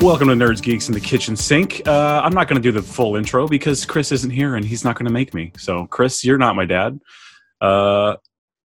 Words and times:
Welcome 0.00 0.28
to 0.28 0.34
Nerds, 0.34 0.62
Geeks, 0.62 0.86
in 0.86 0.94
the 0.94 1.00
Kitchen 1.00 1.34
Sink. 1.34 1.82
Uh, 1.84 2.20
I'm 2.22 2.32
not 2.32 2.46
going 2.46 2.62
to 2.62 2.62
do 2.62 2.70
the 2.70 2.80
full 2.80 3.16
intro 3.16 3.48
because 3.48 3.84
Chris 3.84 4.12
isn't 4.12 4.30
here 4.30 4.54
and 4.54 4.64
he's 4.64 4.84
not 4.84 4.96
going 4.96 5.06
to 5.06 5.12
make 5.12 5.34
me. 5.34 5.50
So, 5.58 5.86
Chris, 5.88 6.24
you're 6.24 6.38
not 6.38 6.54
my 6.54 6.64
dad. 6.66 7.00
Uh, 7.60 8.14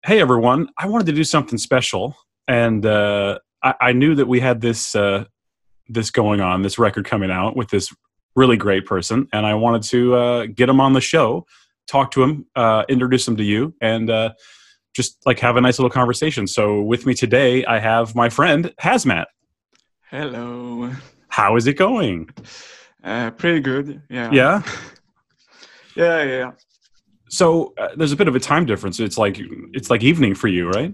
hey, 0.05 0.21
everyone. 0.21 0.69
I 0.77 0.87
wanted 0.87 1.05
to 1.07 1.11
do 1.11 1.25
something 1.25 1.57
special, 1.57 2.15
and 2.47 2.85
uh, 2.85 3.39
I-, 3.61 3.75
I, 3.81 3.91
knew 3.91 4.15
that 4.15 4.25
we 4.25 4.39
had 4.39 4.61
this 4.61 4.95
uh, 4.95 5.25
this 5.89 6.11
going 6.11 6.39
on, 6.39 6.61
this 6.61 6.79
record 6.79 7.03
coming 7.03 7.29
out 7.29 7.57
with 7.57 7.69
this 7.69 7.93
really 8.37 8.55
great 8.55 8.85
person, 8.85 9.27
and 9.33 9.45
I 9.45 9.53
wanted 9.53 9.83
to 9.89 10.15
uh, 10.15 10.45
get 10.45 10.69
him 10.69 10.79
on 10.79 10.93
the 10.93 11.01
show, 11.01 11.45
talk 11.87 12.11
to 12.11 12.23
him, 12.23 12.45
uh, 12.55 12.85
introduce 12.87 13.27
him 13.27 13.35
to 13.35 13.43
you, 13.43 13.75
and 13.81 14.09
just 14.95 15.17
like 15.25 15.39
have 15.39 15.57
a 15.57 15.61
nice 15.61 15.77
little 15.77 15.89
conversation. 15.89 16.47
So, 16.47 16.81
with 16.81 17.05
me 17.05 17.13
today, 17.13 17.65
I 17.65 17.79
have 17.79 18.15
my 18.15 18.29
friend 18.29 18.73
Hazmat. 18.81 19.25
Hello. 20.09 20.89
How 21.29 21.55
is 21.55 21.67
it 21.67 21.73
going? 21.73 22.29
Uh, 23.03 23.31
pretty 23.31 23.59
good. 23.59 24.01
Yeah. 24.09 24.31
Yeah. 24.31 24.61
yeah. 25.95 26.23
Yeah. 26.23 26.51
So 27.29 27.73
uh, 27.77 27.89
there's 27.97 28.11
a 28.13 28.15
bit 28.15 28.27
of 28.27 28.35
a 28.35 28.39
time 28.39 28.65
difference. 28.65 28.99
It's 28.99 29.17
like 29.17 29.37
it's 29.73 29.89
like 29.89 30.03
evening 30.03 30.33
for 30.35 30.47
you, 30.47 30.69
right? 30.69 30.93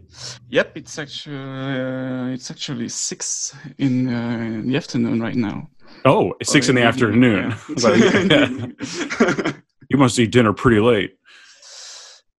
Yep. 0.50 0.78
It's 0.78 0.98
actually 0.98 1.38
uh, 1.38 2.28
it's 2.28 2.50
actually 2.50 2.90
six 2.90 3.56
in, 3.78 4.14
uh, 4.14 4.38
in, 4.40 4.68
the 4.68 4.78
afternoon 4.78 5.22
right 5.22 5.36
now. 5.36 5.70
Oh, 6.06 6.34
six 6.42 6.70
in 6.70 6.76
the 6.76 6.84
afternoon. 6.84 7.56
Yeah. 7.78 9.52
you 9.90 9.98
must 9.98 10.18
eat 10.18 10.32
dinner 10.32 10.54
pretty 10.54 10.80
late. 10.80 11.18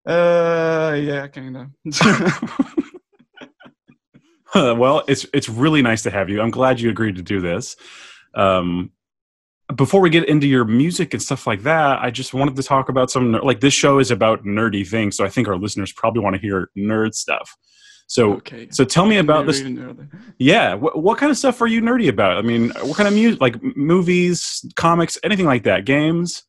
Uh, 0.05 0.95
yeah, 1.01 1.27
kind 1.27 1.57
of. 1.57 1.67
well, 4.77 5.03
it's 5.07 5.25
it's 5.33 5.49
really 5.49 5.81
nice 5.81 6.03
to 6.03 6.11
have 6.11 6.29
you. 6.29 6.41
I'm 6.41 6.51
glad 6.51 6.79
you 6.79 6.89
agreed 6.89 7.17
to 7.17 7.21
do 7.21 7.41
this. 7.41 7.75
Um, 8.33 8.91
before 9.75 9.99
we 9.99 10.09
get 10.09 10.29
into 10.29 10.47
your 10.47 10.63
music 10.63 11.13
and 11.13 11.21
stuff 11.21 11.45
like 11.45 11.63
that, 11.63 12.01
I 12.01 12.11
just 12.11 12.33
wanted 12.33 12.55
to 12.55 12.63
talk 12.63 12.87
about 12.87 13.11
some 13.11 13.33
like 13.33 13.59
this 13.59 13.73
show 13.73 13.99
is 13.99 14.11
about 14.11 14.45
nerdy 14.45 14.87
things, 14.87 15.17
so 15.17 15.25
I 15.25 15.29
think 15.29 15.47
our 15.47 15.57
listeners 15.57 15.91
probably 15.91 16.21
want 16.21 16.35
to 16.35 16.41
hear 16.41 16.69
nerd 16.77 17.15
stuff. 17.15 17.55
So, 18.07 18.33
okay. 18.35 18.67
so 18.71 18.85
tell 18.85 19.05
me 19.05 19.17
about 19.17 19.47
this. 19.47 19.63
Yeah, 20.37 20.75
what, 20.75 21.01
what 21.01 21.17
kind 21.17 21.31
of 21.31 21.37
stuff 21.37 21.59
are 21.61 21.67
you 21.67 21.81
nerdy 21.81 22.07
about? 22.07 22.37
I 22.37 22.43
mean, 22.43 22.69
what 22.81 22.95
kind 22.95 23.07
of 23.07 23.15
music, 23.15 23.41
like 23.41 23.61
movies, 23.75 24.63
comics, 24.75 25.17
anything 25.23 25.47
like 25.47 25.63
that, 25.63 25.85
games? 25.85 26.43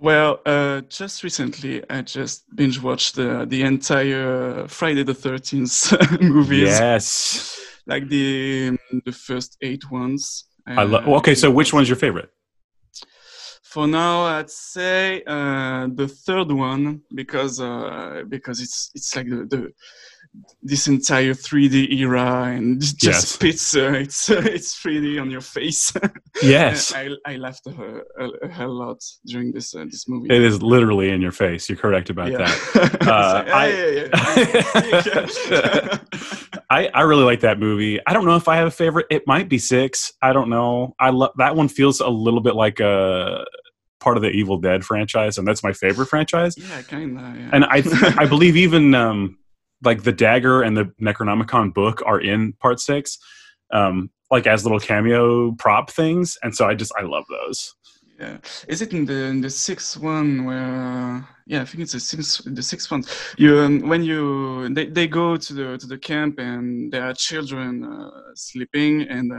Well, 0.00 0.40
uh, 0.46 0.82
just 0.82 1.24
recently, 1.24 1.82
I 1.90 2.02
just 2.02 2.44
binge 2.54 2.80
watched 2.80 3.16
the 3.16 3.44
the 3.46 3.62
entire 3.62 4.68
Friday 4.68 5.02
the 5.02 5.14
Thirteenth 5.14 5.92
movies. 6.20 6.78
Yes, 6.78 7.60
like 7.86 8.08
the 8.08 8.78
the 9.04 9.12
first 9.12 9.56
eight 9.60 9.90
ones. 9.90 10.44
I 10.66 10.84
love. 10.84 11.04
Well, 11.04 11.16
okay, 11.16 11.34
so 11.34 11.50
which 11.50 11.72
one's 11.72 11.88
your 11.88 11.96
favorite? 11.96 12.30
For 13.64 13.88
now, 13.88 14.24
I'd 14.24 14.50
say 14.50 15.22
uh, 15.26 15.88
the 15.92 16.06
third 16.06 16.52
one 16.52 17.02
because 17.12 17.60
uh, 17.60 18.22
because 18.28 18.60
it's 18.60 18.90
it's 18.94 19.14
like 19.16 19.28
the, 19.28 19.46
the 19.46 19.72
this 20.62 20.88
entire 20.88 21.34
3D 21.34 21.92
era 21.92 22.44
and 22.44 22.80
just 22.80 23.02
yes. 23.02 23.28
spits 23.28 23.76
uh, 23.76 23.92
it's 23.92 24.30
uh, 24.30 24.42
it's 24.44 24.78
3D 24.80 25.20
on 25.20 25.30
your 25.30 25.40
face. 25.40 25.92
yes, 26.42 26.92
I, 26.94 27.10
I 27.26 27.36
laughed 27.36 27.66
a, 27.66 28.02
a, 28.18 28.28
a, 28.42 28.48
hell 28.48 28.72
lot 28.72 29.02
during 29.26 29.52
this 29.52 29.74
uh, 29.74 29.84
this 29.84 30.08
movie. 30.08 30.34
It 30.34 30.42
is 30.42 30.62
literally 30.62 31.10
in 31.10 31.20
your 31.20 31.32
face. 31.32 31.68
You're 31.68 31.78
correct 31.78 32.10
about 32.10 32.30
yeah. 32.32 32.38
that. 32.38 32.98
Uh, 33.08 33.44
I, 36.70 36.88
I 36.88 37.00
really 37.02 37.24
like 37.24 37.40
that 37.40 37.58
movie. 37.58 37.98
I 38.06 38.12
don't 38.12 38.26
know 38.26 38.36
if 38.36 38.48
I 38.48 38.56
have 38.56 38.66
a 38.66 38.70
favorite. 38.70 39.06
It 39.10 39.22
might 39.26 39.48
be 39.48 39.58
six. 39.58 40.12
I 40.20 40.34
don't 40.34 40.50
know. 40.50 40.94
I 41.00 41.10
love 41.10 41.30
that 41.38 41.56
one. 41.56 41.68
Feels 41.68 42.00
a 42.00 42.08
little 42.08 42.40
bit 42.40 42.54
like 42.54 42.80
a 42.80 43.46
part 44.00 44.16
of 44.16 44.22
the 44.22 44.30
Evil 44.30 44.58
Dead 44.58 44.84
franchise, 44.84 45.38
and 45.38 45.46
that's 45.46 45.62
my 45.62 45.72
favorite 45.72 46.06
franchise. 46.06 46.54
Yeah, 46.56 46.82
kind 46.82 47.18
of. 47.18 47.36
Yeah. 47.36 47.50
And 47.52 47.64
I, 47.64 47.82
I 48.18 48.26
believe 48.26 48.56
even 48.56 48.94
um, 48.94 49.38
like 49.82 50.02
the 50.02 50.12
dagger 50.12 50.62
and 50.62 50.76
the 50.76 50.86
Necronomicon 51.00 51.72
book 51.72 52.02
are 52.06 52.20
in 52.20 52.52
part 52.54 52.80
six, 52.80 53.18
um, 53.72 54.10
like 54.30 54.46
as 54.46 54.64
little 54.64 54.80
cameo 54.80 55.52
prop 55.52 55.90
things, 55.90 56.36
and 56.42 56.54
so 56.54 56.66
I 56.66 56.74
just 56.74 56.92
I 56.98 57.02
love 57.02 57.24
those. 57.28 57.74
Yeah, 58.18 58.38
is 58.66 58.82
it 58.82 58.92
in 58.92 59.04
the 59.04 59.24
in 59.26 59.40
the 59.40 59.50
sixth 59.50 59.96
one 59.96 60.44
where? 60.44 61.26
Yeah, 61.46 61.62
I 61.62 61.64
think 61.64 61.82
it's 61.82 61.92
the 61.92 62.00
sixth 62.00 62.42
the 62.44 62.62
sixth 62.62 62.90
one. 62.90 63.04
You 63.36 63.58
um, 63.60 63.88
when 63.88 64.02
you 64.02 64.68
they, 64.74 64.86
they 64.86 65.06
go 65.06 65.36
to 65.36 65.54
the 65.54 65.78
to 65.78 65.86
the 65.86 65.98
camp 65.98 66.38
and 66.38 66.92
there 66.92 67.04
are 67.04 67.14
children 67.14 67.84
uh, 67.84 68.10
sleeping 68.34 69.02
and 69.02 69.32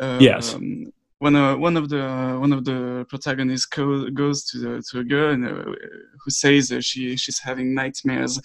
uh, 0.00 0.18
yes. 0.20 0.54
Um, 0.54 0.92
when 1.20 1.36
uh, 1.36 1.54
one 1.56 1.76
of 1.76 1.88
the 1.90 2.02
uh, 2.02 2.38
one 2.38 2.52
of 2.52 2.64
the 2.64 3.06
protagonists 3.08 3.66
co- 3.66 4.10
goes 4.10 4.44
to 4.46 4.58
the, 4.58 4.82
to 4.90 5.00
a 5.00 5.04
girl 5.04 5.32
and, 5.34 5.46
uh, 5.46 5.72
who 6.24 6.30
says 6.30 6.72
she 6.80 7.16
she's 7.16 7.38
having 7.38 7.74
nightmares, 7.74 8.40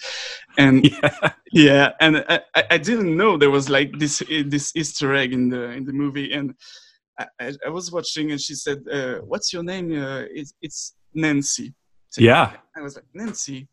and 0.58 0.84
yeah, 1.02 1.32
yeah 1.52 1.92
and 2.00 2.24
I, 2.28 2.40
I 2.70 2.78
didn't 2.78 3.16
know 3.16 3.36
there 3.36 3.50
was 3.50 3.68
like 3.68 3.98
this 3.98 4.22
this 4.46 4.72
Easter 4.76 5.14
egg 5.14 5.32
in 5.32 5.48
the 5.48 5.70
in 5.70 5.84
the 5.86 5.92
movie, 5.92 6.32
and 6.32 6.54
I, 7.18 7.52
I 7.66 7.70
was 7.70 7.90
watching 7.90 8.30
and 8.30 8.40
she 8.40 8.54
said, 8.54 8.84
uh, 8.92 9.16
"What's 9.30 9.52
your 9.52 9.62
name?" 9.62 9.90
Uh, 9.92 10.24
it's, 10.30 10.52
it's 10.60 10.94
Nancy. 11.14 11.72
So 12.10 12.20
yeah, 12.20 12.52
I 12.76 12.82
was 12.82 12.96
like 12.96 13.06
Nancy. 13.14 13.68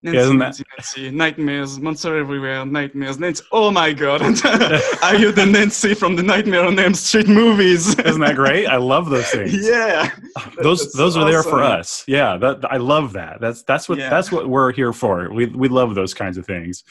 Nancy, 0.00 0.18
yeah, 0.18 0.32
Nancy, 0.32 0.64
Nancy, 0.76 1.10
nightmares, 1.10 1.80
monster 1.80 2.16
everywhere, 2.16 2.64
nightmares, 2.64 3.18
Nancy. 3.18 3.42
Oh 3.50 3.72
my 3.72 3.92
god! 3.92 4.22
Are 5.02 5.16
you 5.16 5.32
the 5.32 5.44
Nancy 5.44 5.92
from 5.92 6.14
the 6.14 6.22
Nightmare 6.22 6.64
on 6.64 6.78
Elm 6.78 6.94
Street 6.94 7.26
movies? 7.26 7.98
Isn't 7.98 8.20
that 8.20 8.36
great? 8.36 8.66
I 8.66 8.76
love 8.76 9.10
those 9.10 9.26
things. 9.30 9.66
Yeah, 9.66 10.08
those 10.62 10.84
that's 10.84 10.96
those 10.96 11.16
are 11.16 11.22
awesome. 11.22 11.32
there 11.32 11.42
for 11.42 11.64
us. 11.64 12.04
Yeah, 12.06 12.36
that 12.36 12.64
I 12.70 12.76
love 12.76 13.12
that. 13.14 13.40
That's 13.40 13.64
that's 13.64 13.88
what 13.88 13.98
yeah. 13.98 14.08
that's 14.08 14.30
what 14.30 14.48
we're 14.48 14.70
here 14.72 14.92
for. 14.92 15.32
We 15.32 15.46
we 15.46 15.66
love 15.66 15.96
those 15.96 16.14
kinds 16.14 16.38
of 16.38 16.46
things. 16.46 16.84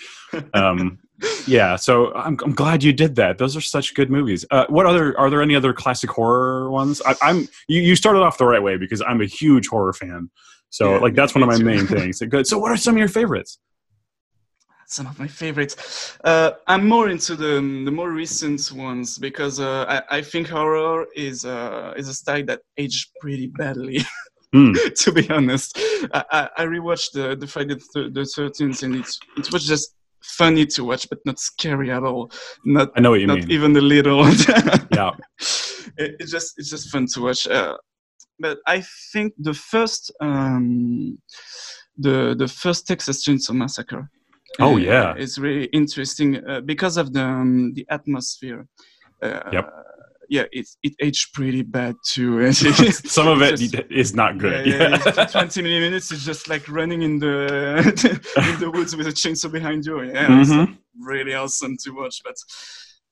Um, 0.53 0.99
yeah, 1.47 1.77
so 1.77 2.13
I'm 2.13 2.37
I'm 2.43 2.53
glad 2.53 2.83
you 2.83 2.91
did 2.91 3.15
that. 3.15 3.37
Those 3.37 3.55
are 3.55 3.61
such 3.61 3.93
good 3.95 4.11
movies. 4.11 4.43
Uh, 4.51 4.65
what 4.67 4.85
other 4.85 5.17
are 5.17 5.29
there 5.29 5.41
any 5.41 5.55
other 5.55 5.71
classic 5.71 6.09
horror 6.09 6.69
ones? 6.71 7.01
I, 7.05 7.15
am 7.21 7.47
you, 7.69 7.79
you 7.79 7.95
started 7.95 8.19
off 8.19 8.37
the 8.37 8.45
right 8.45 8.61
way 8.61 8.75
because 8.75 9.01
I'm 9.01 9.21
a 9.21 9.25
huge 9.25 9.67
horror 9.67 9.93
fan. 9.93 10.29
So 10.69 10.93
yeah, 10.93 10.97
like 10.99 11.15
that's 11.15 11.33
one 11.33 11.43
of 11.43 11.49
my 11.49 11.57
main 11.57 11.87
things. 11.97 12.19
Good. 12.19 12.47
So 12.47 12.57
what 12.57 12.71
are 12.71 12.77
some 12.77 12.95
of 12.95 12.99
your 12.99 13.07
favorites? 13.07 13.59
Some 14.87 15.07
of 15.07 15.19
my 15.19 15.27
favorites. 15.27 16.17
Uh, 16.23 16.51
I'm 16.67 16.87
more 16.87 17.09
into 17.09 17.35
the 17.35 17.55
the 17.85 17.91
more 17.91 18.11
recent 18.11 18.71
ones 18.71 19.17
because 19.17 19.59
uh, 19.59 19.85
I, 19.87 20.17
I 20.17 20.21
think 20.21 20.47
horror 20.47 21.07
is 21.15 21.45
uh, 21.45 21.93
is 21.97 22.07
a 22.07 22.13
style 22.13 22.45
that 22.45 22.61
aged 22.77 23.09
pretty 23.19 23.47
badly. 23.47 23.99
Mm. 24.55 24.73
to 25.03 25.11
be 25.11 25.29
honest, 25.29 25.77
I, 26.13 26.49
I 26.57 26.65
rewatched 26.65 27.11
the 27.11 27.35
the 27.35 27.47
Friday 27.47 27.75
the 27.93 28.31
Thirteenth 28.33 28.83
and 28.83 28.95
it 28.95 29.09
it 29.37 29.51
was 29.51 29.65
just 29.65 29.93
funny 30.23 30.65
to 30.65 30.83
watch, 30.83 31.07
but 31.09 31.19
not 31.25 31.39
scary 31.39 31.91
at 31.91 32.03
all. 32.03 32.31
Not 32.65 32.91
I 32.95 33.01
know 33.01 33.11
what 33.11 33.19
you 33.19 33.27
not 33.27 33.39
mean. 33.39 33.51
even 33.51 33.75
a 33.75 33.81
little. 33.81 34.25
yeah, 34.91 35.11
it, 35.97 36.15
it's 36.19 36.31
just 36.31 36.53
it's 36.57 36.69
just 36.69 36.89
fun 36.89 37.07
to 37.13 37.21
watch. 37.21 37.47
Uh, 37.47 37.75
but 38.39 38.59
I 38.65 38.83
think 39.11 39.33
the 39.37 39.53
first 39.53 40.11
um, 40.21 41.17
the 41.97 42.35
the 42.37 42.47
first 42.47 42.87
Texas 42.87 43.25
Chainsaw 43.25 43.55
Massacre. 43.55 44.09
Oh 44.59 44.75
uh, 44.75 44.77
yeah, 44.77 45.13
it's 45.17 45.37
really 45.37 45.65
interesting 45.65 46.47
uh, 46.47 46.61
because 46.61 46.97
of 46.97 47.13
the 47.13 47.23
um, 47.23 47.73
the 47.73 47.85
atmosphere. 47.89 48.67
Uh, 49.21 49.49
yep. 49.51 49.73
Yeah, 50.29 50.43
it 50.51 50.67
it 50.83 50.93
aged 50.99 51.33
pretty 51.33 51.61
bad 51.61 51.95
too. 52.05 52.51
Some 52.51 53.27
of 53.27 53.41
it 53.41 53.57
just, 53.57 53.75
is 53.89 54.13
not 54.13 54.37
good. 54.37 54.67
Yeah, 54.67 54.99
yeah. 55.05 55.25
Twenty 55.31 55.61
minutes 55.61 56.11
is 56.11 56.25
just 56.25 56.49
like 56.49 56.67
running 56.67 57.01
in 57.01 57.17
the 57.17 57.77
in 58.35 58.59
the 58.59 58.69
woods 58.69 58.95
with 58.95 59.07
a 59.07 59.11
chainsaw 59.11 59.49
behind 59.51 59.85
you. 59.85 60.03
Yeah, 60.03 60.27
mm-hmm. 60.27 60.73
really 60.99 61.33
awesome 61.33 61.77
to 61.83 61.91
watch. 61.91 62.21
But 62.25 62.35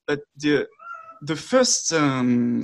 but 0.08 0.20
the 0.36 0.68
the 1.26 1.36
first 1.36 1.92
um, 1.94 2.62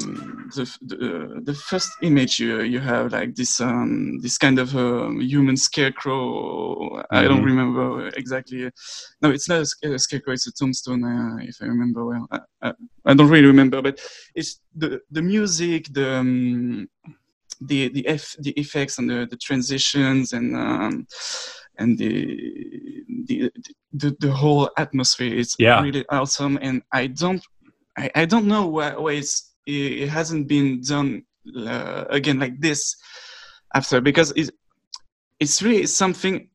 the 0.56 0.78
the, 0.82 0.96
uh, 0.96 1.40
the 1.44 1.54
first 1.54 1.92
image 2.02 2.40
you 2.40 2.62
you 2.62 2.80
have 2.80 3.12
like 3.12 3.36
this 3.36 3.60
um, 3.60 4.20
this 4.22 4.38
kind 4.38 4.60
of 4.60 4.76
um, 4.76 5.20
human 5.20 5.58
scarecrow. 5.58 6.22
Mm-hmm. 6.22 7.16
I 7.16 7.24
don't 7.24 7.38
mm-hmm. 7.38 7.46
remember 7.46 8.08
exactly. 8.10 8.70
No, 9.22 9.32
it's 9.32 9.50
not 9.50 9.62
a, 9.62 10.00
scarecrow. 10.00 10.34
It's 10.34 10.48
a 10.48 10.52
tombstone, 10.52 11.04
uh, 11.04 11.38
if 11.44 11.58
I 11.62 11.66
remember 11.66 12.06
well. 12.06 12.28
I, 12.32 12.40
I, 12.62 12.74
I, 13.06 13.14
don't 13.14 13.30
really 13.30 13.48
remember, 13.48 13.82
but 13.82 14.00
it's 14.36 14.62
the 14.76 15.02
the 15.10 15.22
music, 15.22 15.88
the 15.92 16.18
um, 16.18 16.88
the 17.62 17.90
the, 17.90 18.08
F, 18.08 18.36
the 18.40 18.52
effects 18.52 19.00
and 19.00 19.10
the, 19.10 19.28
the 19.30 19.38
transitions 19.38 20.34
and 20.34 20.56
um, 20.56 21.08
and 21.78 21.98
the, 21.98 23.04
the 23.26 23.52
the 23.94 24.16
the 24.20 24.32
whole 24.32 24.70
atmosphere 24.78 25.34
is 25.34 25.56
yeah. 25.58 25.82
really 25.82 26.06
awesome. 26.10 26.60
And 26.62 26.84
I 26.92 27.08
don't 27.08 27.44
I, 27.98 28.12
I 28.16 28.26
don't 28.26 28.48
know 28.48 28.68
why, 28.68 28.96
why 28.96 29.14
it's, 29.14 29.54
it 29.66 30.10
hasn't 30.10 30.48
been 30.48 30.82
done 30.82 31.24
uh, 31.58 32.06
again 32.10 32.40
like 32.40 32.60
this 32.60 32.96
after 33.74 34.02
because 34.02 34.32
it's 34.36 34.52
it's 35.40 35.62
really 35.62 35.86
something 35.86 36.50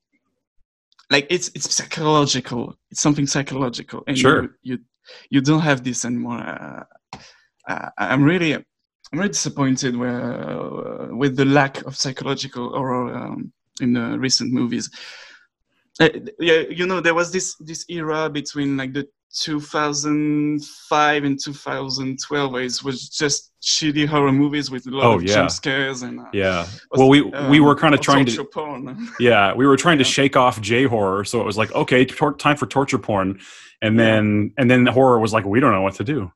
like 1.11 1.27
it's 1.31 1.51
it's 1.55 1.75
psychological 1.75 2.77
it's 2.91 3.01
something 3.01 3.27
psychological 3.27 4.03
and 4.07 4.19
sure. 4.19 4.43
you, 4.43 4.51
you 4.63 4.79
you 5.31 5.41
don't 5.41 5.61
have 5.61 5.83
this 5.83 6.05
anymore 6.05 6.39
uh, 6.39 6.85
uh, 7.69 7.91
i'm 7.99 8.23
really 8.23 8.57
I'm 9.13 9.21
really 9.21 9.31
disappointed 9.31 9.97
where, 9.97 10.51
uh, 10.51 11.15
with 11.15 11.37
the 11.37 11.45
lack 11.45 11.85
of 11.87 11.97
psychological 11.97 12.71
horror 12.71 13.15
um, 13.15 13.53
in 13.81 13.93
the 13.93 14.19
recent 14.19 14.53
movies. 14.53 14.91
Uh, 16.01 16.09
yeah, 16.41 16.65
you 16.69 16.87
know, 16.87 17.01
there 17.01 17.15
was 17.15 17.33
this 17.33 17.55
this 17.61 17.85
era 17.89 18.29
between 18.29 18.77
like 18.77 18.93
the 18.93 19.09
2005 19.39 21.25
and 21.25 21.39
2012 21.43 22.55
it 22.57 22.83
was 22.85 23.09
just 23.09 23.53
shitty 23.63 24.07
horror 24.07 24.33
movies 24.33 24.71
with 24.71 24.87
a 24.87 24.91
lot 24.91 25.05
Oh, 25.07 25.13
of 25.17 25.23
yeah. 25.23 25.35
jump 25.35 25.51
scares 25.51 26.03
and 26.03 26.21
uh, 26.21 26.25
Yeah. 26.33 26.67
Well, 26.93 27.09
we 27.09 27.23
we 27.23 27.33
um, 27.59 27.65
were 27.65 27.75
kind 27.75 27.95
of 27.95 28.01
trying 28.01 28.27
to 28.27 28.45
porn. 28.45 29.09
yeah 29.21 29.55
we 29.55 29.67
were 29.67 29.77
trying 29.77 29.99
to 29.99 30.05
shake 30.05 30.37
off 30.37 30.61
J 30.61 30.85
horror, 30.85 31.25
so 31.25 31.41
it 31.41 31.45
was 31.47 31.57
like 31.59 31.73
okay, 31.75 32.05
tor- 32.05 32.35
time 32.35 32.57
for 32.57 32.67
torture 32.67 32.99
porn, 32.99 33.39
and 33.83 33.97
Yeah. 33.97 34.05
then 34.05 34.53
and 34.59 34.71
then 34.71 34.85
the 34.85 34.93
horror 34.93 35.19
was 35.19 35.33
like 35.33 35.45
we 35.45 35.61
don't 35.61 35.73
know 35.73 35.83
what 35.83 35.95
to 35.97 36.05
do. 36.05 36.33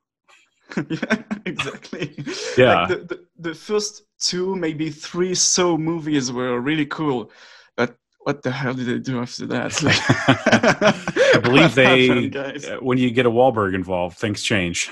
yeah, 0.89 1.15
exactly. 1.45 2.15
Yeah. 2.57 2.81
Like 2.81 2.87
the, 2.89 2.95
the, 3.11 3.17
the 3.49 3.55
first 3.55 4.03
two, 4.19 4.55
maybe 4.55 4.89
three 4.89 5.35
so 5.35 5.77
movies 5.77 6.31
were 6.31 6.59
really 6.61 6.85
cool, 6.85 7.31
but 7.77 7.95
what 8.23 8.43
the 8.43 8.51
hell 8.51 8.73
did 8.73 8.85
they 8.87 8.99
do 8.99 9.19
after 9.21 9.45
that? 9.47 9.71
Like, 9.83 11.35
I 11.35 11.39
believe 11.43 11.75
they 11.75 12.07
happened, 12.07 12.35
uh, 12.65 12.77
when 12.79 12.97
you 12.97 13.11
get 13.11 13.25
a 13.25 13.31
Wahlberg 13.31 13.73
involved, 13.73 14.17
things 14.17 14.41
change. 14.43 14.89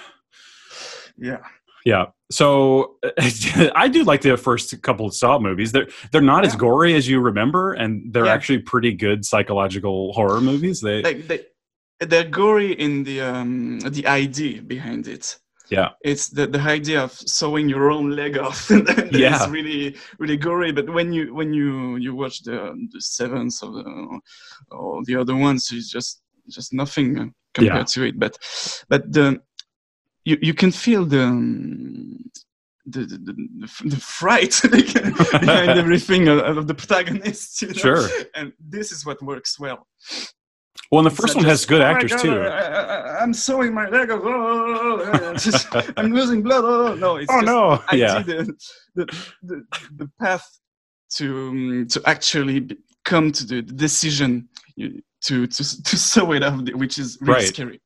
Yeah, 1.18 1.38
Yeah. 1.86 2.06
So 2.32 2.96
I 3.76 3.88
do 3.88 4.04
like 4.04 4.22
the 4.22 4.38
first 4.38 4.80
couple 4.84 5.06
of 5.06 5.14
Saw 5.16 5.40
movies. 5.40 5.72
They're 5.72 5.88
they're 6.12 6.22
not 6.22 6.46
as 6.46 6.56
gory 6.56 6.94
as 6.96 7.08
you 7.08 7.20
remember, 7.20 7.74
and 7.74 8.14
they're 8.14 8.26
Yeah. 8.26 8.34
actually 8.34 8.60
pretty 8.60 8.94
good 8.94 9.26
psychological 9.26 10.14
horror 10.14 10.40
movies. 10.42 10.80
They 10.82 11.02
like 11.02 11.28
they, 11.28 11.46
they're 12.00 12.24
gory 12.30 12.74
in 12.74 13.04
the 13.04 13.22
um 13.22 13.80
the 13.80 14.06
idea 14.08 14.62
behind 14.62 15.08
it. 15.08 15.38
Yeah. 15.72 15.90
it's 16.04 16.30
the 16.30 16.48
the 16.48 16.60
idea 16.60 17.04
of 17.04 17.12
sewing 17.14 17.70
your 17.70 17.92
own 17.92 18.12
leg 18.16 18.38
off. 18.38 18.70
and 18.72 18.88
that 18.88 19.14
is 19.14 19.20
Yeah. 19.20 19.50
really 19.50 19.96
really 20.20 20.38
gory. 20.38 20.72
But 20.72 20.90
when 20.90 21.14
you 21.14 21.34
when 21.34 21.54
you 21.54 21.98
you 21.98 22.16
watch 22.16 22.44
the 22.44 22.58
the 22.94 23.02
seventh 23.02 23.62
or 23.64 23.72
the 23.72 24.20
or 24.72 25.04
the 25.06 25.16
other 25.16 25.36
ones, 25.36 25.72
it's 25.72 25.90
just 25.92 26.22
just 26.50 26.74
nothing 26.74 27.20
uh, 27.20 27.26
compared 27.54 27.78
Yeah. 27.78 27.84
to 27.94 28.04
it. 28.04 28.20
But 28.20 28.38
but 28.90 29.12
the 29.12 29.42
you 30.26 30.38
you 30.42 30.54
can 30.54 30.72
feel 30.72 31.06
the. 31.06 31.26
The, 32.86 33.02
the, 33.02 33.18
the, 33.18 33.34
the, 33.60 33.90
the 33.90 33.98
fright 33.98 34.60
behind 34.72 35.70
everything 35.84 36.28
of, 36.28 36.58
of 36.58 36.66
the 36.66 36.74
protagonist, 36.74 37.62
you 37.62 37.68
know? 37.68 37.74
Sure. 37.76 38.10
and 38.34 38.52
this 38.60 38.92
is 38.92 39.06
what 39.06 39.22
works 39.22 39.60
well. 39.60 39.86
Well, 40.92 41.00
and 41.00 41.06
the 41.06 41.16
first 41.16 41.36
one 41.36 41.46
has 41.46 41.66
good 41.66 41.82
"Oh 41.82 41.86
actors 41.86 42.12
God, 42.14 42.22
too. 42.22 42.42
I, 42.42 43.20
I'm 43.22 43.34
sewing 43.34 43.74
my 43.74 43.88
leg. 43.90 44.10
Oh, 44.12 45.34
just- 45.38 45.68
I'm 45.98 46.14
losing 46.20 46.42
blood. 46.42 46.64
Oh, 46.66 46.96
no, 46.96 47.18
it's 47.18 47.32
oh 47.32 47.42
just 47.42 47.46
no! 47.46 47.84
I 47.90 47.96
yeah. 47.96 48.18
see 48.18 48.24
the, 48.24 48.54
the, 48.96 49.06
the, 49.44 49.64
the 49.98 50.12
path 50.20 50.48
to 51.16 51.50
um, 51.50 51.88
to 51.90 52.02
actually 52.06 52.78
come 53.06 53.32
to 53.32 53.46
the 53.46 53.62
decision 53.62 54.48
to 54.78 55.02
to 55.48 55.48
to 55.48 55.98
sew 55.98 56.32
it 56.34 56.44
up, 56.44 56.68
which 56.74 56.98
is 56.98 57.18
really 57.22 57.34
Right. 57.34 57.48
scary. 57.48 57.82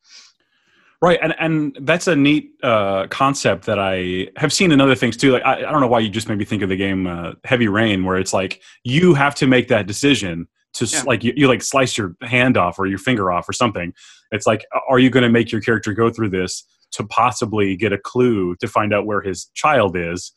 Right, 1.01 1.19
and 1.21 1.35
and 1.37 1.77
that's 1.81 2.07
a 2.07 2.15
neat 2.15 2.51
uh, 2.63 3.07
concept 3.07 3.65
that 3.65 3.77
I 3.77 4.29
have 4.37 4.53
seen 4.53 4.71
in 4.71 4.79
other 4.79 4.95
things 4.95 5.17
too. 5.17 5.33
Like 5.33 5.43
I, 5.43 5.57
I 5.57 5.71
don't 5.71 5.81
know 5.81 5.87
why 5.87 5.99
you 5.99 6.07
just 6.07 6.29
made 6.29 6.37
me 6.37 6.45
think 6.45 6.61
of 6.61 6.69
the 6.69 6.77
game 6.77 7.07
uh, 7.07 7.33
Heavy 7.43 7.67
Rain, 7.67 8.05
where 8.05 8.15
it's 8.15 8.31
like 8.31 8.61
you 8.85 9.13
have 9.13 9.35
to 9.35 9.47
make 9.47 9.67
that 9.67 9.85
decision 9.85 10.47
to 10.73 10.85
Yeah. 10.85 11.03
like 11.03 11.23
you, 11.23 11.33
you 11.35 11.47
like 11.47 11.61
slice 11.61 11.97
your 11.97 12.15
hand 12.21 12.57
off 12.57 12.79
or 12.79 12.85
your 12.87 12.97
finger 12.99 13.31
off 13.31 13.47
or 13.47 13.53
something. 13.53 13.93
It's 14.31 14.47
like, 14.47 14.65
are 14.89 14.99
you 14.99 15.09
going 15.09 15.23
to 15.23 15.29
make 15.29 15.51
your 15.51 15.61
character 15.61 15.93
go 15.93 16.09
through 16.09 16.29
this 16.29 16.63
to 16.93 17.03
possibly 17.05 17.75
get 17.75 17.93
a 17.93 17.97
clue 17.97 18.55
to 18.57 18.67
find 18.67 18.93
out 18.93 19.05
where 19.05 19.21
his 19.21 19.45
child 19.53 19.95
is? 19.95 20.31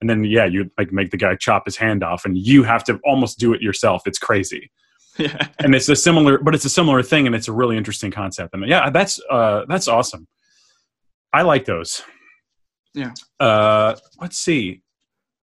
And 0.00 0.10
then 0.10 0.24
yeah, 0.24 0.44
you 0.46 0.70
like 0.78 0.92
make 0.92 1.10
the 1.10 1.16
guy 1.16 1.36
chop 1.36 1.64
his 1.64 1.76
hand 1.76 2.02
off, 2.02 2.24
and 2.24 2.36
you 2.36 2.64
have 2.64 2.82
to 2.84 2.98
almost 3.04 3.38
do 3.38 3.52
it 3.52 3.62
yourself. 3.62 4.02
It's 4.06 4.18
crazy 4.18 4.70
Yeah, 5.18 5.46
and 5.58 5.74
it's 5.74 5.88
a 5.90 5.94
similar 5.94 6.38
but 6.38 6.54
it's 6.54 6.64
a 6.64 6.70
similar 6.70 7.02
thing 7.02 7.26
and 7.26 7.36
it's 7.36 7.46
a 7.46 7.52
really 7.52 7.76
interesting 7.76 8.10
concept 8.10 8.54
and 8.54 8.66
yeah 8.66 8.88
that's 8.88 9.20
uh 9.30 9.66
that's 9.68 9.86
awesome 9.86 10.26
i 11.34 11.42
like 11.42 11.66
those 11.66 12.00
Yeah. 12.94 13.12
uh 13.38 13.94
let's 14.22 14.38
see 14.38 14.80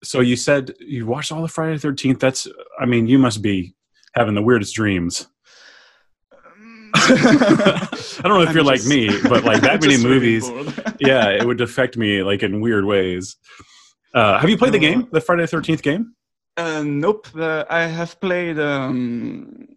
so 0.02 0.20
you 0.20 0.36
said 0.36 0.72
you 0.80 1.04
watched 1.04 1.32
all 1.32 1.42
the 1.42 1.48
friday 1.48 1.76
the 1.76 1.86
13th 1.86 2.18
that's 2.18 2.48
i 2.80 2.86
mean 2.86 3.06
you 3.06 3.18
must 3.18 3.42
be 3.42 3.74
having 4.14 4.34
the 4.34 4.42
weirdest 4.42 4.74
dreams 4.74 5.28
i 6.94 8.20
don't 8.22 8.34
know 8.38 8.40
if 8.42 8.48
I'm 8.48 8.54
you're 8.54 8.64
like 8.64 8.84
me 8.84 9.08
but 9.28 9.44
like 9.44 9.60
that 9.62 9.80
many 9.86 9.98
movies 10.02 10.48
yeah 11.00 11.28
it 11.28 11.44
would 11.46 11.60
affect 11.60 11.96
me 11.96 12.22
like 12.22 12.42
in 12.42 12.60
weird 12.60 12.84
ways 12.84 13.36
uh 14.14 14.38
have 14.38 14.48
you 14.48 14.56
played 14.56 14.72
the 14.72 14.78
game 14.78 15.06
the 15.12 15.20
friday 15.20 15.44
the 15.46 15.56
13th 15.56 15.82
game 15.82 16.14
Uh, 16.58 16.82
nope. 16.82 17.28
Uh, 17.38 17.62
I 17.70 17.82
have 17.98 18.12
played. 18.18 18.58
Um, 18.58 19.68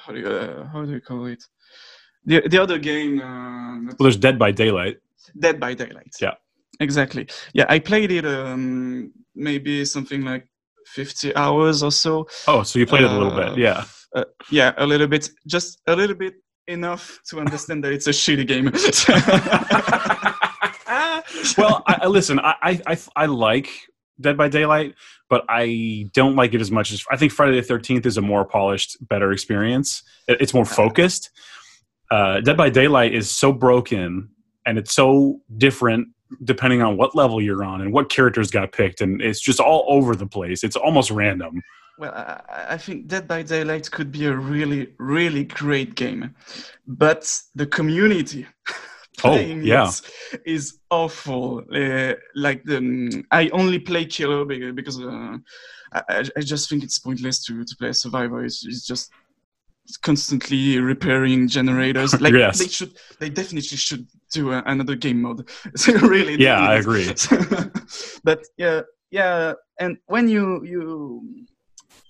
how 0.00 0.12
do 0.14 0.18
you 0.22 0.30
uh, 0.30 0.62
how 0.70 0.84
do 0.86 0.92
you 0.96 1.00
call 1.08 1.26
it? 1.26 1.42
The 2.24 2.36
the 2.52 2.58
other 2.64 2.78
game. 2.78 3.12
Uh, 3.18 3.90
well 3.98 4.04
there's 4.06 4.20
dead 4.26 4.38
by 4.38 4.50
daylight 4.52 4.96
Dead 5.36 5.58
by 5.60 5.74
Daylight. 5.74 6.14
Yeah. 6.20 6.34
Exactly. 6.80 7.26
Yeah, 7.52 7.66
I 7.68 7.78
played 7.80 8.10
it 8.12 8.24
um, 8.24 9.12
maybe 9.34 9.84
something 9.84 10.22
like 10.24 10.46
50 10.94 11.36
hours 11.36 11.82
or 11.82 11.92
so. 11.92 12.26
oh 12.46 12.62
so 12.62 12.78
you 12.78 12.86
played 12.86 13.02
it 13.04 13.10
a 13.10 13.12
little 13.12 13.32
Uh, 13.32 13.50
bit 13.50 13.58
yeah 13.58 13.84
Uh, 14.16 14.24
yeah, 14.50 14.72
a 14.78 14.86
little 14.86 15.06
bit, 15.06 15.28
just 15.46 15.82
a 15.86 15.94
little 15.94 16.16
bit 16.16 16.32
enough 16.66 17.20
to 17.28 17.38
understand 17.40 17.84
that 17.84 17.92
it's 17.92 18.06
a 18.06 18.10
shitty 18.10 18.46
game. 18.46 18.72
well, 21.58 21.82
I, 21.86 21.98
I 22.02 22.06
listen. 22.06 22.38
I, 22.40 22.80
I 22.86 22.98
I 23.16 23.26
like 23.26 23.68
Dead 24.20 24.36
by 24.36 24.48
Daylight, 24.48 24.94
but 25.28 25.44
I 25.48 26.06
don't 26.14 26.36
like 26.36 26.54
it 26.54 26.60
as 26.60 26.70
much 26.70 26.92
as 26.92 27.04
I 27.10 27.16
think 27.16 27.32
Friday 27.32 27.56
the 27.56 27.62
Thirteenth 27.62 28.06
is 28.06 28.16
a 28.16 28.22
more 28.22 28.44
polished, 28.44 28.96
better 29.08 29.32
experience. 29.32 30.02
It- 30.26 30.40
It's 30.40 30.54
more 30.54 30.64
focused. 30.64 31.30
Uh, 32.10 32.40
Dead 32.40 32.56
by 32.56 32.70
Daylight 32.70 33.14
is 33.14 33.30
so 33.30 33.52
broken, 33.52 34.30
and 34.64 34.78
it's 34.78 34.94
so 34.94 35.40
different 35.56 36.08
depending 36.44 36.82
on 36.82 36.96
what 36.96 37.14
level 37.14 37.40
you're 37.40 37.64
on 37.64 37.80
and 37.80 37.92
what 37.92 38.10
characters 38.10 38.50
got 38.50 38.72
picked, 38.72 39.00
and 39.00 39.20
it's 39.22 39.40
just 39.40 39.60
all 39.60 39.84
over 39.88 40.14
the 40.16 40.26
place. 40.26 40.64
It's 40.64 40.76
almost 40.76 41.10
random. 41.10 41.62
well, 41.98 42.12
I, 42.12 42.74
I 42.74 42.76
think 42.78 43.06
Dead 43.08 43.26
by 43.26 43.42
Daylight 43.42 43.90
could 43.90 44.12
be 44.12 44.26
a 44.26 44.34
really, 44.34 44.92
really 44.98 45.44
great 45.44 45.94
game, 45.94 46.34
but 46.86 47.40
the 47.54 47.66
community. 47.66 48.46
Oh, 49.24 49.30
playing 49.32 49.64
yeah. 49.64 49.88
it 50.32 50.42
is 50.46 50.78
awful. 50.90 51.64
Uh, 51.74 52.14
like 52.36 52.62
the, 52.62 52.74
mm, 52.78 53.24
I 53.32 53.48
only 53.48 53.80
play 53.80 54.04
killer 54.04 54.44
because 54.44 55.00
uh, 55.00 55.38
I, 55.92 56.24
I- 56.36 56.40
just 56.40 56.68
think 56.70 56.84
it's 56.84 57.00
pointless 57.00 57.44
to, 57.46 57.64
to 57.64 57.76
play 57.76 57.88
a 57.88 57.94
survivor. 57.94 58.44
It's, 58.44 58.64
it's 58.64 58.86
just 58.86 59.10
constantly 59.96 60.78
repairing 60.78 61.48
generators. 61.48 62.14
Like 62.20 62.34
Yes. 62.34 62.58
they 62.58 62.68
should, 62.68 62.92
they 63.20 63.30
definitely 63.30 63.76
should 63.76 64.06
do 64.32 64.52
a, 64.52 64.62
another 64.66 64.96
game 64.96 65.22
mode. 65.22 65.48
So 65.76 65.92
really, 65.98 66.36
Yeah, 66.36 66.60
I 66.60 66.76
agree. 66.76 67.06
but 68.24 68.44
yeah, 68.56 68.82
yeah, 69.10 69.54
and 69.80 69.96
when 70.06 70.28
you 70.28 70.62
you 70.64 71.46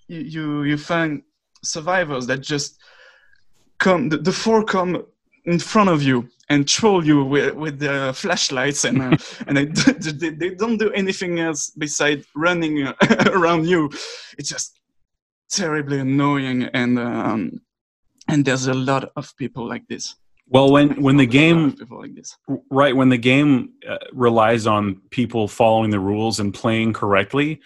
you 0.08 0.62
you, 0.62 0.76
find 0.78 1.22
survivors 1.62 2.26
that 2.26 2.40
just 2.40 2.78
come, 3.78 4.08
the, 4.08 4.16
the 4.16 4.32
four 4.32 4.64
come 4.64 5.04
in 5.44 5.58
front 5.58 5.90
of 5.90 6.02
you 6.02 6.28
and 6.48 6.66
troll 6.66 7.04
you 7.04 7.24
with, 7.24 7.54
with 7.54 7.78
their 7.78 8.12
flashlights 8.12 8.84
and 8.84 9.00
uh, 9.02 9.16
and 9.46 9.56
they, 9.56 9.64
they, 9.66 10.30
they 10.30 10.50
don't 10.54 10.78
do 10.78 10.90
anything 10.92 11.38
else 11.40 11.70
besides 11.76 12.26
running 12.34 12.86
uh, 12.86 12.94
around 13.32 13.66
you 13.66 13.90
it's 14.38 14.48
just 14.48 14.80
terribly 15.50 15.98
annoying 16.00 16.64
and 16.74 16.98
um, 16.98 17.60
and 18.28 18.44
there's 18.44 18.66
a 18.66 18.74
lot 18.74 19.10
of 19.16 19.34
people 19.36 19.66
like 19.68 19.86
this. 19.88 20.14
Well, 20.50 20.70
when 20.72 21.00
when 21.02 21.16
the 21.18 21.26
There's 21.26 21.52
a 21.52 21.54
lot 21.56 21.76
game 21.78 21.88
like 21.90 22.14
this. 22.14 22.36
right 22.70 22.96
when 22.96 23.08
the 23.10 23.18
game 23.18 23.70
uh, 23.88 23.98
relies 24.12 24.66
on 24.66 25.00
people 25.10 25.46
following 25.48 25.90
the 25.90 26.00
rules 26.00 26.40
and 26.40 26.54
playing 26.54 26.92
correctly 26.94 27.60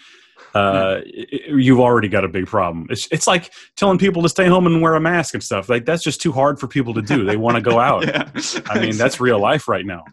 uh, 0.54 1.00
i- 1.00 1.26
i- 1.33 1.40
you've 1.57 1.81
already 1.81 2.09
got 2.09 2.25
a 2.25 2.28
big 2.28 2.47
problem. 2.47 2.87
It's, 2.90 3.09
it's 3.11 3.26
like 3.26 3.52
telling 3.76 3.99
people 3.99 4.21
to 4.23 4.28
stay 4.28 4.47
home 4.49 4.66
and 4.66 4.83
wear 4.83 4.95
a 4.97 5.00
mask 5.00 5.33
and 5.35 5.42
stuff. 5.42 5.69
Like 5.69 5.87
that's 5.87 6.02
just 6.02 6.21
too 6.21 6.33
hard 6.33 6.59
for 6.61 6.66
people 6.66 6.92
to 6.95 7.02
do. 7.02 7.25
They 7.25 7.37
want 7.38 7.54
to 7.57 7.62
go 7.62 7.78
out. 7.90 8.07
Yeah. 8.07 8.28
I 8.69 8.78
mean 8.81 8.97
that's 8.97 9.21
real 9.21 9.38
life 9.38 9.69
right 9.69 9.87
now 9.87 10.04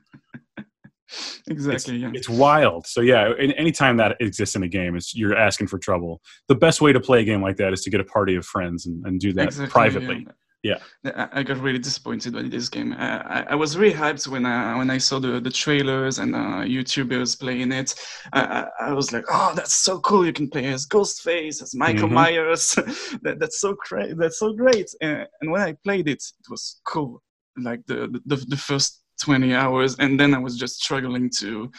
exactly 1.47 1.97
yeah 1.97 2.11
it's 2.13 2.29
wild 2.29 2.85
so 2.85 3.01
yeah 3.01 3.33
anytime 3.39 3.97
that 3.97 4.15
exists 4.19 4.55
in 4.55 4.63
a 4.63 4.67
game 4.67 4.95
it's 4.95 5.15
you're 5.15 5.35
asking 5.35 5.67
for 5.67 5.77
trouble 5.79 6.21
the 6.47 6.55
best 6.55 6.81
way 6.81 6.93
to 6.93 6.99
play 6.99 7.21
a 7.21 7.23
game 7.23 7.41
like 7.41 7.57
that 7.57 7.73
is 7.73 7.81
to 7.81 7.89
get 7.89 7.99
a 7.99 8.03
party 8.03 8.35
of 8.35 8.45
friends 8.45 8.85
and, 8.85 9.05
and 9.05 9.19
do 9.19 9.33
that 9.33 9.45
Exactly, 9.45 9.71
privately 9.71 10.27
Yeah. 10.61 10.79
I, 11.05 11.29
I 11.39 11.43
got 11.43 11.57
really 11.59 11.79
disappointed 11.79 12.33
by 12.33 12.41
this 12.43 12.67
game. 12.67 12.93
I, 12.93 13.21
I, 13.21 13.45
I 13.51 13.55
was 13.55 13.77
really 13.77 13.95
hyped 13.95 14.27
when 14.27 14.45
I 14.45 14.77
when 14.77 14.89
I 14.89 14.97
saw 14.97 15.17
the, 15.17 15.39
the 15.39 15.49
trailers 15.49 16.19
and 16.19 16.35
uh, 16.35 16.63
YouTubers 16.75 17.39
playing 17.39 17.71
it. 17.71 17.95
I, 18.33 18.67
I, 18.81 18.91
was 18.93 19.13
like, 19.13 19.23
oh, 19.31 19.53
that's 19.55 19.75
so 19.75 20.01
cool! 20.01 20.25
You 20.25 20.33
can 20.33 20.49
play 20.49 20.65
as 20.65 20.85
Ghostface, 20.85 21.61
as 21.61 21.73
Michael 21.73 22.09
Mhm. 22.09 22.13
Myers. 22.19 22.75
that, 23.23 23.37
that's 23.39 23.61
so 23.61 23.73
great. 23.87 24.17
That's 24.17 24.39
so 24.39 24.51
great. 24.51 24.89
Uh, 25.01 25.23
and 25.39 25.49
when 25.49 25.61
I 25.61 25.77
played 25.85 26.09
it, 26.09 26.21
it 26.41 26.49
was 26.49 26.81
cool. 26.85 27.21
Like 27.57 27.81
the, 27.87 28.21
the 28.25 28.35
the 28.35 28.57
first 28.57 29.01
twenty 29.19 29.53
hours, 29.53 29.95
and 29.99 30.19
then 30.19 30.33
I 30.33 30.39
was 30.39 30.57
just 30.57 30.81
struggling 30.81 31.29
to 31.39 31.71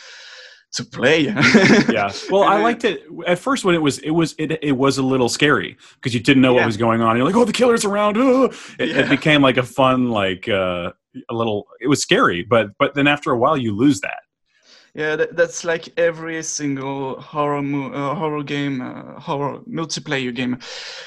to 0.73 0.85
play. 0.85 1.23
yeah. 1.25 2.13
Well, 2.31 2.45
I 2.45 2.61
liked 2.63 2.85
it 2.85 3.03
at 3.27 3.39
first 3.39 3.65
when 3.65 3.75
it 3.75 3.83
was 3.83 3.99
it 3.99 4.11
was 4.11 4.35
it, 4.39 4.59
it 4.63 4.73
was 4.73 4.99
a 4.99 5.03
little 5.03 5.29
scary 5.29 5.77
because 5.95 6.15
you 6.15 6.21
didn't 6.21 6.43
know 6.43 6.55
yeah. 6.55 6.61
what 6.61 6.67
was 6.67 6.77
going 6.77 7.01
on. 7.01 7.17
You're 7.17 7.27
like, 7.27 7.35
oh, 7.35 7.45
the 7.45 7.53
killer's 7.53 7.85
around. 7.85 8.17
Oh. 8.21 8.45
It, 8.79 8.91
yeah. 8.91 8.99
it, 9.01 9.09
became 9.09 9.41
like 9.41 9.57
a 9.57 9.63
fun 9.63 10.11
like 10.11 10.49
uh, 10.49 10.93
a 11.29 11.35
little. 11.35 11.67
It 11.81 11.89
was 11.89 12.03
scary, 12.03 12.43
but 12.43 12.69
but 12.79 12.95
then 12.95 13.07
after 13.07 13.33
a 13.33 13.39
while 13.39 13.57
you 13.57 13.75
lose 13.77 14.01
that. 14.01 14.21
Yeah, 14.95 15.17
that, 15.17 15.37
that's 15.37 15.65
like 15.65 15.89
every 15.97 16.43
single 16.43 17.21
horror 17.21 17.63
mo- 17.63 17.93
uh, 17.93 18.15
horror 18.15 18.43
game, 18.43 18.83
uh, 18.83 19.19
horror 19.21 19.61
multiplayer 19.61 20.35
game. 20.35 20.59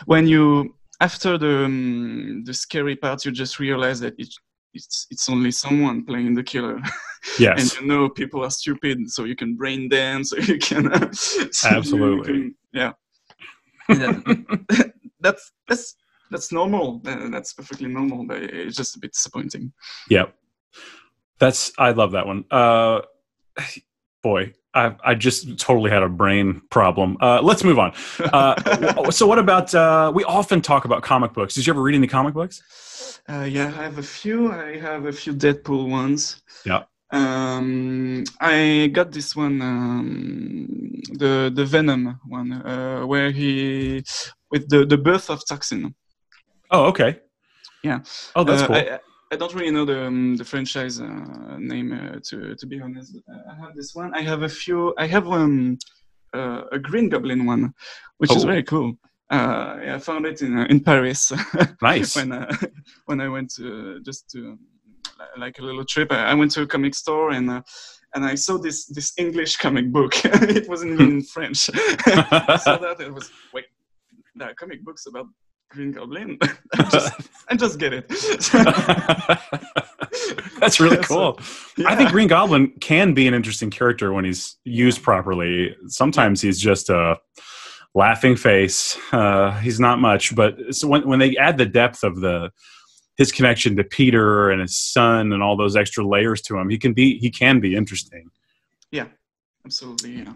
When 0.05 0.27
you 0.27 0.75
after 1.01 1.37
the 1.37 1.65
um, 1.65 2.43
the 2.45 2.53
scary 2.53 2.95
part, 2.95 3.25
you 3.25 3.31
just 3.31 3.59
realize 3.59 3.99
that 3.99 4.15
it, 4.17 4.33
it's 4.73 5.07
it's 5.09 5.29
only 5.29 5.51
someone 5.51 6.05
playing 6.05 6.35
the 6.35 6.43
killer. 6.43 6.79
Yes. 7.39 7.57
and 7.57 7.81
you 7.81 7.87
know 7.87 8.09
people 8.09 8.43
are 8.43 8.49
stupid, 8.49 9.09
so 9.09 9.23
you 9.23 9.33
can 9.33 9.55
brain 9.55 9.87
dance, 9.87 10.29
so 10.31 10.35
you 10.39 10.59
can 10.59 11.13
so 11.13 11.69
absolutely 11.69 12.33
you 12.33 12.41
can, 12.41 12.55
yeah. 12.73 12.91
yeah. 13.87 14.83
that's 15.21 15.53
that's 15.69 15.95
that's 16.31 16.51
normal. 16.51 16.99
That's 17.03 17.53
perfectly 17.53 17.87
normal, 17.87 18.27
but 18.27 18.43
it's 18.43 18.75
just 18.75 18.97
a 18.97 18.99
bit 18.99 19.13
disappointing. 19.13 19.71
Yep. 20.09 20.35
That's 21.39 21.71
I 21.77 21.91
love 21.91 22.11
that 22.11 22.27
one. 22.27 22.43
Uh, 22.51 23.03
boy, 24.21 24.53
I, 24.73 24.95
I 25.03 25.15
just 25.15 25.59
totally 25.59 25.91
had 25.91 26.03
a 26.03 26.09
brain 26.09 26.61
problem. 26.69 27.17
Uh, 27.21 27.41
let's 27.41 27.63
move 27.63 27.79
on. 27.79 27.93
Uh, 28.19 29.11
so, 29.11 29.27
what 29.27 29.39
about? 29.39 29.73
Uh, 29.73 30.11
we 30.13 30.23
often 30.23 30.61
talk 30.61 30.85
about 30.85 31.03
comic 31.03 31.33
books. 31.33 31.53
Did 31.53 31.67
you 31.67 31.73
ever 31.73 31.81
read 31.81 31.95
any 31.95 32.07
comic 32.07 32.33
books? 32.33 33.19
Uh, 33.29 33.47
yeah, 33.49 33.67
I 33.67 33.83
have 33.83 33.97
a 33.99 34.03
few. 34.03 34.51
I 34.51 34.77
have 34.77 35.05
a 35.05 35.11
few 35.11 35.33
Deadpool 35.33 35.89
ones. 35.89 36.41
Yeah. 36.65 36.83
Um, 37.11 38.23
I 38.41 38.89
got 38.91 39.11
this 39.11 39.35
one, 39.35 39.61
um, 39.61 40.67
the 41.11 41.51
the 41.53 41.63
Venom 41.63 42.19
one, 42.27 42.53
uh, 42.53 43.05
where 43.05 43.29
he 43.29 44.03
with 44.49 44.67
the 44.69 44.85
the 44.85 44.97
birth 44.97 45.29
of 45.29 45.45
Toxin. 45.47 45.93
Oh, 46.71 46.85
okay. 46.85 47.19
Yeah. 47.83 47.99
Oh, 48.35 48.43
that's 48.43 48.63
uh, 48.63 48.67
cool. 48.67 48.75
I, 48.77 48.99
I 49.33 49.35
don't 49.35 49.55
really 49.55 49.71
know 49.71 49.85
the 49.85 50.05
um, 50.05 50.35
the 50.35 50.45
franchise 50.45 51.01
uh, 51.01 51.57
name 51.57 51.91
uh, 51.91 52.19
to 52.27 52.55
to 52.55 52.65
be 52.67 52.79
honest. 52.79 53.17
I 53.51 53.55
have 53.63 53.73
this 53.75 53.95
one. 53.95 54.13
I 54.13 54.21
have 54.21 54.43
a 54.43 54.49
few. 54.49 54.93
I 54.97 55.07
have 55.07 55.27
um 55.27 55.79
uh, 56.33 56.61
a 56.71 56.77
Green 56.77 57.09
Goblin 57.09 57.45
one, 57.45 57.73
which 58.19 58.31
oh. 58.31 58.35
is 58.35 58.43
very 58.43 58.63
cool. 58.63 58.93
Uh, 59.31 59.79
yeah, 59.83 59.95
I 59.95 59.99
found 59.99 60.27
it 60.27 60.43
in 60.43 60.51
uh, 60.59 60.65
in 60.69 60.79
Paris. 60.81 61.31
Nice. 61.81 62.15
when 62.15 62.31
uh, 62.31 62.55
when 63.05 63.19
I 63.21 63.27
went 63.27 63.49
to 63.55 63.99
just 64.01 64.29
to 64.31 64.59
like 65.37 65.57
a 65.57 65.63
little 65.63 65.85
trip. 65.85 66.11
I, 66.11 66.35
went 66.35 66.51
to 66.51 66.61
a 66.61 66.67
comic 66.67 66.93
store 66.93 67.31
and 67.31 67.49
uh, 67.49 67.61
and 68.13 68.23
I 68.23 68.35
saw 68.35 68.57
this 68.59 68.85
this 68.85 69.13
English 69.17 69.57
comic 69.57 69.91
book. 69.91 70.13
it 70.25 70.69
wasn't 70.69 70.91
even 70.93 71.09
in 71.17 71.23
French. 71.23 71.69
I 71.73 72.57
saw 72.57 72.77
that 72.77 72.97
it 72.99 73.11
was 73.11 73.31
wait, 73.53 73.65
there 74.35 74.49
are 74.49 74.53
comic 74.53 74.83
books 74.83 75.07
about 75.07 75.27
Green 75.73 75.91
Goblin. 75.91 76.37
I, 76.77 76.83
just, 76.91 77.13
I 77.49 77.55
just 77.55 77.79
get 77.79 77.93
it. 77.93 78.07
That's 80.59 80.79
really 80.79 80.97
cool. 80.97 81.39
So, 81.39 81.73
yeah. 81.77 81.89
I 81.89 81.95
think 81.95 82.11
Green 82.11 82.27
Goblin 82.27 82.71
can 82.79 83.13
be 83.13 83.27
an 83.27 83.33
interesting 83.33 83.71
character 83.71 84.13
when 84.13 84.23
he's 84.23 84.55
used 84.63 85.01
properly. 85.01 85.75
Sometimes 85.87 86.41
he's 86.41 86.59
just 86.59 86.89
a 86.89 87.17
laughing 87.95 88.35
face. 88.35 88.97
Uh, 89.11 89.51
he's 89.59 89.79
not 89.79 89.99
much, 89.99 90.35
but 90.35 90.55
so 90.71 90.87
when 90.87 91.07
when 91.07 91.19
they 91.19 91.35
add 91.37 91.57
the 91.57 91.65
depth 91.65 92.03
of 92.03 92.21
the 92.21 92.51
his 93.17 93.31
connection 93.31 93.75
to 93.75 93.83
Peter 93.83 94.51
and 94.51 94.61
his 94.61 94.77
son 94.77 95.33
and 95.33 95.43
all 95.43 95.57
those 95.57 95.75
extra 95.75 96.05
layers 96.05 96.41
to 96.43 96.57
him, 96.57 96.69
he 96.69 96.77
can 96.77 96.93
be 96.93 97.17
he 97.17 97.31
can 97.31 97.59
be 97.59 97.75
interesting. 97.75 98.29
Yeah, 98.91 99.07
absolutely. 99.65 100.17
Yeah, 100.17 100.33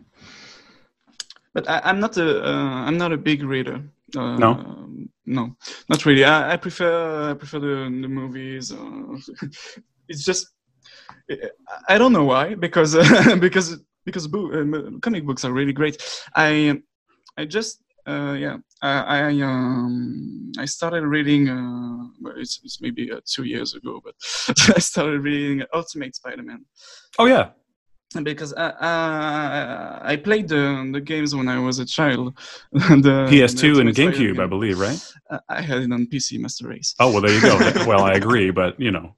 but 1.54 1.70
I, 1.70 1.90
am 1.90 2.00
not 2.00 2.18
a 2.18 2.44
am 2.44 2.88
uh, 2.88 2.92
not 2.92 3.14
a 3.14 3.18
big 3.18 3.44
reader. 3.44 3.84
Uh, 4.16 4.38
no, 4.38 5.08
no, 5.26 5.56
not 5.90 6.06
really. 6.06 6.24
I, 6.24 6.54
I 6.54 6.58
prefer 6.58 7.32
I 7.32 7.34
prefer 7.34 7.60
the, 7.60 7.76
the 8.02 8.08
movies. 8.08 8.72
Uh, 8.72 9.18
it's 10.08 10.24
just 10.24 10.48
I 11.90 11.98
don't 11.98 12.14
know 12.14 12.24
why 12.24 12.56
because 12.56 12.96
because 13.40 13.80
because 14.06 14.28
bo- 14.28 15.00
comic 15.02 15.26
books 15.26 15.44
are 15.44 15.52
really 15.52 15.74
great. 15.74 16.02
I 16.36 16.82
I 17.38 17.46
just 17.46 17.82
uh, 18.08 18.36
yeah, 18.40 18.58
I 18.82 19.20
I, 19.20 19.42
um, 19.42 20.52
I 20.58 20.66
started 20.66 21.04
reading. 21.06 21.50
Uh, 21.50 22.08
well, 22.22 22.34
it's, 22.38 22.62
it's 22.64 22.82
maybe 22.82 23.12
uh, 23.12 23.20
two 23.26 23.44
years 23.44 23.76
ago, 23.76 24.02
but 24.04 24.16
I 24.76 24.80
started 24.80 25.20
reading 25.22 25.66
Ultimate 25.74 26.16
Spider-Man. 26.16 26.66
Oh 27.20 27.26
yeah, 27.26 27.50
because 28.24 28.54
I, 28.54 28.70
I, 28.70 30.12
I 30.14 30.16
played 30.16 30.48
the, 30.48 30.90
the 30.92 31.02
games 31.02 31.36
when 31.36 31.48
I 31.48 31.60
was 31.60 31.80
a 31.80 31.86
child. 31.86 32.38
the, 32.72 33.28
PS2 33.30 33.76
the 33.76 33.80
and 33.82 33.90
GameCube, 33.90 34.42
I 34.42 34.48
believe, 34.48 34.80
right? 34.80 35.00
Uh, 35.30 35.40
I 35.50 35.62
had 35.62 35.80
it 35.80 35.92
on 35.92 36.08
PC 36.08 36.40
Master 36.40 36.68
Race. 36.68 36.96
Oh 37.00 37.12
well, 37.12 37.22
there 37.22 37.34
you 37.34 37.42
go. 37.42 37.58
well, 37.88 38.04
I 38.04 38.14
agree, 38.14 38.52
but 38.52 38.80
you 38.80 38.92
know, 38.92 39.16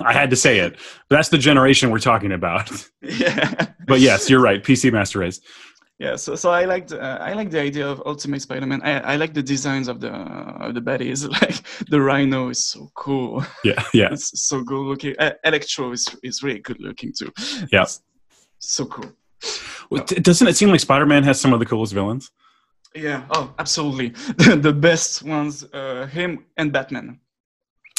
I 0.00 0.12
had 0.12 0.30
to 0.30 0.36
say 0.36 0.58
it. 0.58 0.78
That's 1.10 1.28
the 1.28 1.38
generation 1.38 1.90
we're 1.90 1.98
talking 1.98 2.32
about. 2.32 2.70
Yeah. 3.00 3.66
but 3.86 4.00
yes, 4.00 4.28
you're 4.28 4.40
right. 4.40 4.62
PC 4.62 4.92
Master 4.92 5.20
Race 5.20 5.40
yeah 5.98 6.14
so 6.16 6.34
so 6.34 6.50
i 6.50 6.64
liked 6.64 6.92
uh, 6.92 7.18
i 7.20 7.32
like 7.32 7.50
the 7.50 7.60
idea 7.60 7.86
of 7.86 8.02
ultimate 8.06 8.40
spider-man. 8.40 8.80
I, 8.82 9.14
I 9.14 9.16
like 9.16 9.34
the 9.34 9.42
designs 9.42 9.88
of 9.88 10.00
the 10.00 10.12
uh, 10.12 10.68
of 10.68 10.74
the 10.74 10.80
baddies. 10.80 11.28
Like 11.42 11.56
the 11.88 12.00
rhino 12.00 12.48
is 12.50 12.64
so 12.64 12.90
cool. 12.94 13.44
Yeah 13.64 13.82
yeah. 13.92 14.08
It's 14.12 14.42
so 14.48 14.62
good 14.62 14.84
looking. 14.90 15.14
Uh, 15.18 15.32
electro 15.44 15.92
is 15.92 16.06
is 16.22 16.42
really 16.42 16.60
good 16.60 16.80
looking 16.80 17.12
too. 17.18 17.30
Yeah. 17.72 17.86
So 18.58 18.86
cool. 18.86 19.12
Well, 19.90 20.04
doesn't 20.04 20.48
it 20.48 20.56
seem 20.56 20.70
like 20.70 20.80
spider-man 20.80 21.22
has 21.24 21.40
some 21.40 21.52
of 21.52 21.60
the 21.60 21.66
coolest 21.66 21.92
villains? 21.94 22.30
Yeah. 22.94 23.24
Oh 23.30 23.52
absolutely. 23.58 24.08
The 24.66 24.72
best 24.72 25.22
ones 25.22 25.64
uh, 25.72 26.06
him 26.06 26.44
and 26.56 26.72
batman. 26.72 27.20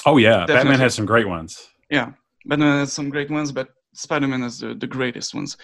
Oh 0.05 0.17
yeah. 0.17 0.45
Definitely. 0.45 0.55
batman 0.55 0.79
has 0.79 0.93
some 0.95 1.05
great 1.05 1.27
ones. 1.27 1.69
Yeah. 1.89 2.11
Batman 2.45 2.79
has 2.79 2.93
some 2.93 3.09
great 3.09 3.29
ones 3.29 3.51
but 3.51 3.67
spider-man 3.93 4.41
has 4.41 4.59
the, 4.59 4.73
the 4.73 4.87
greatest 4.87 5.33
ones 5.33 5.57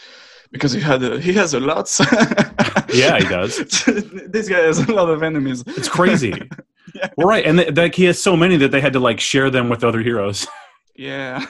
because 0.52 0.72
he 0.72 0.82
had 0.82 1.04
a, 1.04 1.20
he 1.20 1.34
has 1.34 1.54
a 1.54 1.60
lot. 1.60 1.90
yeah, 2.94 3.20
he 3.20 3.28
does. 3.28 3.58
this 4.28 4.50
guy 4.50 4.60
has 4.60 4.80
a 4.80 4.92
lot 4.92 5.10
of 5.10 5.24
enemies. 5.24 5.64
It's 5.68 5.90
crazy. 5.90 6.30
yeah. 6.96 7.10
Well, 7.18 7.28
right, 7.28 7.46
and 7.46 7.60
th- 7.60 7.76
like 7.76 7.96
he 7.96 8.06
has 8.06 8.22
so 8.22 8.36
many 8.36 8.58
that 8.58 8.72
they 8.72 8.82
had 8.82 8.94
to 8.94 9.00
like 9.00 9.20
share 9.20 9.50
them 9.50 9.70
with 9.70 9.84
other 9.84 10.02
heroes. 10.02 10.48
Yeah. 10.96 11.46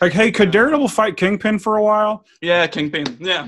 like, 0.00 0.12
hey, 0.12 0.30
could 0.30 0.50
Daredevil 0.50 0.88
fight 0.88 1.16
Kingpin 1.16 1.58
for 1.58 1.76
a 1.76 1.82
while? 1.82 2.24
Yeah, 2.42 2.66
Kingpin. 2.66 3.16
Yeah. 3.18 3.46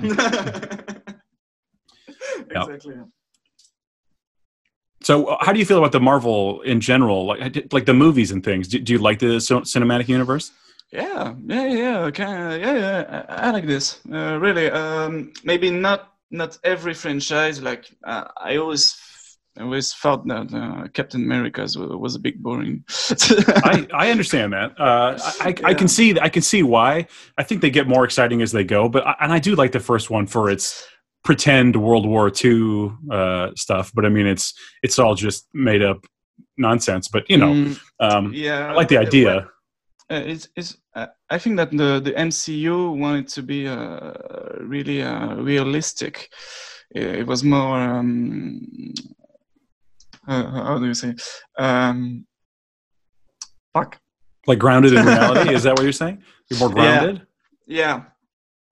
exactly. 2.49 2.95
Yep. 2.95 3.07
So, 5.03 5.25
uh, 5.25 5.37
how 5.41 5.51
do 5.51 5.59
you 5.59 5.65
feel 5.65 5.79
about 5.79 5.91
the 5.91 5.99
Marvel 5.99 6.61
in 6.61 6.79
general, 6.79 7.25
like 7.25 7.73
like 7.73 7.85
the 7.85 7.93
movies 7.93 8.31
and 8.31 8.43
things? 8.43 8.67
Do, 8.67 8.79
do 8.79 8.93
you 8.93 8.99
like 8.99 9.19
the 9.19 9.37
cinematic 9.37 10.07
universe? 10.07 10.51
Yeah, 10.91 11.35
yeah, 11.45 11.67
yeah, 11.67 11.99
okay, 12.05 12.59
yeah, 12.59 12.73
yeah. 12.73 13.25
I, 13.29 13.47
I 13.47 13.51
like 13.51 13.65
this. 13.65 14.01
Uh, 14.11 14.37
really, 14.39 14.69
um, 14.69 15.31
maybe 15.43 15.71
not 15.71 16.11
not 16.31 16.57
every 16.63 16.93
franchise. 16.93 17.61
Like 17.61 17.85
uh, 18.03 18.25
I 18.37 18.57
always 18.57 18.97
I 19.57 19.63
always 19.63 19.93
felt 19.93 20.27
that 20.27 20.53
uh, 20.53 20.87
Captain 20.89 21.21
America 21.23 21.61
was, 21.61 21.77
was 21.77 22.15
a 22.15 22.19
bit 22.19 22.41
boring. 22.41 22.83
I, 22.89 23.87
I 23.93 24.11
understand 24.11 24.53
that. 24.53 24.79
Uh, 24.79 25.17
I, 25.41 25.55
yeah. 25.57 25.67
I 25.67 25.73
can 25.73 25.87
see 25.87 26.19
I 26.19 26.29
can 26.29 26.41
see 26.41 26.63
why. 26.63 27.07
I 27.37 27.43
think 27.43 27.61
they 27.61 27.69
get 27.69 27.87
more 27.87 28.03
exciting 28.05 28.41
as 28.41 28.51
they 28.51 28.63
go. 28.63 28.89
But 28.89 29.05
and 29.19 29.31
I 29.31 29.39
do 29.39 29.55
like 29.55 29.71
the 29.71 29.79
first 29.79 30.09
one 30.09 30.27
for 30.27 30.49
its 30.49 30.85
pretend 31.23 31.75
World 31.75 32.05
War 32.05 32.31
II 32.43 32.91
uh, 33.09 33.51
stuff. 33.55 33.91
But 33.93 34.05
I 34.05 34.09
mean, 34.09 34.25
it's 34.25 34.53
it's 34.83 34.99
all 34.99 35.15
just 35.15 35.47
made 35.53 35.83
up 35.83 36.05
nonsense. 36.57 37.07
But 37.07 37.29
you 37.29 37.37
know, 37.37 37.53
mm, 37.53 37.79
um, 37.99 38.33
yeah, 38.33 38.71
I 38.71 38.73
like 38.73 38.87
the 38.87 38.97
idea. 38.97 39.49
Uh, 40.11 40.23
it's, 40.25 40.49
it's 40.57 40.77
uh, 40.93 41.07
I 41.29 41.37
think 41.37 41.55
that 41.55 41.71
the 41.71 42.01
the 42.01 42.11
MCU 42.11 42.97
wanted 42.97 43.29
to 43.29 43.41
be 43.41 43.65
uh, 43.65 44.11
really 44.59 45.01
uh, 45.01 45.35
realistic. 45.35 46.29
It, 46.93 47.25
was 47.25 47.41
more 47.41 47.79
um, 47.79 48.93
how 50.27 50.77
do 50.77 50.85
you 50.85 50.93
say 50.93 51.15
um, 51.57 52.25
fuck 53.73 53.97
like 54.47 54.59
grounded 54.59 54.93
in 54.93 55.05
reality. 55.05 55.53
Is 55.57 55.63
that 55.63 55.75
what 55.75 55.83
you're 55.83 55.93
saying? 55.93 56.21
You're 56.49 56.59
more 56.59 56.69
grounded. 56.69 57.25
Yeah, 57.65 57.77
yeah. 57.77 58.03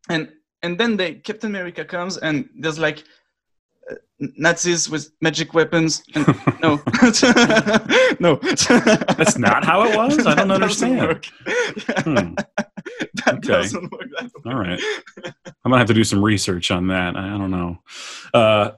and 0.09 0.33
and 0.61 0.77
then 0.77 0.97
they 0.97 1.15
Captain 1.15 1.49
America 1.49 1.85
comes 1.85 2.17
and 2.17 2.49
there's 2.59 2.79
like 2.79 3.05
Nazis 4.19 4.89
with 4.89 5.11
magic 5.21 5.53
weapons. 5.53 6.03
And, 6.13 6.27
no, 6.61 6.81
no. 8.19 8.35
That's 8.35 9.37
not 9.37 9.63
how 9.63 9.83
it 9.83 9.95
was. 9.95 10.25
I 10.25 10.35
don't 10.35 10.51
understand. 10.51 11.25
Hmm. 11.45 12.33
that 13.15 13.35
okay. 13.35 13.39
doesn't 13.39 13.91
work. 13.91 14.07
All 14.45 14.55
right. 14.55 14.79
I'm 15.25 15.71
gonna 15.71 15.77
have 15.77 15.87
to 15.87 15.93
do 15.93 16.03
some 16.03 16.23
research 16.23 16.71
on 16.71 16.87
that. 16.87 17.15
I 17.15 17.29
don't 17.29 17.51
know. 17.51 17.77
Uh, 18.33 18.71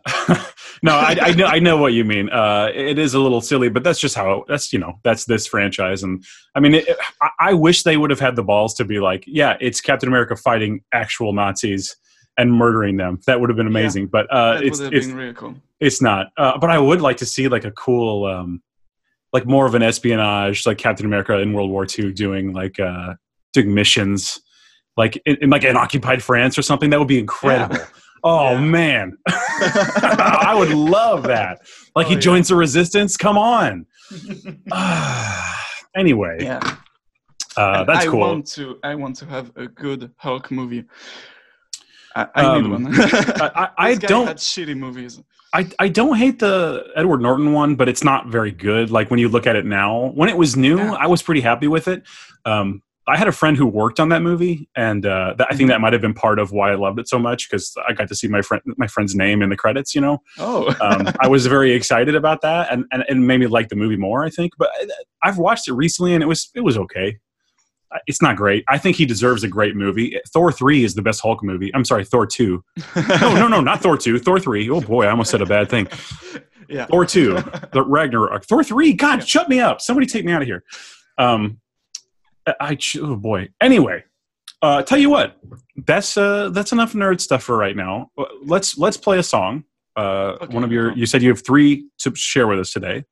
no, 0.83 0.93
I, 0.93 1.17
I, 1.21 1.31
know 1.33 1.45
I 1.45 1.59
know 1.59 1.77
what 1.77 1.93
you 1.93 2.03
mean. 2.03 2.29
Uh, 2.29 2.69
it 2.73 2.97
is 2.97 3.13
a 3.13 3.19
little 3.19 3.41
silly, 3.41 3.69
but 3.69 3.83
that's 3.83 3.99
just 3.99 4.15
how 4.15 4.45
that's 4.47 4.73
you 4.73 4.79
know 4.79 4.99
that's 5.03 5.25
this 5.25 5.47
franchise, 5.47 6.03
and 6.03 6.23
I 6.55 6.59
mean, 6.59 6.75
it, 6.75 6.87
I, 7.21 7.29
I 7.39 7.53
wish 7.53 7.83
they 7.83 7.97
would 7.97 8.09
have 8.09 8.19
had 8.19 8.35
the 8.35 8.43
balls 8.43 8.73
to 8.75 8.85
be 8.85 8.99
like, 8.99 9.23
yeah, 9.27 9.57
it's 9.61 9.79
Captain 9.79 10.09
America 10.09 10.35
fighting 10.35 10.81
actual 10.91 11.33
Nazis 11.33 11.95
and 12.37 12.53
murdering 12.53 12.97
them. 12.97 13.19
That 13.27 13.39
would 13.39 13.49
have 13.49 13.57
been 13.57 13.67
amazing, 13.67 14.03
yeah, 14.03 14.09
but 14.11 14.33
uh, 14.33 14.59
it's 14.61 14.79
it's 14.79 15.07
really 15.07 15.33
cool. 15.33 15.55
it's 15.79 16.01
not. 16.01 16.27
Uh, 16.37 16.57
but 16.57 16.69
I 16.69 16.77
would 16.77 17.01
like 17.01 17.17
to 17.17 17.25
see 17.25 17.47
like 17.47 17.65
a 17.65 17.71
cool, 17.71 18.25
um, 18.25 18.61
like 19.33 19.45
more 19.45 19.65
of 19.65 19.75
an 19.75 19.83
espionage, 19.83 20.65
like 20.65 20.77
Captain 20.77 21.05
America 21.05 21.37
in 21.37 21.53
World 21.53 21.69
War 21.69 21.85
II 21.85 22.11
doing 22.13 22.53
like 22.53 22.79
uh, 22.79 23.15
doing 23.53 23.73
missions, 23.73 24.41
like 24.97 25.21
in, 25.25 25.37
in 25.41 25.49
like 25.49 25.63
in 25.63 25.75
occupied 25.75 26.23
France 26.23 26.57
or 26.57 26.61
something. 26.61 26.89
That 26.89 26.99
would 26.99 27.07
be 27.07 27.19
incredible. 27.19 27.77
Yeah. 27.77 27.85
Oh 28.23 28.51
yeah. 28.51 28.59
man, 28.59 29.17
I 29.27 30.53
would 30.55 30.69
love 30.73 31.23
that. 31.23 31.59
Like 31.95 32.07
oh, 32.07 32.09
he 32.09 32.15
joins 32.15 32.49
the 32.49 32.55
resistance. 32.55 33.17
Come 33.17 33.37
on. 33.37 33.85
anyway, 35.95 36.37
yeah, 36.41 36.77
uh, 37.57 37.83
that's 37.83 38.05
I 38.05 38.09
cool. 38.09 38.19
Want 38.19 38.47
to, 38.47 38.77
I 38.83 38.95
want 38.95 39.15
to 39.17 39.25
have 39.25 39.51
a 39.55 39.67
good 39.67 40.11
Hulk 40.17 40.51
movie. 40.51 40.85
I, 42.15 42.27
I 42.35 42.45
um, 42.45 42.61
need 42.61 42.71
one. 42.71 42.87
I, 42.99 43.69
I 43.77 43.95
don't 43.95 44.29
shitty 44.37 44.77
movies. 44.77 45.21
I, 45.53 45.69
I 45.79 45.89
don't 45.89 46.15
hate 46.15 46.39
the 46.39 46.85
Edward 46.95 47.21
Norton 47.21 47.51
one, 47.51 47.75
but 47.75 47.89
it's 47.89 48.03
not 48.03 48.27
very 48.27 48.51
good. 48.51 48.89
Like 48.89 49.09
when 49.09 49.19
you 49.19 49.27
look 49.27 49.45
at 49.45 49.55
it 49.55 49.65
now, 49.65 50.11
when 50.15 50.29
it 50.29 50.37
was 50.37 50.55
new, 50.55 50.77
yeah. 50.77 50.93
I 50.93 51.07
was 51.07 51.21
pretty 51.21 51.41
happy 51.41 51.67
with 51.67 51.87
it. 51.89 52.03
Um, 52.45 52.81
I 53.07 53.17
had 53.17 53.27
a 53.27 53.31
friend 53.31 53.57
who 53.57 53.65
worked 53.65 53.99
on 53.99 54.09
that 54.09 54.21
movie, 54.21 54.69
and 54.75 55.05
uh, 55.05 55.33
that, 55.37 55.47
I 55.47 55.49
think 55.49 55.61
mm-hmm. 55.61 55.69
that 55.69 55.81
might 55.81 55.91
have 55.91 56.01
been 56.01 56.13
part 56.13 56.39
of 56.39 56.51
why 56.51 56.71
I 56.71 56.75
loved 56.75 56.99
it 56.99 57.09
so 57.09 57.17
much 57.17 57.49
because 57.49 57.75
I 57.87 57.93
got 57.93 58.07
to 58.09 58.15
see 58.15 58.27
my 58.27 58.41
friend 58.41 58.61
my 58.77 58.87
friend's 58.87 59.15
name 59.15 59.41
in 59.41 59.49
the 59.49 59.57
credits. 59.57 59.95
You 59.95 60.01
know, 60.01 60.21
oh, 60.37 60.73
um, 60.81 61.11
I 61.19 61.27
was 61.27 61.47
very 61.47 61.73
excited 61.73 62.15
about 62.15 62.41
that, 62.41 62.71
and, 62.71 62.85
and 62.91 63.03
it 63.09 63.15
made 63.15 63.39
me 63.39 63.47
like 63.47 63.69
the 63.69 63.75
movie 63.75 63.97
more. 63.97 64.23
I 64.23 64.29
think, 64.29 64.53
but 64.57 64.69
uh, 64.81 64.87
I've 65.23 65.39
watched 65.39 65.67
it 65.67 65.73
recently, 65.73 66.13
and 66.13 66.23
it 66.23 66.27
was 66.27 66.49
it 66.55 66.61
was 66.61 66.77
okay. 66.77 67.17
It's 68.07 68.21
not 68.21 68.35
great. 68.35 68.63
I 68.67 68.77
think 68.77 68.95
he 68.95 69.05
deserves 69.05 69.43
a 69.43 69.47
great 69.47 69.75
movie. 69.75 70.19
Thor 70.33 70.51
three 70.51 70.83
is 70.83 70.95
the 70.95 71.01
best 71.01 71.21
Hulk 71.21 71.43
movie. 71.43 71.73
I'm 71.75 71.85
sorry, 71.85 72.05
Thor 72.05 72.25
two. 72.25 72.63
no, 72.95 73.33
no, 73.35 73.47
no, 73.47 73.61
not 73.61 73.81
Thor 73.81 73.97
two. 73.97 74.19
Thor 74.19 74.39
three. 74.39 74.69
Oh 74.69 74.81
boy, 74.81 75.05
I 75.05 75.09
almost 75.09 75.31
said 75.31 75.41
a 75.41 75.45
bad 75.45 75.69
thing. 75.69 75.87
Yeah. 76.71 76.85
Thor 76.85 77.05
two, 77.05 77.33
the 77.73 77.83
Ragnarok. 77.83 78.45
Thor 78.45 78.63
three. 78.63 78.93
God, 78.93 79.19
yeah. 79.19 79.25
shut 79.25 79.49
me 79.49 79.59
up. 79.59 79.81
Somebody 79.81 80.07
take 80.07 80.23
me 80.23 80.31
out 80.31 80.41
of 80.41 80.47
here. 80.47 80.63
Um, 81.17 81.59
I 82.47 82.77
oh 83.01 83.17
boy. 83.17 83.49
Anyway, 83.59 84.05
uh, 84.61 84.81
tell 84.81 84.97
you 84.97 85.09
what, 85.09 85.37
that's 85.85 86.15
uh, 86.15 86.49
that's 86.49 86.71
enough 86.71 86.93
nerd 86.93 87.19
stuff 87.19 87.43
for 87.43 87.57
right 87.57 87.75
now. 87.75 88.09
Uh, 88.17 88.23
let's 88.45 88.77
let's 88.77 88.95
play 88.95 89.19
a 89.19 89.23
song. 89.23 89.65
Uh, 89.97 90.37
okay, 90.41 90.53
one 90.53 90.63
of 90.63 90.71
your 90.71 90.93
you 90.93 91.05
said 91.05 91.21
you 91.21 91.29
have 91.29 91.45
three 91.45 91.89
to 91.99 92.15
share 92.15 92.47
with 92.47 92.59
us 92.59 92.71
today. 92.71 93.03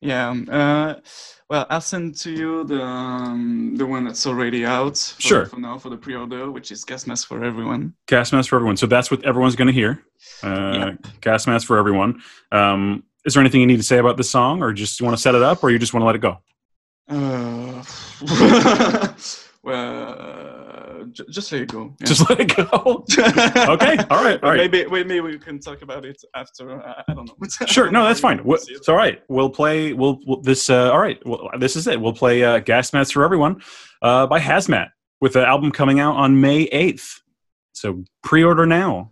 Yeah. 0.00 0.28
Um, 0.28 0.48
uh, 0.50 0.96
well, 1.50 1.66
I'll 1.68 1.80
send 1.80 2.16
to 2.18 2.30
you 2.30 2.64
the 2.64 2.82
um, 2.82 3.76
the 3.76 3.84
one 3.86 4.04
that's 4.04 4.26
already 4.26 4.64
out. 4.64 4.96
For, 4.96 5.22
sure. 5.22 5.46
For 5.46 5.60
now, 5.60 5.78
for 5.78 5.90
the 5.90 5.96
pre-order, 5.96 6.50
which 6.50 6.72
is 6.72 6.84
Gas 6.84 7.06
Mask 7.06 7.28
for 7.28 7.44
Everyone. 7.44 7.94
Gas 8.06 8.32
Mask 8.32 8.48
for 8.48 8.56
Everyone. 8.56 8.76
So 8.76 8.86
that's 8.86 9.10
what 9.10 9.24
everyone's 9.24 9.56
going 9.56 9.68
to 9.68 9.72
hear. 9.72 10.02
Uh, 10.42 10.96
yep. 11.02 11.06
Gas 11.20 11.46
Mask 11.46 11.66
for 11.66 11.78
Everyone. 11.78 12.22
Um, 12.50 13.04
is 13.26 13.34
there 13.34 13.40
anything 13.42 13.60
you 13.60 13.66
need 13.66 13.76
to 13.76 13.82
say 13.82 13.98
about 13.98 14.16
this 14.16 14.30
song, 14.30 14.62
or 14.62 14.72
just 14.72 15.00
want 15.02 15.16
to 15.16 15.20
set 15.20 15.34
it 15.34 15.42
up, 15.42 15.62
or 15.62 15.70
you 15.70 15.78
just 15.78 15.92
want 15.92 16.02
to 16.02 16.06
let 16.06 16.16
it 16.16 16.20
go? 16.20 16.38
Uh, 17.08 17.84
well, 19.62 20.63
j- 21.12 21.24
just 21.30 21.52
let 21.52 21.62
it 21.62 21.68
go. 21.68 21.94
Yeah. 22.00 22.06
Just 22.06 22.28
let 22.28 22.40
it 22.40 22.56
go. 22.56 23.04
okay. 23.74 23.96
All 24.10 24.24
right. 24.24 24.42
All 24.42 24.50
right. 24.50 24.70
Maybe 24.70 24.84
maybe 24.88 25.20
we 25.20 25.38
can 25.38 25.58
talk 25.58 25.82
about 25.82 26.04
it 26.04 26.20
after. 26.34 26.80
Uh, 26.80 27.02
I 27.08 27.14
don't 27.14 27.26
know. 27.26 27.34
sure. 27.66 27.90
No, 27.90 28.04
that's 28.04 28.20
fine. 28.20 28.34
We'll, 28.44 28.58
it's 28.68 28.88
all 28.88 28.96
right. 28.96 29.22
We'll 29.28 29.48
play. 29.50 29.92
We'll, 29.92 30.18
we'll 30.26 30.40
this. 30.42 30.68
Uh, 30.68 30.90
all 30.92 31.00
right. 31.00 31.18
Well, 31.24 31.50
this 31.58 31.76
is 31.76 31.86
it. 31.86 32.00
We'll 32.00 32.12
play 32.12 32.42
uh, 32.42 32.58
Gas 32.58 32.92
Masks 32.92 33.12
for 33.12 33.24
Everyone 33.24 33.62
uh, 34.02 34.26
by 34.26 34.40
Hazmat 34.40 34.88
with 35.20 35.32
the 35.34 35.46
album 35.46 35.70
coming 35.72 36.00
out 36.00 36.16
on 36.16 36.40
May 36.40 36.62
eighth. 36.64 37.20
So 37.72 38.04
pre-order 38.22 38.66
now. 38.66 39.10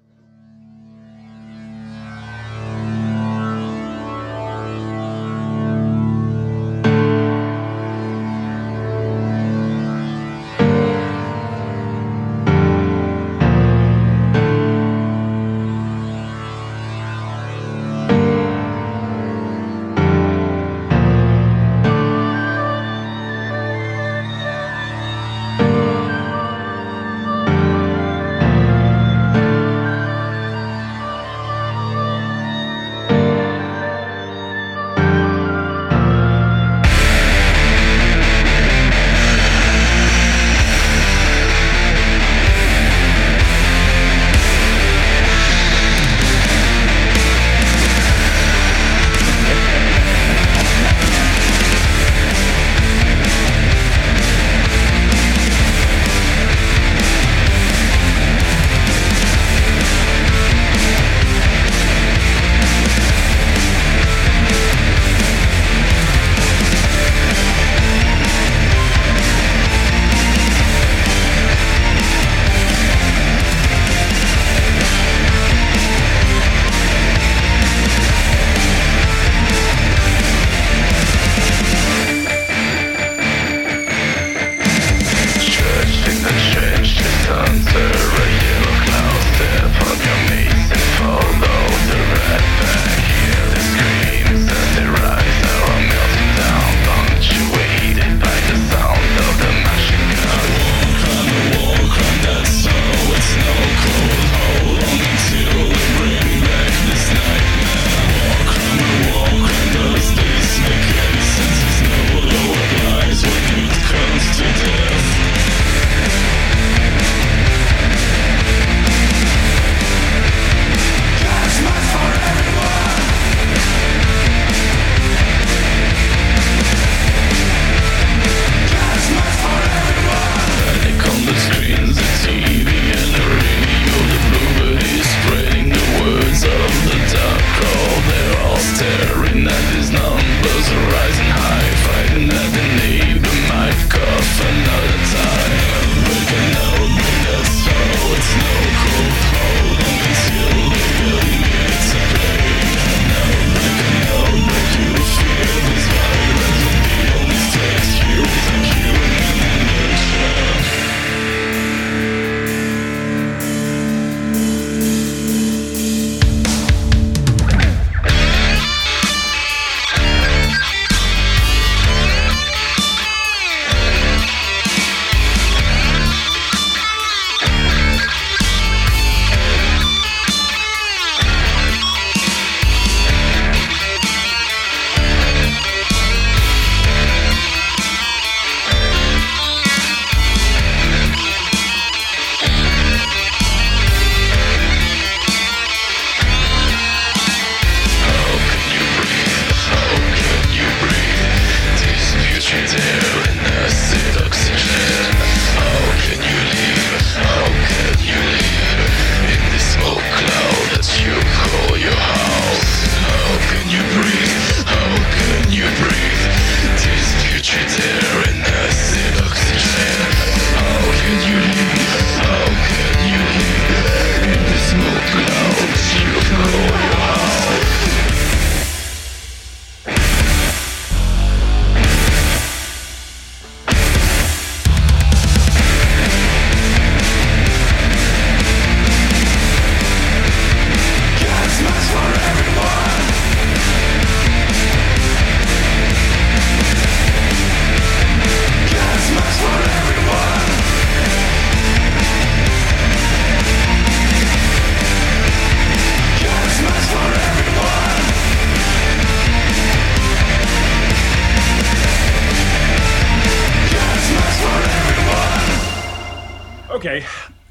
Thank. 142.13 142.52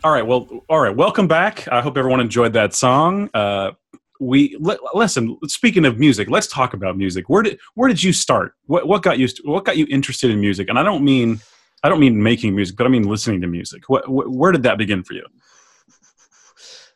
All 0.04 0.12
right. 0.12 0.26
Well, 0.26 0.48
all 0.68 0.80
right. 0.80 0.96
Welcome 0.96 1.28
back. 1.28 1.68
I 1.72 1.80
hope 1.80 1.96
everyone 1.96 2.22
enjoyed 2.22 2.54
that 2.54 2.74
song. 2.74 3.30
Uh, 3.36 3.72
we 4.20 4.56
li- 4.60 4.78
listen. 4.96 5.38
Speaking 5.46 5.86
of 5.86 6.00
music, 6.00 6.28
let's 6.28 6.48
talk 6.48 6.74
about 6.74 6.98
music. 6.98 7.30
Where 7.30 7.44
did 7.44 7.60
where 7.76 7.88
did 7.88 8.02
you 8.02 8.12
start? 8.12 8.56
What 8.66 8.88
what 8.88 9.04
got 9.04 9.20
you 9.20 9.28
what 9.44 9.64
got 9.64 9.78
you 9.78 9.86
interested 9.92 10.32
in 10.32 10.42
music? 10.42 10.70
And 10.70 10.80
I 10.80 10.84
don't 10.84 11.04
mean 11.04 11.40
I 11.84 11.90
don't 11.90 12.00
mean 12.00 12.22
making 12.22 12.56
music, 12.56 12.78
but 12.78 12.88
I 12.88 12.90
mean 12.90 13.04
listening 13.04 13.42
to 13.42 13.48
music. 13.48 13.90
What, 13.90 14.06
wh- 14.06 14.32
where 14.32 14.52
did 14.52 14.64
that 14.64 14.80
begin 14.80 15.04
for 15.04 15.14
you? 15.14 15.26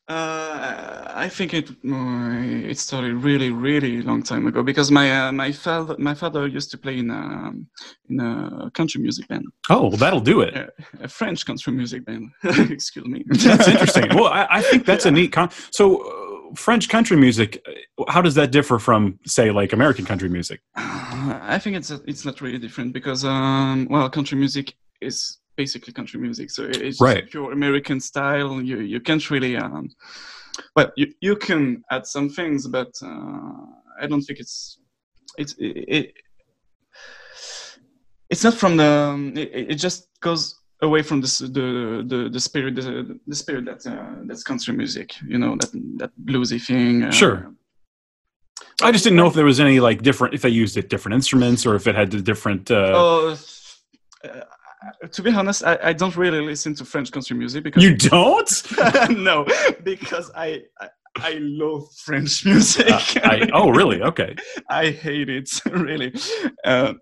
Uh, 0.07 1.11
I 1.15 1.27
think 1.27 1.55
it 1.55 1.69
uh, 1.69 2.69
it 2.69 2.77
started 2.77 3.15
really 3.15 3.49
really 3.49 4.03
long 4.03 4.21
time 4.21 4.45
ago 4.45 4.61
because 4.61 4.91
my 4.91 5.27
uh, 5.27 5.31
my 5.31 5.51
father 5.51 5.95
my 5.97 6.13
father 6.13 6.45
used 6.45 6.69
to 6.71 6.77
play 6.77 6.99
in 6.99 7.09
a 7.09 7.53
in 8.09 8.19
a 8.19 8.69
country 8.71 9.01
music 9.01 9.27
band. 9.27 9.45
Oh, 9.67 9.87
well, 9.87 9.97
that'll 9.97 10.19
do 10.19 10.41
it. 10.41 10.53
a 11.01 11.07
French 11.07 11.43
country 11.47 11.73
music 11.73 12.05
band. 12.05 12.29
Excuse 12.43 13.07
me. 13.07 13.23
that's 13.29 13.67
interesting. 13.67 14.09
Well, 14.13 14.27
I, 14.27 14.45
I, 14.51 14.61
think 14.61 14.85
that's 14.85 15.07
a 15.07 15.11
neat 15.11 15.31
con. 15.31 15.49
So, 15.71 16.03
uh, 16.03 16.53
French 16.55 16.87
country 16.87 17.17
music, 17.17 17.65
uh, 17.67 18.03
how 18.07 18.21
does 18.21 18.35
that 18.35 18.51
differ 18.51 18.77
from, 18.77 19.17
say, 19.25 19.49
like 19.49 19.73
American 19.73 20.05
country 20.05 20.29
music? 20.29 20.61
I 20.75 21.57
think 21.59 21.77
it's 21.77 21.89
it's 21.89 22.25
not 22.25 22.41
really 22.41 22.59
different 22.59 22.93
because 22.93 23.25
um, 23.25 23.87
well, 23.89 24.07
country 24.09 24.37
music 24.37 24.75
is 25.01 25.39
basically 25.55 25.93
country 25.93 26.19
music. 26.19 26.49
So 26.51 26.63
it's 26.65 27.01
right. 27.01 27.29
pure 27.29 27.51
American 27.51 27.99
style. 27.99 28.61
You 28.61 28.79
you 28.79 28.99
can't 28.99 29.29
really 29.29 29.57
um, 29.57 29.89
well 30.75 30.91
you 30.95 31.13
you 31.21 31.35
can 31.35 31.83
add 31.91 32.05
some 32.05 32.29
things, 32.29 32.67
but 32.67 32.91
uh, 33.01 33.51
I 34.01 34.07
don't 34.07 34.21
think 34.21 34.39
it's 34.39 34.79
it's 35.37 35.53
it, 35.57 35.85
it 35.87 36.13
it's 38.29 38.43
not 38.43 38.53
from 38.53 38.77
the 38.77 38.85
um, 38.85 39.33
it, 39.37 39.71
it 39.71 39.75
just 39.75 40.07
goes 40.19 40.55
away 40.81 41.01
from 41.01 41.21
the 41.21 41.27
the 41.51 42.15
the, 42.15 42.29
the 42.29 42.39
spirit 42.39 42.75
the, 42.75 43.19
the 43.27 43.35
spirit 43.35 43.65
that 43.65 43.85
uh, 43.87 44.15
that's 44.25 44.43
country 44.43 44.73
music. 44.73 45.13
You 45.27 45.37
know 45.37 45.55
that 45.59 45.71
that 45.97 46.11
bluesy 46.23 46.61
thing. 46.61 47.03
Uh, 47.03 47.11
sure. 47.11 47.51
I 48.81 48.91
just 48.91 49.03
didn't 49.03 49.17
know 49.17 49.27
if 49.27 49.33
there 49.33 49.45
was 49.45 49.59
any 49.59 49.79
like 49.79 50.01
different 50.01 50.33
if 50.33 50.41
they 50.41 50.49
used 50.49 50.75
it 50.77 50.89
different 50.89 51.15
instruments 51.15 51.65
or 51.65 51.75
if 51.75 51.87
it 51.87 51.95
had 51.95 52.11
the 52.11 52.21
different. 52.21 52.69
Uh... 52.69 52.91
Oh, 52.93 53.37
uh, 54.23 54.41
to 55.11 55.21
be 55.21 55.31
honest, 55.31 55.63
I, 55.63 55.77
I 55.81 55.93
don't 55.93 56.15
really 56.15 56.41
listen 56.41 56.75
to 56.75 56.85
French 56.85 57.11
country 57.11 57.35
music 57.35 57.63
because 57.63 57.83
you 57.83 57.95
don't. 57.95 58.63
no, 59.09 59.45
because 59.83 60.31
I, 60.35 60.63
I 60.79 60.89
I 61.17 61.37
love 61.39 61.87
French 62.03 62.45
music. 62.45 62.89
Uh, 62.89 63.01
I, 63.23 63.49
oh, 63.53 63.69
really? 63.69 64.01
Okay. 64.01 64.35
I 64.69 64.91
hate 64.91 65.29
it 65.29 65.49
really, 65.65 66.13
uh, 66.63 66.93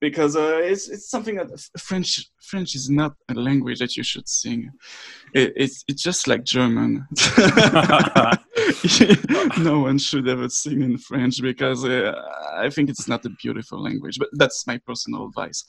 because 0.00 0.34
uh, 0.34 0.60
it's 0.62 0.88
it's 0.88 1.08
something 1.10 1.36
that 1.36 1.48
French 1.78 2.30
French 2.40 2.74
is 2.74 2.88
not 2.88 3.14
a 3.28 3.34
language 3.34 3.78
that 3.78 3.96
you 3.96 4.02
should 4.02 4.28
sing. 4.28 4.70
It, 5.34 5.52
it's 5.56 5.84
it's 5.88 6.02
just 6.02 6.26
like 6.26 6.44
German. 6.44 7.06
no 9.58 9.80
one 9.80 9.98
should 9.98 10.26
ever 10.28 10.48
sing 10.48 10.82
in 10.82 10.98
French 10.98 11.40
because 11.42 11.84
uh, 11.84 12.14
I 12.54 12.70
think 12.70 12.88
it's 12.88 13.06
not 13.08 13.24
a 13.26 13.30
beautiful 13.42 13.82
language. 13.82 14.18
But 14.18 14.28
that's 14.32 14.66
my 14.66 14.78
personal 14.78 15.26
advice. 15.26 15.64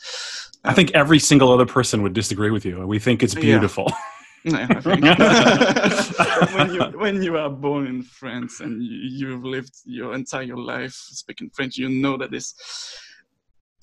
I 0.64 0.74
think 0.74 0.92
every 0.94 1.20
single 1.20 1.52
other 1.52 1.66
person 1.66 2.02
would 2.04 2.14
disagree 2.14 2.52
with 2.52 2.66
you. 2.66 2.88
We 2.88 3.00
think 3.00 3.24
it's 3.24 3.36
beautiful. 3.36 3.92
Yeah. 4.44 4.68
Yeah, 5.04 6.56
when 6.56 6.74
you 6.74 6.82
when 6.98 7.22
you 7.22 7.38
are 7.38 7.50
born 7.50 7.86
in 7.86 8.02
France 8.02 8.60
and 8.60 8.82
you, 8.82 9.34
have 9.34 9.44
lived 9.44 9.76
your 9.86 10.16
entire 10.16 10.58
life 10.58 10.94
speaking 10.94 11.52
French, 11.54 11.78
you 11.78 11.90
know 11.90 12.18
that 12.18 12.32
this 12.32 12.56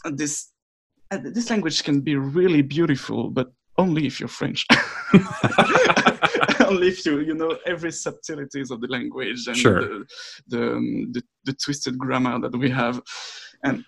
this 0.05 0.53
uh, 1.11 1.19
this 1.23 1.51
language 1.51 1.85
can 1.85 2.01
be 2.01 2.17
really 2.17 2.63
beautiful, 2.63 3.31
but 3.31 3.49
only 3.79 4.07
if 4.07 4.21
you're 4.21 4.29
French. 4.29 4.67
only 6.61 6.89
if 6.89 7.07
you 7.07 7.21
you 7.21 7.35
know 7.35 7.57
every 7.67 7.93
subtleties 7.93 8.71
of 8.71 8.81
the 8.81 8.89
language 8.89 9.47
and 9.47 9.57
sure. 9.57 9.81
the, 9.81 10.07
the, 10.49 10.73
um, 10.73 11.13
the 11.13 11.23
the 11.45 11.53
twisted 11.55 11.97
grammar 11.99 12.39
that 12.41 12.57
we 12.57 12.71
have, 12.71 13.01
and 13.65 13.85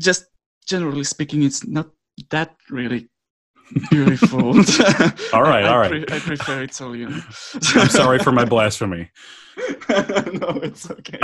just 0.00 0.26
generally 0.66 1.04
speaking, 1.04 1.42
it's 1.42 1.66
not 1.66 1.88
that 2.30 2.56
really 2.70 3.08
beautiful. 3.90 4.48
all 5.32 5.42
right, 5.42 5.64
I, 5.64 5.68
all 5.68 5.82
I. 5.82 5.88
Pre- 5.88 6.06
I 6.10 6.18
prefer 6.18 6.62
Italian. 6.62 7.22
I'm 7.74 7.88
sorry 7.88 8.18
for 8.18 8.32
my 8.32 8.44
blasphemy. 8.44 9.10
no, 9.88 10.60
it's 10.62 10.90
okay. 10.90 11.20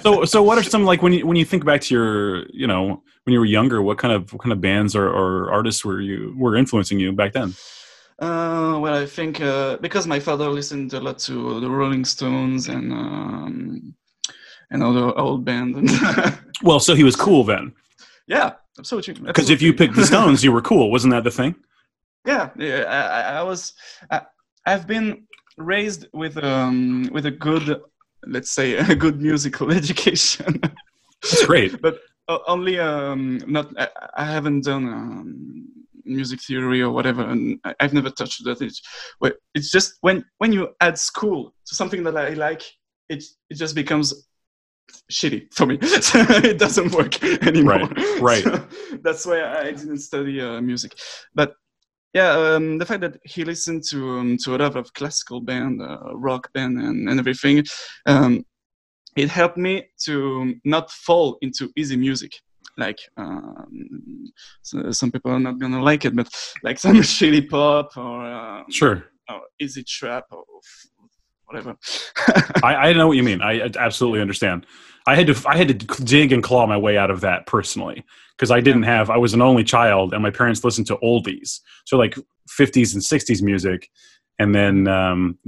So, 0.00 0.24
so 0.24 0.42
what 0.42 0.58
are 0.58 0.62
some 0.62 0.84
like 0.84 1.02
when 1.02 1.12
you 1.12 1.26
when 1.26 1.36
you 1.36 1.44
think 1.44 1.64
back 1.64 1.80
to 1.82 1.94
your 1.94 2.46
you 2.50 2.66
know 2.66 3.02
when 3.24 3.32
you 3.32 3.38
were 3.38 3.46
younger? 3.46 3.82
What 3.82 3.98
kind 3.98 4.12
of 4.12 4.32
what 4.32 4.42
kind 4.42 4.52
of 4.52 4.60
bands 4.60 4.94
or, 4.94 5.08
or 5.08 5.52
artists 5.52 5.84
were 5.84 6.00
you 6.00 6.34
were 6.36 6.56
influencing 6.56 6.98
you 6.98 7.12
back 7.12 7.32
then? 7.32 7.54
Uh, 8.18 8.78
well, 8.80 8.94
I 8.94 9.06
think 9.06 9.40
uh, 9.40 9.76
because 9.78 10.06
my 10.06 10.20
father 10.20 10.48
listened 10.48 10.94
a 10.94 11.00
lot 11.00 11.18
to 11.20 11.60
the 11.60 11.68
Rolling 11.68 12.04
Stones 12.04 12.68
and 12.68 12.92
um, 12.92 13.94
and 14.70 14.82
other 14.82 15.16
old 15.18 15.44
band. 15.44 15.90
well, 16.62 16.80
so 16.80 16.94
he 16.94 17.04
was 17.04 17.16
cool 17.16 17.44
then. 17.44 17.72
Yeah, 18.26 18.52
absolutely. 18.78 19.14
Because 19.14 19.50
if 19.50 19.60
you 19.60 19.72
picked 19.74 19.94
the 19.94 20.06
Stones, 20.06 20.44
you 20.44 20.52
were 20.52 20.62
cool, 20.70 20.90
wasn't 20.90 21.12
that 21.12 21.24
the 21.24 21.30
thing? 21.30 21.54
Yeah, 22.26 22.50
yeah. 22.56 22.84
I, 22.88 23.38
I 23.38 23.42
was. 23.42 23.72
I, 24.10 24.22
I've 24.66 24.86
been 24.86 25.26
raised 25.56 26.06
with 26.12 26.36
um 26.42 27.08
with 27.12 27.26
a 27.26 27.30
good, 27.30 27.80
let's 28.26 28.50
say, 28.50 28.76
a 28.92 28.94
good 28.94 29.20
musical 29.20 29.70
education. 29.80 30.60
That's 31.22 31.44
great. 31.46 31.80
but 31.86 31.98
only 32.46 32.78
um 32.78 33.38
not. 33.46 33.68
I, 33.78 33.88
I 34.16 34.24
haven't 34.24 34.64
done. 34.64 34.88
Um, 34.88 35.68
music 36.06 36.38
theory 36.42 36.82
or 36.82 36.90
whatever 36.90 37.22
and 37.22 37.58
i've 37.80 37.94
never 37.94 38.10
touched 38.10 38.44
that 38.44 38.60
it's, 38.60 38.82
it's 39.54 39.70
just 39.70 39.94
when 40.02 40.22
when 40.36 40.52
you 40.52 40.68
add 40.82 40.98
school 40.98 41.54
to 41.64 41.74
something 41.74 42.04
that 42.04 42.14
i 42.14 42.28
like 42.34 42.62
it 43.08 43.24
it 43.48 43.54
just 43.54 43.74
becomes 43.74 44.12
shitty 45.10 45.52
for 45.52 45.66
me. 45.66 45.78
it 45.80 46.58
doesn't 46.58 46.92
work 46.92 47.22
anymore. 47.42 47.88
Right. 47.88 48.20
Right. 48.20 48.42
So 48.42 48.66
that's 49.02 49.26
why 49.26 49.42
I 49.42 49.72
didn't 49.72 49.98
study 49.98 50.40
uh, 50.40 50.60
music. 50.60 50.96
But 51.34 51.54
yeah, 52.14 52.30
um, 52.30 52.78
the 52.78 52.86
fact 52.86 53.00
that 53.00 53.18
he 53.24 53.44
listened 53.44 53.82
to 53.90 54.18
um, 54.18 54.36
to 54.44 54.54
a 54.54 54.58
lot 54.58 54.76
of 54.76 54.92
classical 54.94 55.40
band, 55.40 55.82
uh, 55.82 55.98
rock 56.14 56.52
band, 56.52 56.78
and, 56.78 57.08
and 57.08 57.18
everything, 57.18 57.64
um, 58.06 58.44
it 59.16 59.28
helped 59.28 59.56
me 59.56 59.88
to 60.04 60.54
not 60.64 60.90
fall 60.90 61.36
into 61.42 61.70
easy 61.76 61.96
music. 61.96 62.32
Like 62.78 62.98
um, 63.16 64.32
so 64.62 64.92
some 64.92 65.10
people 65.10 65.32
are 65.32 65.40
not 65.40 65.58
gonna 65.58 65.82
like 65.82 66.04
it, 66.04 66.14
but 66.14 66.28
like 66.62 66.78
some 66.86 66.96
shitty 66.98 67.50
pop 67.50 67.96
or 67.96 68.24
um, 68.24 68.64
sure, 68.70 69.04
or 69.28 69.40
easy 69.60 69.82
trap 69.82 70.24
or 70.30 70.44
whatever. 71.46 71.76
I, 72.62 72.74
I 72.76 72.92
know 72.92 73.08
what 73.08 73.16
you 73.16 73.22
mean. 73.22 73.42
I, 73.42 73.62
I 73.62 73.70
absolutely 73.78 74.20
understand. 74.20 74.66
I 75.06 75.14
had 75.14 75.26
to 75.26 75.48
I 75.48 75.56
had 75.56 75.68
to 75.68 75.74
dig 76.04 76.32
and 76.32 76.42
claw 76.42 76.66
my 76.66 76.76
way 76.76 76.96
out 76.96 77.10
of 77.10 77.20
that 77.20 77.46
personally 77.46 78.04
because 78.36 78.50
I 78.50 78.60
didn't 78.60 78.84
have 78.84 79.10
I 79.10 79.16
was 79.16 79.34
an 79.34 79.42
only 79.42 79.64
child 79.64 80.14
and 80.14 80.22
my 80.22 80.30
parents 80.30 80.64
listened 80.64 80.86
to 80.88 80.96
oldies. 80.96 81.60
So 81.84 81.96
like 81.96 82.16
50s 82.48 82.94
and 82.94 83.02
60s 83.02 83.42
music. 83.42 83.90
And 84.38 84.54
then 84.54 84.88
um, 84.88 85.38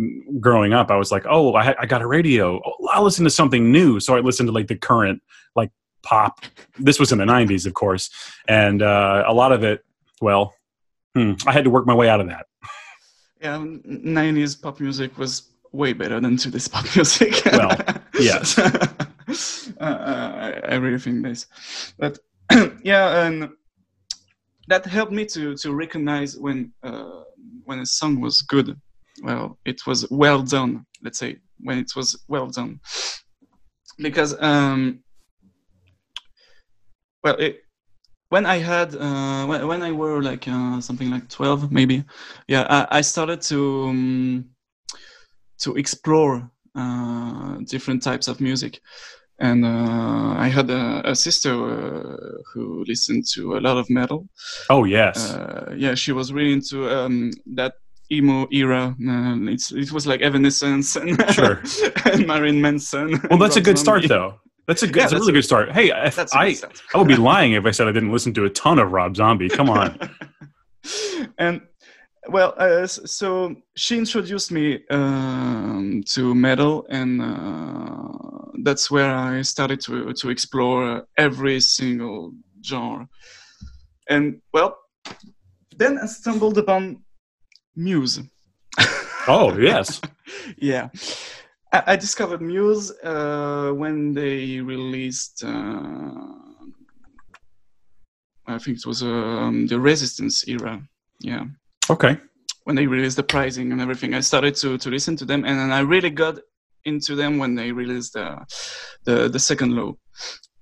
growing 0.41 0.73
up 0.73 0.91
I 0.91 0.97
was 0.97 1.11
like 1.11 1.25
oh 1.29 1.55
I, 1.55 1.75
I 1.81 1.87
got 1.87 2.03
a 2.03 2.07
radio. 2.07 2.61
Oh, 2.65 2.89
I'll 2.93 3.03
listen 3.03 3.25
to 3.25 3.31
something 3.31 3.73
new. 3.73 3.99
So 3.99 4.15
I 4.15 4.21
listened 4.21 4.49
to 4.49 4.53
like 4.53 4.67
the 4.67 4.77
current 4.77 5.23
like 5.55 5.71
pop. 6.03 6.45
This 6.79 7.01
was 7.01 7.11
in 7.11 7.19
the 7.19 7.25
90s 7.25 7.67
of 7.67 7.75
course. 7.75 8.11
And 8.47 8.83
uh, 8.83 9.25
a 9.27 9.33
lot 9.33 9.53
of 9.53 9.65
it 9.65 9.85
well 10.21 10.55
hmm, 11.15 11.33
I 11.47 11.53
had 11.53 11.65
to 11.65 11.71
work 11.71 11.87
my 11.87 11.95
way 11.95 12.11
out 12.11 12.21
of 12.21 12.29
that. 12.29 12.47
Yeah 13.41 13.59
90s 13.59 14.61
pop 14.61 14.81
music 14.81 15.17
was 15.17 15.56
way 15.73 15.93
better 15.93 16.21
than 16.21 16.37
to 16.37 16.45
today's 16.45 16.69
pop 16.75 16.85
music 16.95 17.45
well 17.53 17.77
yes 18.21 18.59
uh, 19.29 19.33
I, 19.81 20.73
I, 20.73 20.75
really 20.77 20.99
think 20.99 21.25
this, 21.25 21.47
but 21.99 22.19
yeah, 22.83 23.27
and 23.27 23.51
that 24.69 24.87
helped 24.87 25.13
me 25.13 25.25
to 25.27 25.57
to 25.57 25.75
recognize 25.75 26.37
when 26.39 26.73
uh, 26.83 27.23
when 27.65 27.81
a 27.81 27.87
song 27.87 28.21
was 28.21 28.43
good. 28.43 28.79
Well, 29.23 29.59
it 29.65 29.87
was 29.87 30.09
well 30.11 30.43
done. 30.43 30.87
Let's 31.03 31.19
say 31.19 31.39
when 31.59 31.79
it 31.79 31.91
was 31.97 32.23
well 32.29 32.47
done, 32.49 32.81
because 33.99 34.41
um, 34.41 35.01
well, 37.25 37.37
it, 37.37 37.63
when 38.29 38.47
I 38.47 38.59
had 38.59 38.95
uh, 38.95 39.47
when, 39.47 39.67
when 39.67 39.83
I 39.83 39.91
were 39.91 40.23
like 40.23 40.47
uh, 40.47 40.81
something 40.81 41.11
like 41.11 41.29
twelve, 41.29 41.73
maybe, 41.73 42.05
yeah, 42.47 42.67
I, 42.71 42.99
I 42.99 43.01
started 43.01 43.41
to 43.43 43.87
um, 43.89 44.51
to 45.59 45.77
explore 45.77 46.51
uh, 46.75 47.57
different 47.65 48.03
types 48.03 48.29
of 48.29 48.41
music 48.41 48.81
and 49.39 49.65
uh, 49.65 50.35
I 50.37 50.49
had 50.49 50.71
a, 50.71 51.11
a 51.11 51.15
sister 51.15 51.53
uh, 51.53 52.17
who 52.53 52.85
listened 52.87 53.27
to 53.35 53.57
a 53.57 53.61
lot 53.61 53.77
of 53.77 53.89
metal. 53.91 54.29
Oh 54.71 54.85
yes, 54.85 55.33
uh, 55.33 55.75
yeah, 55.77 55.95
she 55.95 56.13
was 56.13 56.33
really 56.33 56.53
into 56.53 56.89
um, 56.91 57.33
that 57.55 57.75
emo 58.11 58.47
era. 58.51 58.95
it's 58.99 59.73
it 59.73 59.93
was 59.93 60.07
like 60.07 60.23
Evanescence 60.23 60.97
and, 60.97 61.23
sure. 61.35 61.63
and 62.07 62.27
Marilyn 62.27 62.61
Manson. 62.61 63.21
Well, 63.29 63.39
that's 63.39 63.57
a 63.57 63.61
good 63.61 63.79
start 63.79 64.09
though. 64.09 64.41
That's 64.67 64.83
a 64.83 64.87
good. 64.87 64.97
Yeah, 64.97 65.03
that's 65.03 65.13
a 65.13 65.17
really 65.19 65.33
a, 65.33 65.35
good 65.35 65.45
start. 65.45 65.73
Hey, 65.73 65.93
I, 65.93 66.13
I, 66.33 66.57
I 66.95 66.99
would 66.99 67.09
be 67.09 67.17
lying 67.17 67.53
if 67.53 67.67
I 67.67 67.71
said 67.73 67.89
I 67.89 67.93
didn't 67.93 68.13
listen 68.13 68.33
to 68.35 68.45
a 68.47 68.51
ton 68.51 68.79
of 68.79 68.91
Rob 68.91 69.17
Zombie. 69.17 69.49
Come 69.49 69.69
on. 69.69 69.99
and 71.39 71.61
well, 72.29 72.55
uh, 72.57 72.87
so 72.87 73.55
she 73.77 73.99
introduced 73.99 74.51
me 74.51 74.81
um, 74.91 76.03
to 76.07 76.35
metal, 76.35 76.87
and 76.89 77.21
uh, 77.21 78.53
that's 78.63 78.91
where 78.91 79.15
I 79.15 79.43
started 79.43 79.81
to 79.83 80.13
to 80.13 80.31
explore 80.31 81.07
every 81.17 81.61
single 81.61 82.33
genre. 82.65 83.09
And 84.09 84.41
well, 84.53 84.79
then 85.77 85.99
I 85.99 86.07
stumbled 86.07 86.59
upon 86.59 87.05
Muse. 87.75 88.21
oh 89.29 89.57
yes, 89.59 90.01
yeah. 90.59 90.89
I, 91.73 91.83
I, 91.87 91.97
discovered 91.97 92.41
Muse 92.41 92.93
uh, 93.03 93.73
when 93.75 94.13
they 94.15 94.61
released. 94.61 95.45
Uh, 95.45 96.13
I 98.47 98.59
think 98.59 98.79
it 98.79 98.87
was 98.87 99.03
um, 99.03 99.67
the 99.67 99.79
Resistance 99.81 100.47
era. 100.47 100.81
Yeah. 101.21 101.47
Okay. 101.91 102.19
When 102.65 102.77
they 102.77 102.87
released 102.87 103.17
the 103.17 103.23
Uprising 103.23 103.73
and 103.73 103.81
everything, 103.81 104.15
I 104.15 104.21
started 104.21 104.55
to 104.57 104.79
to 104.79 104.91
listen 104.91 105.17
to 105.17 105.25
them, 105.25 105.45
and 105.45 105.59
then 105.59 105.73
I 105.73 105.81
really 105.81 106.11
got 106.11 106.39
into 106.85 107.15
them 107.15 107.39
when 107.39 107.55
they 107.55 107.73
released 107.73 108.15
the 108.15 108.45
the, 109.05 109.29
the 109.29 109.39
Second 109.39 109.77
Law, 109.77 109.93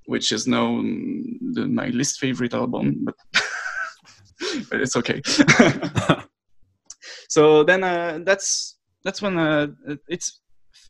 which 0.06 0.32
is 0.32 0.46
now 0.46 0.82
the, 1.54 1.66
my 1.66 1.86
least 1.86 2.18
favorite 2.18 2.52
album, 2.52 3.04
but 3.04 3.14
but 4.70 4.80
it's 4.80 4.96
okay. 4.96 5.22
so 7.28 7.64
then 7.64 7.84
uh, 7.84 8.18
that's 8.24 8.76
that's 9.02 9.22
when 9.22 9.38
uh, 9.38 9.68
it's 10.08 10.42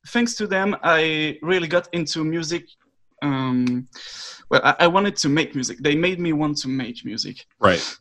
thanks 0.08 0.34
to 0.34 0.48
them 0.48 0.76
I 0.82 1.38
really 1.42 1.68
got 1.68 1.88
into 1.92 2.24
music. 2.24 2.64
Um, 3.22 3.88
well, 4.50 4.60
I, 4.64 4.74
I 4.80 4.86
wanted 4.88 5.16
to 5.18 5.28
make 5.28 5.54
music. 5.54 5.78
They 5.78 5.94
made 5.94 6.18
me 6.18 6.32
want 6.32 6.58
to 6.58 6.68
make 6.68 7.04
music. 7.04 7.46
Right 7.60 7.98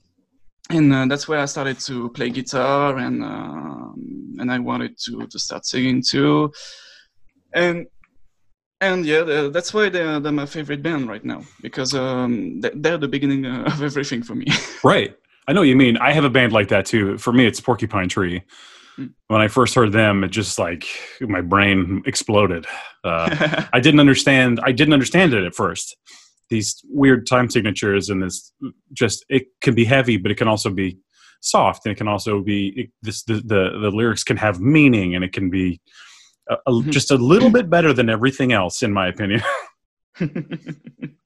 and 0.69 0.93
uh, 0.93 1.05
that's 1.07 1.27
where 1.27 1.39
I 1.39 1.45
started 1.45 1.79
to 1.81 2.09
play 2.09 2.29
guitar, 2.29 2.97
and 2.97 3.23
um, 3.23 4.35
and 4.39 4.51
I 4.51 4.59
wanted 4.59 4.97
to 5.05 5.27
to 5.27 5.39
start 5.39 5.65
singing 5.65 6.01
too, 6.01 6.51
and 7.53 7.87
and 8.79 9.05
yeah, 9.05 9.49
that's 9.51 9.73
why 9.73 9.89
they're, 9.89 10.19
they're 10.19 10.31
my 10.31 10.45
favorite 10.45 10.81
band 10.81 11.07
right 11.07 11.23
now 11.23 11.43
because 11.61 11.93
um, 11.93 12.61
they're 12.61 12.97
the 12.97 13.07
beginning 13.07 13.45
uh, 13.45 13.63
of 13.63 13.81
everything 13.81 14.23
for 14.23 14.35
me. 14.35 14.45
right, 14.83 15.15
I 15.47 15.53
know 15.53 15.61
what 15.61 15.67
you 15.67 15.75
mean. 15.75 15.97
I 15.97 16.13
have 16.13 16.25
a 16.25 16.29
band 16.29 16.53
like 16.53 16.69
that 16.69 16.85
too. 16.85 17.17
For 17.17 17.33
me, 17.33 17.45
it's 17.45 17.59
Porcupine 17.59 18.09
Tree. 18.09 18.43
Hmm. 18.95 19.07
When 19.27 19.41
I 19.41 19.47
first 19.47 19.75
heard 19.75 19.91
them, 19.91 20.23
it 20.23 20.29
just 20.29 20.59
like 20.59 20.85
my 21.19 21.41
brain 21.41 22.03
exploded. 22.05 22.65
Uh, 23.03 23.65
I 23.73 23.79
didn't 23.81 23.99
understand. 23.99 24.59
I 24.63 24.71
didn't 24.71 24.93
understand 24.93 25.33
it 25.33 25.43
at 25.43 25.55
first 25.55 25.97
these 26.53 26.81
weird 26.87 27.25
time 27.27 27.49
signatures 27.49 28.09
and 28.09 28.21
this 28.21 28.53
just 28.93 29.25
it 29.29 29.43
can 29.61 29.73
be 29.73 29.83
heavy 29.83 30.17
but 30.17 30.31
it 30.31 30.35
can 30.35 30.47
also 30.47 30.69
be 30.69 30.97
soft 31.41 31.85
and 31.85 31.91
it 31.91 31.97
can 31.97 32.07
also 32.07 32.41
be 32.41 32.73
it, 32.75 32.89
this 33.01 33.23
the, 33.23 33.35
the, 33.35 33.79
the 33.81 33.91
lyrics 33.91 34.23
can 34.23 34.37
have 34.37 34.61
meaning 34.61 35.15
and 35.15 35.23
it 35.23 35.33
can 35.33 35.49
be 35.49 35.81
a, 36.49 36.53
a, 36.53 36.71
mm-hmm. 36.71 36.91
just 36.91 37.11
a 37.11 37.15
little 37.15 37.49
bit 37.49 37.69
better 37.69 37.91
than 37.91 38.09
everything 38.09 38.53
else 38.53 38.83
in 38.83 38.93
my 38.93 39.07
opinion. 39.07 39.41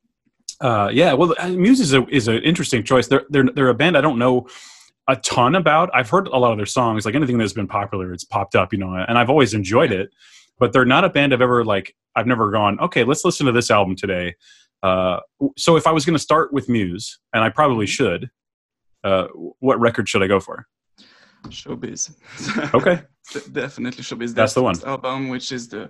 Uh, 0.60 0.90
yeah 0.92 1.14
well 1.14 1.36
uh, 1.38 1.50
muse 1.50 1.80
is 1.80 1.94
a 1.94 2.04
is 2.08 2.28
an 2.28 2.42
interesting 2.42 2.84
choice. 2.84 3.06
They're, 3.08 3.26
they're 3.30 3.44
they're 3.54 3.70
a 3.70 3.76
band 3.76 3.96
i 3.96 4.02
don't 4.02 4.18
know 4.18 4.48
a 5.08 5.16
ton 5.18 5.54
about. 5.54 5.92
I've 5.94 6.10
heard 6.10 6.28
a 6.28 6.38
lot 6.38 6.52
of 6.52 6.58
their 6.58 6.66
songs 6.66 7.06
like 7.06 7.14
anything 7.14 7.38
that's 7.38 7.54
been 7.54 7.68
popular 7.68 8.12
it's 8.12 8.24
popped 8.24 8.56
up 8.56 8.74
you 8.74 8.80
know 8.80 8.92
and 9.08 9.20
i've 9.20 9.30
always 9.30 9.54
enjoyed 9.54 9.92
it 9.92 10.10
but 10.58 10.74
they're 10.74 10.84
not 10.84 11.04
a 11.04 11.10
band 11.10 11.32
i've 11.32 11.42
ever 11.42 11.64
like 11.64 11.96
i've 12.16 12.26
never 12.26 12.50
gone 12.50 12.80
okay 12.80 13.04
let's 13.04 13.24
listen 13.24 13.46
to 13.46 13.52
this 13.52 13.70
album 13.70 13.96
today 13.96 14.34
uh, 14.84 15.20
so 15.58 15.76
if 15.76 15.88
I 15.88 15.92
was 15.92 16.06
going 16.06 16.16
to 16.16 16.24
start 16.24 16.54
with 16.54 16.70
Muse, 16.70 17.20
and 17.34 17.44
I 17.44 17.50
probably 17.50 17.86
mm-hmm. 17.86 17.92
should, 17.92 18.30
uh, 19.04 19.28
what 19.60 19.80
record 19.80 20.08
should 20.10 20.24
I 20.24 20.28
go 20.28 20.40
for? 20.40 20.68
Showbiz. 21.46 22.12
Okay. 22.74 23.02
Definitely 23.52 24.04
Showbiz. 24.04 24.34
That's 24.34 24.54
the 24.54 24.64
one. 24.64 24.76
Album, 24.86 25.30
which 25.30 25.52
is 25.52 25.68
the 25.68 25.90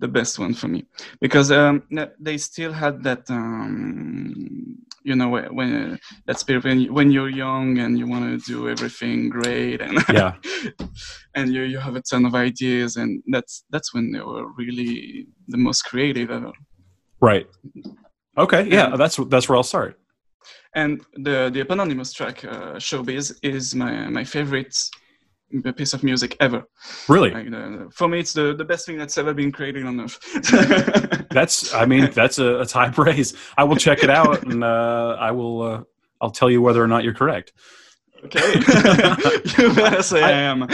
the 0.00 0.08
best 0.08 0.38
one 0.38 0.52
for 0.52 0.66
me, 0.66 0.84
because 1.20 1.52
um, 1.52 1.84
they 2.18 2.36
still 2.38 2.72
had 2.72 3.04
that, 3.04 3.30
um, 3.30 4.78
you 5.04 5.14
know, 5.14 5.28
when 5.28 6.00
that 6.26 6.40
spirit 6.40 6.64
when, 6.64 6.92
when 6.92 7.12
you're 7.12 7.28
young 7.28 7.78
and 7.78 7.96
you 7.96 8.08
want 8.08 8.24
to 8.24 8.52
do 8.52 8.68
everything 8.68 9.28
great, 9.28 9.80
and 9.80 9.96
yeah, 10.12 10.34
and 11.36 11.54
you 11.54 11.62
you 11.62 11.78
have 11.78 11.94
a 11.94 12.02
ton 12.02 12.24
of 12.24 12.34
ideas, 12.34 12.96
and 12.96 13.22
that's 13.28 13.64
that's 13.70 13.94
when 13.94 14.10
they 14.10 14.20
were 14.20 14.52
really 14.54 15.28
the 15.46 15.58
most 15.58 15.82
creative 15.82 16.32
ever. 16.32 16.52
Right. 17.20 17.46
Okay, 18.38 18.68
yeah, 18.68 18.86
and, 18.86 19.00
that's 19.00 19.16
that's 19.28 19.48
where 19.48 19.56
I'll 19.56 19.62
start. 19.62 19.98
And 20.74 21.02
the 21.14 21.50
the 21.52 21.60
eponymous 21.60 22.12
track 22.12 22.44
uh, 22.44 22.76
"Showbiz" 22.76 23.38
is 23.42 23.74
my 23.74 24.08
my 24.08 24.24
favorite 24.24 24.76
piece 25.76 25.92
of 25.92 26.02
music 26.02 26.36
ever. 26.40 26.64
Really? 27.08 27.30
Like, 27.30 27.52
uh, 27.52 27.90
for 27.90 28.08
me, 28.08 28.20
it's 28.20 28.32
the, 28.32 28.54
the 28.54 28.64
best 28.64 28.86
thing 28.86 28.96
that's 28.96 29.18
ever 29.18 29.34
been 29.34 29.52
created 29.52 29.84
on 29.84 30.00
earth. 30.00 30.18
that's, 31.30 31.74
I 31.74 31.84
mean, 31.84 32.10
that's 32.12 32.38
a, 32.38 32.46
a 32.56 32.66
high 32.66 32.88
praise. 32.88 33.34
I 33.58 33.64
will 33.64 33.76
check 33.76 34.02
it 34.02 34.10
out, 34.10 34.42
and 34.44 34.64
uh, 34.64 35.16
I 35.20 35.30
will, 35.30 35.62
uh, 35.62 35.82
I'll 36.20 36.30
tell 36.30 36.50
you 36.50 36.62
whether 36.62 36.82
or 36.82 36.88
not 36.88 37.04
you're 37.04 37.14
correct. 37.14 37.52
Okay, 38.24 38.52
you 39.58 39.74
better 39.74 40.02
say 40.02 40.22
I, 40.22 40.28
I 40.28 40.32
am. 40.32 40.66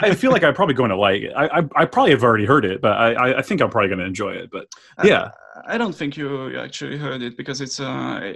I 0.00 0.14
feel 0.14 0.30
like 0.30 0.42
I'm 0.42 0.54
probably 0.54 0.74
going 0.74 0.88
to 0.88 0.96
like 0.96 1.22
it. 1.22 1.32
I, 1.36 1.58
I, 1.58 1.62
I 1.76 1.84
probably 1.84 2.12
have 2.12 2.24
already 2.24 2.46
heard 2.46 2.64
it, 2.64 2.80
but 2.80 2.92
I, 2.92 3.38
I 3.38 3.42
think 3.42 3.60
I'm 3.60 3.68
probably 3.68 3.88
going 3.88 3.98
to 3.98 4.06
enjoy 4.06 4.30
it. 4.30 4.50
But 4.50 4.68
yeah, 5.04 5.30
I, 5.66 5.74
I 5.74 5.78
don't 5.78 5.94
think 5.94 6.16
you 6.16 6.58
actually 6.58 6.96
heard 6.96 7.20
it 7.20 7.36
because 7.36 7.60
it's 7.60 7.78
uh, 7.78 8.32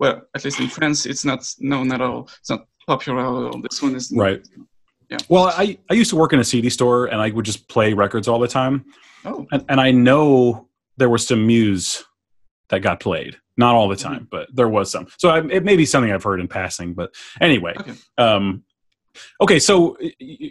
well, 0.00 0.22
at 0.34 0.44
least 0.44 0.58
in 0.58 0.68
France, 0.68 1.06
it's 1.06 1.24
not 1.24 1.48
known 1.60 1.92
at 1.92 2.00
all. 2.00 2.28
It's 2.40 2.50
not 2.50 2.66
popular. 2.86 3.50
This 3.62 3.80
one 3.80 3.94
is 3.94 4.12
right. 4.12 4.46
Yeah. 5.08 5.18
Well, 5.28 5.44
I 5.44 5.78
I 5.88 5.94
used 5.94 6.10
to 6.10 6.16
work 6.16 6.32
in 6.32 6.40
a 6.40 6.44
CD 6.44 6.68
store, 6.68 7.06
and 7.06 7.20
I 7.20 7.30
would 7.30 7.44
just 7.44 7.68
play 7.68 7.92
records 7.92 8.26
all 8.26 8.40
the 8.40 8.48
time. 8.48 8.86
Oh. 9.24 9.46
And, 9.52 9.64
and 9.68 9.80
I 9.80 9.92
know 9.92 10.68
there 10.96 11.08
was 11.08 11.26
some 11.26 11.46
Muse 11.46 12.04
that 12.70 12.80
got 12.80 12.98
played 12.98 13.36
not 13.56 13.74
all 13.74 13.88
the 13.88 13.96
mm-hmm. 13.96 14.08
time, 14.08 14.28
but 14.30 14.48
there 14.52 14.68
was 14.68 14.90
some. 14.90 15.06
So 15.18 15.28
I, 15.28 15.46
it 15.48 15.64
may 15.64 15.76
be 15.76 15.86
something 15.86 16.12
I've 16.12 16.24
heard 16.24 16.40
in 16.40 16.48
passing, 16.48 16.94
but 16.94 17.14
anyway. 17.40 17.74
Okay. 17.78 17.94
Um, 18.18 18.64
okay, 19.40 19.58
so 19.58 19.96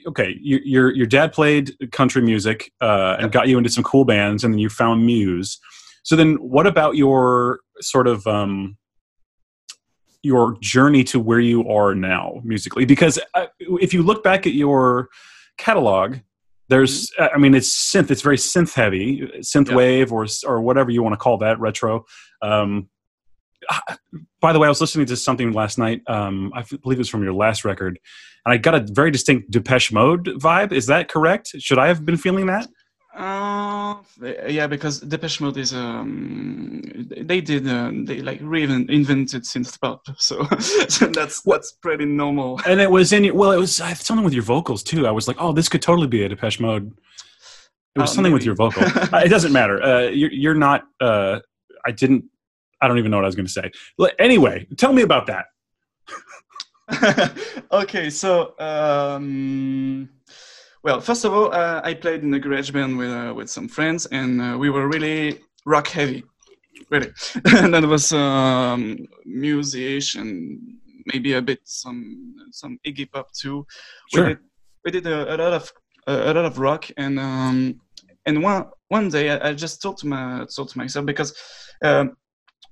okay, 0.08 0.38
your 0.42 0.92
your 0.94 1.08
dad 1.08 1.34
played 1.34 1.76
country 1.92 2.22
music 2.22 2.72
uh, 2.82 3.18
and 3.20 3.32
got 3.32 3.48
you 3.48 3.58
into 3.58 3.70
some 3.70 3.84
cool 3.84 4.06
bands, 4.06 4.44
and 4.44 4.54
then 4.54 4.60
you 4.60 4.70
found 4.70 5.06
Muse. 5.06 5.60
So 6.04 6.16
then, 6.16 6.36
what 6.36 6.68
about 6.68 6.96
your 6.96 7.60
sort 7.80 8.08
of 8.08 8.26
um, 8.28 8.78
your 10.24 10.58
journey 10.60 11.04
to 11.06 11.20
where 11.20 11.40
you 11.40 11.68
are 11.70 11.96
now 11.96 12.42
musically? 12.44 12.86
Because 12.86 13.20
uh, 13.34 13.48
if 13.60 13.94
you 13.94 14.04
look 14.04 14.24
back 14.24 14.46
at 14.46 14.54
your 14.54 15.10
catalog, 15.58 16.18
there's 16.72 17.12
mm-hmm. 17.12 17.36
i 17.36 17.38
mean 17.38 17.54
it's 17.54 17.70
synth 17.92 18.10
it's 18.10 18.22
very 18.22 18.38
synth 18.38 18.74
heavy 18.74 19.22
synth 19.40 19.70
yeah. 19.70 19.76
wave 19.76 20.12
or 20.12 20.26
or 20.46 20.62
whatever 20.62 20.90
you 20.90 21.04
want 21.04 21.14
to 21.14 21.18
call 21.18 21.38
that 21.38 21.60
retro 21.60 22.06
um, 22.42 22.90
by 24.42 24.54
the 24.54 24.60
way 24.60 24.66
i 24.66 24.70
was 24.70 24.82
listening 24.82 25.06
to 25.06 25.16
something 25.16 25.52
last 25.52 25.78
night 25.78 26.02
um, 26.08 26.52
i 26.56 26.64
believe 26.84 26.98
it 26.98 27.00
was 27.00 27.10
from 27.10 27.24
your 27.24 27.34
last 27.34 27.64
record 27.66 28.00
and 28.46 28.54
i 28.54 28.58
got 28.58 28.76
a 28.76 28.86
very 28.92 29.12
distinct 29.12 29.50
depeche 29.52 29.92
mode 29.92 30.26
vibe 30.40 30.72
is 30.72 30.88
that 30.88 31.10
correct 31.10 31.56
should 31.60 31.78
i 31.78 31.88
have 31.88 32.06
been 32.06 32.18
feeling 32.18 32.46
that 32.46 32.68
uh, 33.14 33.96
yeah, 34.48 34.68
because 34.68 35.02
Depeche 35.02 35.42
Mode 35.42 35.58
is 35.58 35.74
um, 35.74 36.82
they 37.10 37.42
did 37.42 37.68
uh, 37.68 37.92
they 37.94 38.22
like 38.22 38.40
reinvented 38.40 39.44
synth 39.44 39.80
pop, 39.82 40.02
so, 40.18 40.48
so 40.88 41.08
that's 41.08 41.42
what's 41.44 41.74
pretty 41.74 42.06
normal. 42.06 42.62
And 42.66 42.80
it 42.80 42.90
was 42.90 43.12
in 43.12 43.36
well, 43.36 43.52
it 43.52 43.58
was 43.58 43.76
something 43.76 44.24
with 44.24 44.34
your 44.34 44.44
vocals 44.44 44.82
too. 44.82 45.08
I 45.08 45.12
was 45.12 45.28
like, 45.28 45.36
oh, 45.40 45.52
this 45.52 45.68
could 45.68 45.82
totally 45.82 46.08
be 46.08 46.24
a 46.24 46.30
Depeche 46.30 46.62
Mode. 46.62 46.88
It 47.96 48.00
was 48.00 48.12
uh, 48.12 48.14
something 48.14 48.32
maybe. 48.32 48.34
with 48.36 48.46
your 48.46 48.56
vocal. 48.56 48.84
it 49.20 49.30
doesn't 49.30 49.52
matter. 49.52 49.84
Uh, 49.84 50.04
you're, 50.04 50.32
you're 50.32 50.56
not. 50.56 50.86
I 51.86 51.92
didn't. 51.92 52.26
I 52.82 52.88
don't 52.88 52.98
even 52.98 53.12
know 53.12 53.18
what 53.18 53.26
I 53.26 53.28
was 53.28 53.36
going 53.36 53.46
to 53.46 53.52
say. 53.52 53.72
Anyway, 54.18 54.68
tell 54.78 54.92
me 54.92 55.04
about 55.04 55.28
that. 55.28 55.46
okay, 57.72 58.10
so. 58.10 58.54
Um, 58.60 60.10
well, 60.84 61.00
first 61.00 61.26
of 61.26 61.34
all, 61.34 61.54
uh, 61.54 61.82
I 61.84 61.94
played 61.94 62.24
in 62.24 62.34
a 62.34 62.40
garage 62.40 62.72
band 62.72 62.98
with 62.98 63.12
uh, 63.12 63.34
with 63.36 63.50
some 63.50 63.68
friends, 63.68 64.08
and 64.08 64.42
uh, 64.42 64.58
we 64.58 64.70
were 64.72 64.88
really 64.88 65.40
rock 65.66 65.88
heavy, 65.88 66.24
really. 66.90 67.12
and 67.46 67.74
there 67.74 67.88
was 67.88 68.12
um, 68.14 68.98
music 69.26 70.16
and 70.16 70.60
maybe 71.06 71.34
a 71.34 71.42
bit 71.42 71.60
some 71.66 72.36
some 72.52 72.80
Iggy 72.86 73.12
Pop 73.12 73.32
too. 73.32 73.66
Sure. 74.14 74.24
We 74.24 74.30
did, 74.30 74.40
we 74.86 74.92
did 74.92 75.08
a, 75.08 75.36
a 75.36 75.38
lot 75.38 75.54
of 75.54 75.72
a, 76.08 76.34
lot 76.34 76.46
of 76.46 76.58
rock, 76.58 76.90
and 76.98 77.20
um, 77.20 77.80
and 78.26 78.44
one 78.44 78.66
one 78.90 79.10
day 79.10 79.32
I, 79.32 79.50
I, 79.50 79.54
just 79.54 79.82
thought 79.82 79.98
to 80.00 80.08
my 80.08 80.46
thought 80.46 80.70
to 80.70 80.78
myself 80.78 81.06
because. 81.06 81.34
Um, 81.84 82.18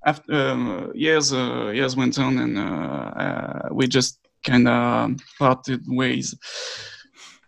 after 0.06 0.34
um, 0.34 0.94
years 0.96 1.34
uh, 1.34 1.72
years 1.76 1.98
went 1.98 2.18
on 2.18 2.38
and 2.38 2.58
uh, 2.58 2.62
uh, 2.62 3.70
we 3.70 3.86
just 3.86 4.18
kind 4.46 4.66
of 4.66 5.12
parted 5.38 5.84
ways 5.88 6.34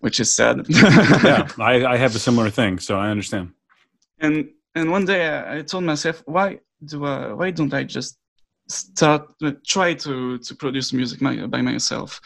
which 0.02 0.20
is 0.20 0.36
sad. 0.36 0.66
yeah, 0.70 1.48
I, 1.60 1.86
I 1.86 1.96
have 1.96 2.16
a 2.16 2.20
similar 2.20 2.50
thing, 2.50 2.80
so 2.80 2.98
I 2.98 3.10
understand. 3.10 3.52
And 4.20 4.50
and 4.76 4.92
one 4.92 5.06
day 5.06 5.28
I, 5.28 5.58
I 5.58 5.62
told 5.62 5.84
myself, 5.84 6.24
why 6.26 6.60
do 6.84 7.06
I, 7.06 7.34
why 7.34 7.52
don't 7.52 7.74
I 7.74 7.84
just 7.84 8.18
start 8.68 9.28
uh, 9.44 9.52
try 9.66 9.94
to 9.94 10.38
to 10.40 10.56
produce 10.56 10.94
music 10.94 11.22
my, 11.22 11.46
by 11.46 11.62
myself 11.62 12.20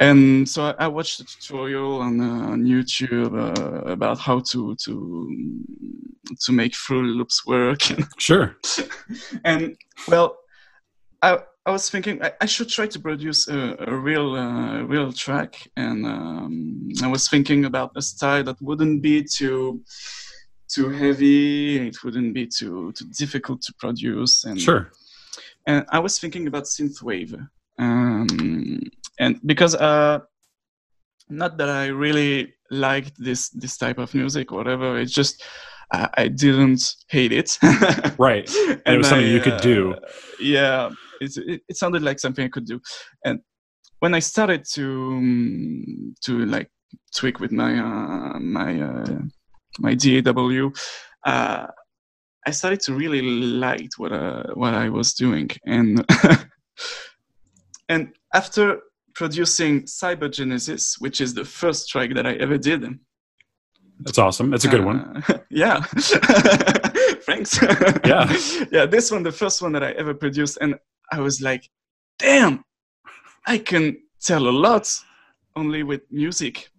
and 0.00 0.48
so 0.48 0.64
I, 0.64 0.84
I, 0.84 0.88
watched 0.88 1.20
a 1.20 1.24
tutorial 1.24 2.00
on, 2.00 2.20
uh, 2.20 2.52
on 2.52 2.64
YouTube 2.64 3.34
uh, 3.34 3.90
about 3.90 4.18
how 4.18 4.40
to 4.50 4.74
to 4.84 5.64
to 6.40 6.52
make 6.52 6.74
Fruity 6.74 7.08
Loops 7.08 7.46
work. 7.46 7.80
sure. 8.18 8.56
and 9.44 9.76
well, 10.06 10.36
I 11.22 11.38
I 11.66 11.70
was 11.70 11.90
thinking 11.90 12.22
I, 12.22 12.32
I 12.40 12.46
should 12.46 12.68
try 12.68 12.86
to 12.86 12.98
produce 12.98 13.48
a, 13.48 13.76
a 13.80 13.94
real 13.94 14.34
uh, 14.34 14.82
real 14.82 15.12
track, 15.12 15.68
and 15.76 16.06
um, 16.06 16.88
I 17.02 17.08
was 17.08 17.28
thinking 17.28 17.64
about 17.64 17.92
a 17.96 18.02
style 18.02 18.44
that 18.44 18.60
wouldn't 18.62 19.02
be 19.02 19.24
too 19.24 19.82
too 20.68 20.90
heavy. 20.90 21.88
It 21.88 22.02
wouldn't 22.04 22.34
be 22.34 22.46
too 22.46 22.92
too 22.92 23.06
difficult 23.18 23.62
to 23.62 23.74
produce. 23.78 24.44
And 24.44 24.60
sure. 24.60 24.90
And 25.66 25.84
I 25.90 25.98
was 25.98 26.18
thinking 26.18 26.46
about 26.46 26.64
synthwave. 26.64 27.34
Um, 27.78 28.80
and 29.18 29.40
because 29.44 29.74
uh, 29.74 30.20
not 31.28 31.58
that 31.58 31.68
I 31.68 31.86
really 31.86 32.54
liked 32.70 33.12
this 33.18 33.48
this 33.50 33.76
type 33.76 33.98
of 33.98 34.14
music 34.14 34.52
or 34.52 34.58
whatever, 34.58 34.98
it's 34.98 35.12
just 35.12 35.42
I, 35.92 36.08
I 36.14 36.28
didn't 36.28 36.82
hate 37.08 37.32
it. 37.32 37.58
right, 38.18 38.48
and, 38.48 38.82
and, 38.86 38.94
it 38.94 38.98
was 38.98 39.08
something 39.08 39.26
I, 39.26 39.30
you 39.30 39.40
could 39.40 39.60
do. 39.60 39.94
Uh, 39.94 40.00
yeah, 40.40 40.90
it, 41.20 41.36
it, 41.36 41.62
it 41.68 41.76
sounded 41.76 42.02
like 42.02 42.20
something 42.20 42.44
I 42.44 42.48
could 42.48 42.66
do, 42.66 42.80
and 43.24 43.40
when 44.00 44.14
I 44.14 44.20
started 44.20 44.64
to 44.74 44.84
um, 44.84 46.14
to 46.24 46.44
like 46.46 46.70
tweak 47.14 47.40
with 47.40 47.52
my 47.52 47.78
uh, 47.78 48.38
my 48.38 48.80
uh, 48.80 49.18
my 49.78 49.94
DAW, 49.94 50.70
uh, 51.24 51.66
I 52.46 52.50
started 52.50 52.80
to 52.80 52.94
really 52.94 53.22
like 53.22 53.90
what 53.96 54.12
uh, 54.12 54.44
what 54.54 54.74
I 54.74 54.88
was 54.88 55.14
doing, 55.14 55.50
and 55.66 56.04
and 57.88 58.12
after 58.34 58.80
producing 59.18 59.82
Cybergenesis, 59.82 61.00
which 61.00 61.20
is 61.20 61.34
the 61.34 61.44
first 61.44 61.88
track 61.88 62.14
that 62.14 62.24
I 62.24 62.34
ever 62.34 62.56
did. 62.56 62.84
That's 63.98 64.18
awesome. 64.18 64.48
That's 64.50 64.64
a 64.64 64.68
good 64.68 64.82
uh, 64.82 64.84
one. 64.84 65.24
Yeah. 65.50 65.80
Thanks. 67.28 67.60
Yeah. 68.04 68.32
yeah, 68.70 68.86
this 68.86 69.10
one, 69.10 69.24
the 69.24 69.32
first 69.32 69.60
one 69.60 69.72
that 69.72 69.82
I 69.82 69.90
ever 69.92 70.14
produced. 70.14 70.58
And 70.60 70.76
I 71.10 71.18
was 71.18 71.40
like, 71.40 71.68
damn, 72.20 72.64
I 73.44 73.58
can 73.58 73.96
tell 74.20 74.46
a 74.48 74.54
lot 74.66 74.88
only 75.56 75.82
with 75.82 76.02
music. 76.12 76.70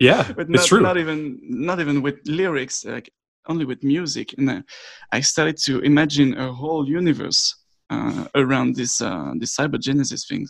yeah, 0.00 0.32
but 0.36 0.48
not, 0.48 0.60
it's 0.60 0.66
true. 0.66 0.80
Not 0.80 0.96
even, 0.96 1.38
not 1.42 1.78
even 1.78 2.02
with 2.02 2.18
lyrics, 2.26 2.84
like 2.84 3.12
only 3.46 3.64
with 3.64 3.84
music. 3.84 4.34
And 4.38 4.64
I 5.12 5.20
started 5.20 5.56
to 5.66 5.80
imagine 5.80 6.36
a 6.36 6.52
whole 6.52 6.88
universe 6.88 7.59
uh, 7.90 8.26
around 8.34 8.76
this 8.76 9.00
uh, 9.00 9.32
this 9.36 9.56
cybergenesis 9.56 10.26
thing. 10.26 10.46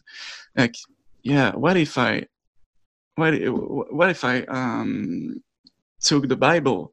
Like 0.56 0.74
yeah, 1.22 1.52
what 1.54 1.76
if 1.76 1.98
I, 1.98 2.26
what, 3.16 3.34
what 3.92 4.10
if 4.10 4.24
I 4.24 4.42
um, 4.42 5.42
took 6.00 6.28
the 6.28 6.36
Bible 6.36 6.92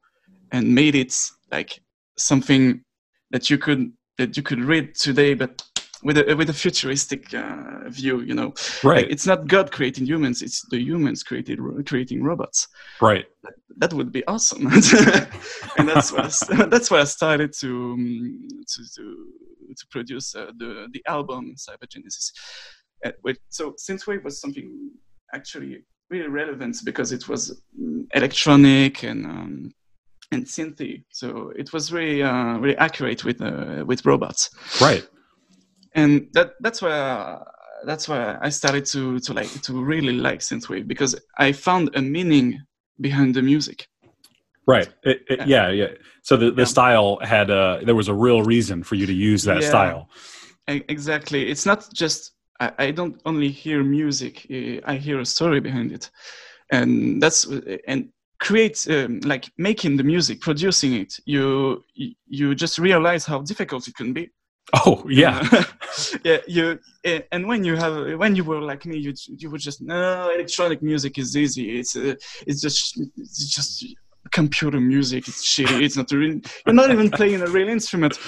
and 0.52 0.74
made 0.74 0.94
it 0.94 1.14
like 1.50 1.80
something 2.16 2.82
that 3.30 3.50
you 3.50 3.58
could 3.58 3.92
that 4.18 4.36
you 4.36 4.42
could 4.42 4.60
read 4.60 4.94
today, 4.94 5.34
but 5.34 5.62
with 6.02 6.18
a 6.18 6.34
with 6.34 6.50
a 6.50 6.54
futuristic 6.54 7.32
uh, 7.34 7.88
view, 7.88 8.20
you 8.20 8.34
know. 8.34 8.54
Right. 8.84 9.02
Like, 9.02 9.12
it's 9.12 9.26
not 9.26 9.46
God 9.46 9.72
creating 9.72 10.06
humans; 10.06 10.42
it's 10.42 10.62
the 10.70 10.78
humans 10.78 11.22
created 11.22 11.58
creating 11.86 12.22
robots. 12.22 12.68
Right. 13.00 13.26
That, 13.42 13.54
that 13.78 13.92
would 13.92 14.12
be 14.12 14.26
awesome, 14.26 14.66
and 15.78 15.88
that's 15.88 16.12
what 16.12 16.24
I, 16.24 16.66
that's 16.70 16.90
why 16.90 17.00
I 17.00 17.04
started 17.04 17.52
to 17.60 17.92
um, 17.92 18.48
to 18.66 18.82
to, 18.96 19.26
to 19.76 19.86
produce 19.90 20.34
uh, 20.34 20.52
the 20.58 20.88
the 20.92 21.02
album 21.06 21.54
Cybergenesis. 21.56 22.32
Uh, 23.04 23.12
so 23.48 23.72
synthwave 23.72 24.24
was 24.24 24.40
something 24.40 24.90
actually 25.34 25.84
really 26.10 26.28
relevant 26.28 26.76
because 26.84 27.12
it 27.12 27.28
was 27.28 27.60
mm, 27.80 28.06
electronic 28.14 29.02
and 29.02 29.26
um, 29.26 29.72
and 30.32 30.44
synthy. 30.44 31.04
So 31.10 31.52
it 31.56 31.72
was 31.72 31.92
really 31.92 32.22
uh, 32.22 32.58
really 32.58 32.76
accurate 32.76 33.24
with 33.24 33.40
uh, 33.40 33.84
with 33.86 34.04
robots. 34.04 34.50
Right. 34.80 35.06
And 35.98 36.28
that 36.34 36.52
that's 36.60 36.82
uh, 36.82 37.44
that's 37.84 38.08
why 38.08 38.38
I 38.40 38.50
started 38.50 38.84
to 38.86 39.18
to 39.20 39.32
like 39.32 39.50
to 39.62 39.72
really 39.84 40.12
like 40.12 40.40
synthwave 40.40 40.86
because 40.86 41.16
I 41.38 41.52
found 41.52 41.90
a 41.94 42.02
meaning 42.02 42.60
behind 43.00 43.34
the 43.34 43.42
music. 43.42 43.86
Right. 44.66 44.88
It, 45.02 45.22
it, 45.28 45.48
yeah. 45.48 45.70
Yeah. 45.70 45.88
So 46.22 46.36
the, 46.36 46.50
the 46.50 46.62
yeah. 46.62 46.74
style 46.76 47.18
had 47.22 47.48
a, 47.48 47.80
there 47.84 47.94
was 47.94 48.08
a 48.08 48.14
real 48.14 48.42
reason 48.42 48.82
for 48.82 48.96
you 48.96 49.06
to 49.06 49.14
use 49.14 49.42
that 49.44 49.62
yeah. 49.62 49.68
style. 49.68 50.10
Exactly. 50.66 51.48
It's 51.50 51.64
not 51.64 51.88
just 51.94 52.32
I, 52.60 52.72
I 52.78 52.90
don't 52.90 53.18
only 53.24 53.48
hear 53.48 53.82
music; 53.82 54.46
I 54.84 54.96
hear 54.96 55.20
a 55.20 55.24
story 55.24 55.60
behind 55.60 55.92
it, 55.92 56.10
and 56.70 57.22
that's 57.22 57.46
and 57.86 58.10
create 58.40 58.86
um, 58.90 59.20
like 59.20 59.50
making 59.56 59.96
the 59.96 60.04
music, 60.04 60.40
producing 60.40 60.94
it. 60.94 61.18
You 61.24 61.82
you 62.26 62.54
just 62.54 62.78
realize 62.78 63.24
how 63.24 63.40
difficult 63.42 63.88
it 63.88 63.94
can 63.94 64.12
be. 64.12 64.30
Oh 64.74 65.04
yeah, 65.08 65.64
yeah. 66.24 66.38
You 66.46 66.78
eh, 67.04 67.20
and 67.32 67.46
when 67.46 67.64
you 67.64 67.76
have 67.76 68.18
when 68.18 68.36
you 68.36 68.44
were 68.44 68.60
like 68.60 68.84
me, 68.84 68.98
you 68.98 69.14
you 69.26 69.50
would 69.50 69.60
just 69.60 69.80
no 69.80 70.30
electronic 70.34 70.82
music 70.82 71.16
is 71.18 71.36
easy. 71.36 71.78
It's 71.78 71.96
uh, 71.96 72.14
it's 72.46 72.60
just 72.60 73.00
it's 73.16 73.54
just 73.54 73.84
computer 74.30 74.80
music. 74.80 75.26
It's 75.28 75.46
shitty. 75.46 75.82
It's 75.82 75.96
not 75.96 76.10
real. 76.10 76.40
You're 76.66 76.74
not 76.74 76.90
even 76.90 77.10
playing 77.10 77.40
a 77.40 77.46
real 77.46 77.68
instrument. 77.68 78.18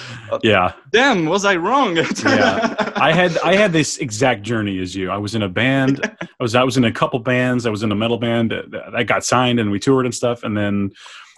Yeah. 0.43 0.73
Damn, 0.91 1.25
was 1.25 1.45
I 1.45 1.55
wrong? 1.55 1.95
yeah. 2.25 2.91
I 2.95 3.13
had 3.13 3.37
I 3.39 3.55
had 3.55 3.71
this 3.71 3.97
exact 3.97 4.43
journey 4.43 4.79
as 4.79 4.95
you. 4.95 5.11
I 5.11 5.17
was 5.17 5.35
in 5.35 5.43
a 5.43 5.49
band. 5.49 5.99
I 6.21 6.27
was 6.39 6.55
I 6.55 6.63
was 6.63 6.77
in 6.77 6.85
a 6.85 6.91
couple 6.91 7.19
bands. 7.19 7.65
I 7.65 7.69
was 7.69 7.83
in 7.83 7.91
a 7.91 7.95
metal 7.95 8.17
band. 8.17 8.53
I 8.95 9.03
got 9.03 9.23
signed 9.23 9.59
and 9.59 9.71
we 9.71 9.79
toured 9.79 10.05
and 10.05 10.15
stuff. 10.15 10.43
And 10.43 10.57
then 10.57 10.91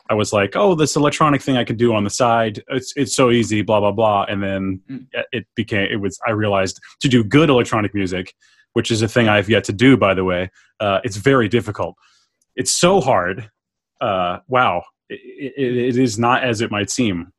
I 0.10 0.16
was 0.16 0.34
like, 0.34 0.56
oh, 0.56 0.76
this 0.76 0.96
electronic 0.96 1.42
thing 1.42 1.56
I 1.56 1.64
could 1.64 1.78
do 1.78 1.94
on 1.96 2.04
the 2.04 2.10
side. 2.10 2.62
It's 2.70 2.94
it's 2.96 3.16
so 3.16 3.32
easy. 3.32 3.62
Blah 3.62 3.80
blah 3.80 3.92
blah. 3.92 4.26
And 4.26 4.44
then 4.44 4.82
mm. 4.90 5.06
it 5.32 5.46
became 5.56 5.88
it 5.92 5.98
was. 5.98 6.20
I 6.28 6.32
realized 6.32 6.80
to 7.02 7.08
do 7.08 7.24
good 7.24 7.50
electronic 7.50 7.94
music, 7.94 8.34
which 8.74 8.92
is 8.92 9.02
a 9.02 9.08
thing 9.08 9.30
I've 9.30 9.50
yet 9.50 9.64
to 9.66 9.74
do. 9.74 9.96
By 9.96 10.14
the 10.14 10.24
way, 10.24 10.52
uh, 10.80 11.00
it's 11.04 11.18
very 11.18 11.48
difficult. 11.48 11.96
It's 12.56 12.72
so 12.72 13.02
hard 13.02 13.50
uh, 14.04 14.40
wow, 14.48 14.84
it, 15.10 15.54
it, 15.58 15.78
it 15.78 15.98
is 15.98 16.20
not 16.20 16.44
as 16.44 16.62
it 16.62 16.72
might 16.72 16.90
seem. 16.90 17.32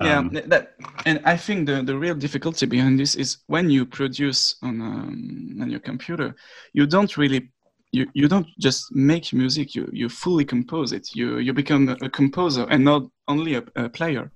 Yeah, 0.00 0.18
um, 0.18 0.30
that, 0.46 0.74
and 1.06 1.20
I 1.24 1.36
think 1.36 1.66
the, 1.66 1.82
the 1.82 1.96
real 1.96 2.16
difficulty 2.16 2.66
behind 2.66 2.98
this 2.98 3.14
is 3.14 3.38
when 3.46 3.70
you 3.70 3.86
produce 3.86 4.56
on 4.62 4.80
um, 4.80 5.58
on 5.62 5.70
your 5.70 5.80
computer, 5.80 6.34
you 6.72 6.86
don't 6.86 7.16
really 7.16 7.52
you, 7.94 8.06
you 8.14 8.26
don't 8.28 8.48
just 8.58 8.80
make 8.94 9.32
music 9.32 9.74
you 9.74 9.88
you 9.92 10.08
fully 10.08 10.44
compose 10.44 10.92
it 10.92 11.04
you 11.14 11.38
you 11.38 11.52
become 11.52 11.88
a, 11.88 12.08
composer 12.08 12.64
and 12.70 12.84
not 12.84 13.02
only 13.28 13.54
a, 13.54 13.62
a, 13.76 13.88
player 13.88 14.30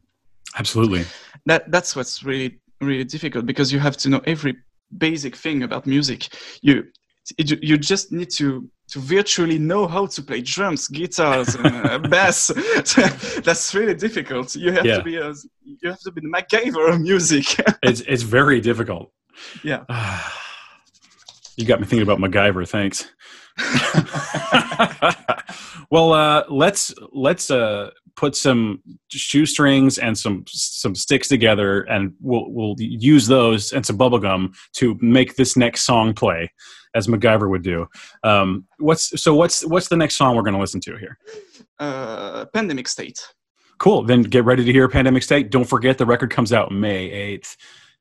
absolutely 0.59 1.05
that 1.47 1.71
that's 1.71 1.97
what's 1.97 2.23
really 2.23 2.61
really 2.81 3.05
difficult 3.05 3.45
because 3.47 3.73
you 3.73 3.79
have 3.79 3.97
to 3.97 4.09
know 4.09 4.21
every 4.27 4.55
basic 4.99 5.35
thing 5.37 5.63
about 5.63 5.87
music 5.87 6.29
you 6.63 6.85
it, 7.37 7.63
you 7.63 7.77
just 7.77 8.13
need 8.13 8.31
to 8.31 8.69
to 8.89 8.99
virtually 9.01 9.59
know 9.59 9.87
how 9.87 10.07
to 10.07 10.23
play 10.23 10.41
drums, 10.41 10.89
guitars, 10.89 11.55
and 11.55 11.67
uh, 11.67 11.99
bass. 12.11 12.47
That's 13.45 13.75
really 13.75 13.95
difficult. 13.95 14.55
You 14.57 14.73
have 14.73 14.87
yeah. 14.87 14.97
to 14.97 15.03
be 15.03 15.17
a, 15.17 15.35
you 15.63 15.91
have 15.91 16.01
to 16.01 16.11
be 16.11 16.23
the 16.23 16.29
MacGyver 16.29 16.95
of 16.95 17.01
music. 17.01 17.45
it's 17.83 18.01
it's 18.01 18.23
very 18.23 18.61
difficult. 18.61 19.13
Yeah. 19.63 19.85
you 21.57 21.67
got 21.67 21.81
me 21.81 21.87
thinking 21.87 22.09
about 22.09 22.19
MacGyver. 22.19 22.67
Thanks. 22.67 23.11
well, 25.91 26.13
uh, 26.13 26.45
let's 26.49 26.95
let's 27.13 27.51
uh, 27.51 27.91
put 28.17 28.37
some 28.37 28.83
shoestrings 29.09 29.99
and 29.99 30.19
some 30.19 30.45
some 30.49 30.95
sticks 30.95 31.29
together, 31.29 31.83
and 31.83 32.15
we'll 32.21 32.51
we'll 32.51 32.75
use 32.79 33.27
those 33.27 33.73
and 33.73 33.85
some 33.85 33.99
bubblegum 33.99 34.55
to 34.75 34.97
make 35.01 35.37
this 35.37 35.57
next 35.57 35.83
song 35.83 36.15
play 36.15 36.51
as 36.95 37.07
MacGyver 37.07 37.49
would 37.49 37.63
do. 37.63 37.87
Um, 38.23 38.67
what's 38.79 39.21
so? 39.21 39.35
What's 39.35 39.65
what's 39.67 39.89
the 39.89 39.97
next 39.97 40.17
song 40.17 40.37
we're 40.37 40.43
going 40.43 40.55
to 40.55 40.61
listen 40.61 40.81
to 40.83 40.97
here? 40.97 41.19
Uh, 41.79 42.47
Pandemic 42.47 42.89
State. 42.89 43.21
Cool. 43.79 44.03
Then 44.03 44.23
get 44.23 44.45
ready 44.45 44.65
to 44.65 44.73
hear 44.73 44.89
Pandemic 44.89 45.23
State. 45.23 45.51
Don't 45.51 45.65
forget 45.65 45.99
the 45.99 46.07
record 46.07 46.31
comes 46.31 46.53
out 46.53 46.73
May 46.73 47.11
eighth. 47.11 47.57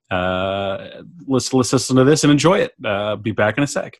Uh, 0.09 1.01
let's 1.27 1.53
let's 1.53 1.73
listen 1.73 1.95
to 1.97 2.03
this 2.03 2.23
and 2.23 2.31
enjoy 2.31 2.59
it. 2.59 2.73
Uh, 2.83 3.15
be 3.15 3.31
back 3.31 3.57
in 3.57 3.63
a 3.63 3.67
sec. 3.67 3.99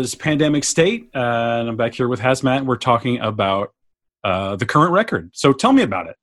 Was 0.00 0.14
Pandemic 0.14 0.64
State, 0.64 1.10
uh, 1.14 1.58
and 1.60 1.68
I'm 1.68 1.76
back 1.76 1.94
here 1.94 2.08
with 2.08 2.20
Hazmat. 2.20 2.64
We're 2.64 2.76
talking 2.78 3.20
about 3.20 3.74
uh, 4.24 4.56
the 4.56 4.64
current 4.64 4.92
record. 4.92 5.30
So 5.34 5.52
tell 5.52 5.74
me 5.74 5.82
about 5.82 6.06
it. 6.06 6.16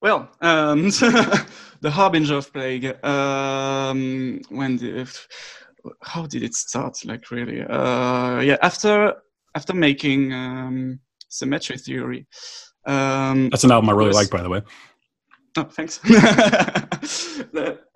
Well, 0.00 0.30
um, 0.40 0.84
the 1.82 1.90
Harbinger 1.90 2.36
of 2.36 2.50
Plague. 2.50 3.04
Um, 3.04 4.40
when 4.48 4.78
the, 4.78 5.14
how 6.02 6.26
did 6.26 6.42
it 6.42 6.54
start? 6.54 7.04
Like 7.04 7.30
really? 7.30 7.60
Uh, 7.62 8.40
yeah, 8.40 8.56
after 8.62 9.14
after 9.54 9.74
making 9.74 10.32
um, 10.32 11.00
Symmetry 11.28 11.76
Theory. 11.76 12.26
Um, 12.86 13.50
That's 13.50 13.64
an 13.64 13.72
album 13.72 13.90
I 13.90 13.92
really 13.92 14.08
was, 14.08 14.16
like, 14.16 14.30
by 14.30 14.42
the 14.42 14.48
way. 14.48 14.62
Thanks. 15.54 16.00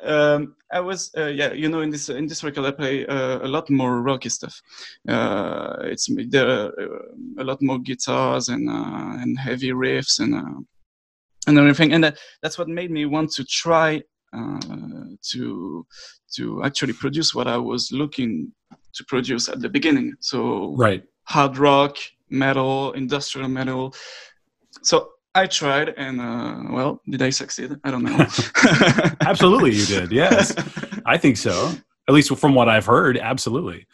um, 0.02 0.56
I 0.72 0.80
was, 0.80 1.10
uh, 1.16 1.26
yeah, 1.26 1.52
you 1.52 1.68
know, 1.68 1.80
in 1.80 1.90
this 1.90 2.08
in 2.08 2.26
this 2.26 2.42
record, 2.42 2.64
I 2.64 2.70
play 2.70 3.06
uh, 3.06 3.38
a 3.46 3.48
lot 3.48 3.70
more 3.70 4.00
rocky 4.02 4.28
stuff. 4.28 4.60
Uh, 5.08 5.76
it's 5.82 6.08
there 6.28 6.48
are 6.48 6.68
uh, 6.68 7.42
a 7.42 7.44
lot 7.44 7.62
more 7.62 7.78
guitars 7.78 8.48
and 8.48 8.68
uh, 8.68 9.20
and 9.20 9.38
heavy 9.38 9.70
riffs 9.70 10.18
and 10.20 10.34
uh, 10.34 10.60
and 11.46 11.58
everything, 11.58 11.92
and 11.92 12.04
that, 12.04 12.18
that's 12.42 12.58
what 12.58 12.68
made 12.68 12.90
me 12.90 13.06
want 13.06 13.32
to 13.32 13.44
try 13.44 14.02
to 15.30 15.86
to 16.34 16.64
actually 16.64 16.94
produce 16.94 17.34
what 17.34 17.46
I 17.46 17.58
was 17.58 17.92
looking 17.92 18.52
to 18.94 19.04
produce 19.04 19.48
at 19.48 19.60
the 19.60 19.68
beginning. 19.68 20.14
So 20.20 20.74
right, 20.76 21.04
hard 21.24 21.58
rock, 21.58 21.96
metal, 22.30 22.92
industrial 22.92 23.48
metal. 23.48 23.94
So 24.82 25.11
I 25.34 25.46
tried, 25.46 25.90
and 25.96 26.20
uh, 26.20 26.62
well, 26.70 27.00
did 27.08 27.22
I 27.22 27.30
succeed? 27.30 27.74
I 27.84 27.90
don't 27.90 28.04
know. 28.04 28.26
absolutely, 29.22 29.74
you 29.74 29.86
did. 29.86 30.12
Yes, 30.12 30.54
I 31.06 31.16
think 31.16 31.36
so. 31.38 31.72
At 32.08 32.14
least 32.14 32.36
from 32.36 32.54
what 32.54 32.68
I've 32.68 32.86
heard, 32.86 33.16
absolutely. 33.16 33.86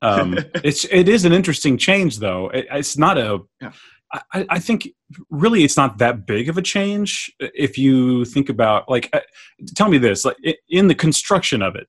Um, 0.00 0.38
it's 0.64 0.84
it 0.90 1.08
is 1.08 1.24
an 1.24 1.32
interesting 1.32 1.78
change, 1.78 2.18
though. 2.18 2.48
It, 2.48 2.66
it's 2.70 2.98
not 2.98 3.18
a. 3.18 3.40
Yeah. 3.60 3.72
I, 4.34 4.46
I, 4.50 4.58
think 4.58 4.88
really 5.30 5.64
it's 5.64 5.78
not 5.78 5.96
that 5.96 6.26
big 6.26 6.50
of 6.50 6.58
a 6.58 6.62
change 6.62 7.32
if 7.38 7.78
you 7.78 8.26
think 8.26 8.50
about 8.50 8.90
like. 8.90 9.08
Uh, 9.12 9.20
tell 9.74 9.88
me 9.88 9.98
this: 9.98 10.24
like 10.24 10.36
in 10.68 10.88
the 10.88 10.94
construction 10.94 11.62
of 11.62 11.76
it, 11.76 11.86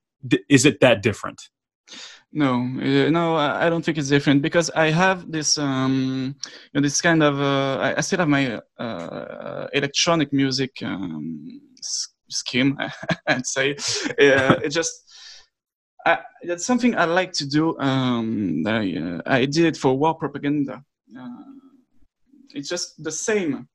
is 0.49 0.65
it 0.65 0.79
that 0.81 1.01
different? 1.01 1.41
No, 2.35 2.55
uh, 2.55 3.11
no, 3.11 3.35
I 3.35 3.69
don't 3.69 3.85
think 3.85 3.99
it's 3.99 4.09
different 4.09 4.41
because 4.41 4.71
I 4.71 4.89
have 4.89 5.31
this, 5.31 5.59
um, 5.59 6.35
you 6.41 6.71
know, 6.73 6.81
this 6.81 6.99
kind 6.99 7.21
of. 7.21 7.39
Uh, 7.39 7.93
I 7.95 8.01
still 8.01 8.17
have 8.19 8.27
my 8.27 8.59
uh, 8.79 9.67
electronic 9.71 10.33
music 10.33 10.71
um, 10.81 11.61
scheme. 12.29 12.75
I'd 13.27 13.45
say 13.45 13.73
uh, 13.73 14.55
it 14.63 14.69
just. 14.69 14.93
I, 16.07 16.19
that's 16.43 16.65
something 16.65 16.97
I 16.97 17.05
like 17.05 17.33
to 17.33 17.47
do. 17.47 17.77
Um, 17.77 18.63
I, 18.65 18.95
uh, 18.97 19.21
I 19.27 19.45
did 19.45 19.65
it 19.65 19.77
for 19.77 19.95
war 19.95 20.15
propaganda. 20.15 20.83
It's 22.55 22.67
just 22.67 23.03
the 23.03 23.11
same, 23.11 23.67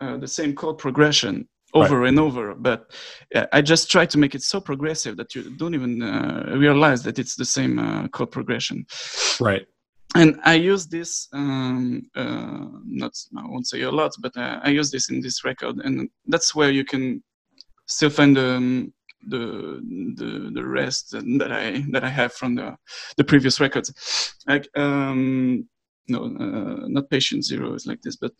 the 0.00 0.28
same 0.28 0.54
chord 0.54 0.78
progression 0.78 1.48
over 1.76 2.00
right. 2.00 2.08
and 2.08 2.18
over. 2.18 2.54
But 2.54 2.90
I 3.52 3.60
just 3.62 3.90
try 3.90 4.06
to 4.06 4.18
make 4.18 4.34
it 4.34 4.42
so 4.42 4.60
progressive 4.60 5.16
that 5.16 5.34
you 5.34 5.50
don't 5.56 5.74
even 5.74 6.02
uh, 6.02 6.54
realize 6.56 7.02
that 7.04 7.18
it's 7.18 7.36
the 7.36 7.44
same 7.44 7.78
uh, 7.78 8.08
chord 8.08 8.30
progression. 8.30 8.86
Right. 9.40 9.66
And 10.14 10.38
I 10.44 10.54
use 10.54 10.86
this, 10.86 11.28
um, 11.32 12.08
uh, 12.14 12.66
not 12.84 13.12
I 13.36 13.46
won't 13.46 13.66
say 13.66 13.82
a 13.82 13.90
lot, 13.90 14.12
but 14.20 14.36
uh, 14.36 14.60
I 14.62 14.70
use 14.70 14.90
this 14.90 15.10
in 15.10 15.20
this 15.20 15.44
record, 15.44 15.76
and 15.84 16.08
that's 16.26 16.54
where 16.54 16.70
you 16.70 16.84
can 16.84 17.22
still 17.86 18.10
find 18.10 18.38
um, 18.38 18.92
the 19.28 19.82
the 20.16 20.50
the 20.54 20.64
rest 20.64 21.10
that 21.10 21.52
I 21.52 21.84
that 21.90 22.04
I 22.04 22.08
have 22.08 22.32
from 22.32 22.54
the 22.54 22.76
the 23.16 23.24
previous 23.24 23.60
records. 23.60 24.34
Like 24.46 24.68
um, 24.76 25.68
no, 26.08 26.24
uh, 26.24 26.86
not 26.86 27.10
Patient 27.10 27.44
Zero 27.44 27.74
is 27.74 27.86
like 27.86 28.00
this, 28.02 28.16
but 28.16 28.32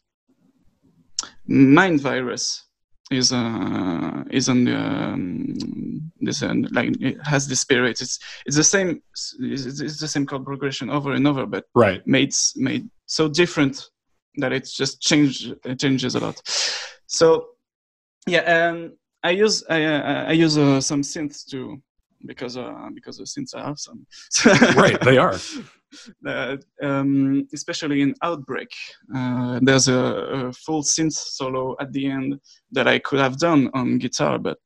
Mind 1.47 2.01
Virus 2.01 2.66
is 3.11 3.33
uh 3.33 4.25
is 4.31 4.49
on 4.49 4.65
the 4.65 4.77
um, 4.77 6.13
this 6.21 6.43
uh, 6.43 6.55
like 6.73 7.01
it 7.01 7.19
has 7.25 7.47
the 7.47 7.57
spirit. 7.57 8.01
It's 8.01 8.19
it's 8.47 8.57
the 8.57 8.65
same 8.65 9.03
it's, 9.13 9.81
it's, 9.81 10.01
the 10.01 10.09
same 10.09 10.27
chord 10.27 10.45
progression 10.45 10.91
over 10.91 11.13
and 11.13 11.27
over 11.27 11.47
but 11.47 11.67
right. 11.75 12.05
made 12.07 12.35
made 12.57 12.89
so 13.07 13.29
different 13.29 13.91
that 14.37 14.53
it's 14.53 14.77
just 14.77 15.01
changed 15.01 15.55
it 15.65 15.79
changes 15.79 16.15
a 16.15 16.21
lot. 16.21 16.41
So 17.07 17.49
yeah 18.27 18.41
um 18.41 18.93
i 19.23 19.31
use 19.31 19.65
i 19.71 19.85
uh, 19.85 20.25
i 20.29 20.33
use 20.33 20.59
uh, 20.59 20.81
some 20.81 21.03
synths 21.03 21.45
too 21.47 21.81
because 22.25 22.57
uh 22.57 22.89
because 22.95 23.19
the 23.19 23.25
synths 23.25 23.55
are 23.55 23.71
awesome 23.71 24.07
right 24.77 25.01
they 25.03 25.19
are 25.19 25.35
uh, 26.27 26.57
um, 26.83 27.47
especially 27.55 28.03
in 28.03 28.15
Outbreak. 28.23 28.69
Uh, 29.15 29.61
there's 29.63 29.89
a, 29.89 29.95
a, 29.95 30.53
full 30.53 30.83
synth 30.83 31.13
solo 31.13 31.77
at 31.81 31.93
the 31.93 32.07
end 32.07 32.41
that 32.73 32.89
I 32.89 32.99
could 32.99 33.21
have 33.21 33.39
done 33.39 33.71
on 33.75 33.99
guitar, 33.99 34.39
but 34.39 34.59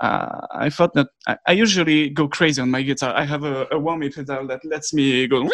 uh, 0.00 0.40
I 0.52 0.70
thought 0.70 0.94
that 0.94 1.08
I, 1.26 1.36
I, 1.46 1.52
usually 1.52 2.10
go 2.10 2.28
crazy 2.28 2.62
on 2.62 2.70
my 2.70 2.82
guitar. 2.82 3.14
I 3.14 3.24
have 3.24 3.44
a, 3.44 3.62
a 3.64 3.74
whammy 3.78 4.14
pedal 4.14 4.46
that 4.46 4.64
lets 4.64 4.94
me 4.94 5.26
go 5.26 5.42
when 5.42 5.50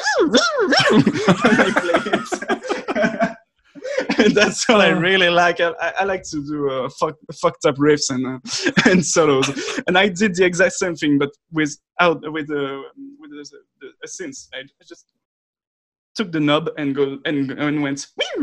I 1.61 1.71
play 1.77 2.13
it. 2.13 3.35
that's 4.35 4.69
what 4.69 4.81
I 4.81 4.93
uh. 4.93 4.99
really 4.99 5.31
like. 5.31 5.61
I, 5.61 5.73
I 6.01 6.05
like 6.05 6.23
to 6.25 6.45
do 6.45 6.71
uh, 6.71 6.89
fuck, 7.01 7.17
fucked 7.41 7.65
up 7.65 7.77
riffs 7.77 8.11
and 8.11 8.27
uh, 8.27 8.39
and 8.91 9.05
solos, 9.05 9.49
and 9.87 9.97
I 9.99 10.09
did 10.09 10.35
the 10.35 10.45
exact 10.45 10.75
same 10.75 10.95
thing, 10.95 11.19
but 11.19 11.31
without 11.53 12.21
with 12.33 12.51
uh, 12.51 12.83
with 13.21 13.31
a, 13.33 13.47
a 14.05 14.07
synth. 14.07 14.49
I, 14.55 14.59
I 14.61 14.85
just 14.87 15.07
took 16.15 16.33
the 16.33 16.41
knob 16.41 16.71
and 16.79 16.95
go 16.95 17.19
and, 17.25 17.51
and 17.53 17.83
went. 17.83 18.07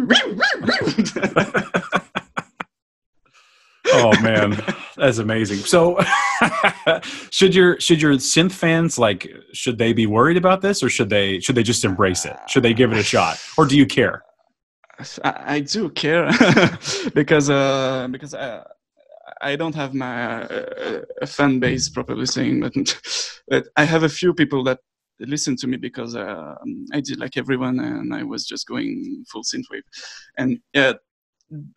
oh 3.88 4.22
man, 4.22 4.62
that's 4.98 5.20
amazing. 5.20 5.58
So, 5.60 6.00
should 7.30 7.56
your 7.56 7.80
should 7.80 8.02
your 8.02 8.14
synth 8.14 8.52
fans 8.52 8.98
like 8.98 9.32
should 9.54 9.78
they 9.78 9.94
be 9.94 10.08
worried 10.08 10.38
about 10.38 10.62
this, 10.62 10.84
or 10.84 10.90
should 10.90 11.10
they 11.10 11.40
should 11.40 11.56
they 11.56 11.64
just 11.64 11.86
embrace 11.86 12.26
it? 12.26 12.36
Should 12.48 12.64
they 12.64 12.74
give 12.74 12.92
it 12.92 12.98
a 12.98 13.04
shot, 13.04 13.40
or 13.58 13.66
do 13.66 13.78
you 13.78 13.86
care? 13.86 14.24
I, 15.24 15.56
I 15.56 15.60
do 15.60 15.90
care 15.90 16.32
because 17.14 17.50
uh, 17.50 18.08
because 18.10 18.34
I, 18.34 18.64
I 19.42 19.56
don't 19.56 19.76
have 19.76 19.94
my 19.94 20.44
uh, 20.44 21.26
fan 21.26 21.60
base 21.60 21.90
properly 21.90 22.26
saying, 22.26 22.60
but 22.60 23.68
I 23.76 23.84
have 23.84 24.04
a 24.04 24.10
few 24.10 24.34
people 24.34 24.64
that 24.66 24.80
listen 25.20 25.56
to 25.58 25.68
me 25.68 25.78
because 25.78 26.16
uh, 26.16 26.56
I 26.94 27.00
did 27.00 27.20
like 27.20 27.38
everyone 27.38 27.80
and 27.80 28.14
I 28.14 28.24
was 28.24 28.46
just 28.46 28.68
going 28.68 29.24
full 29.30 29.44
synthwave. 29.44 29.84
And 30.38 30.60
yeah, 30.74 30.94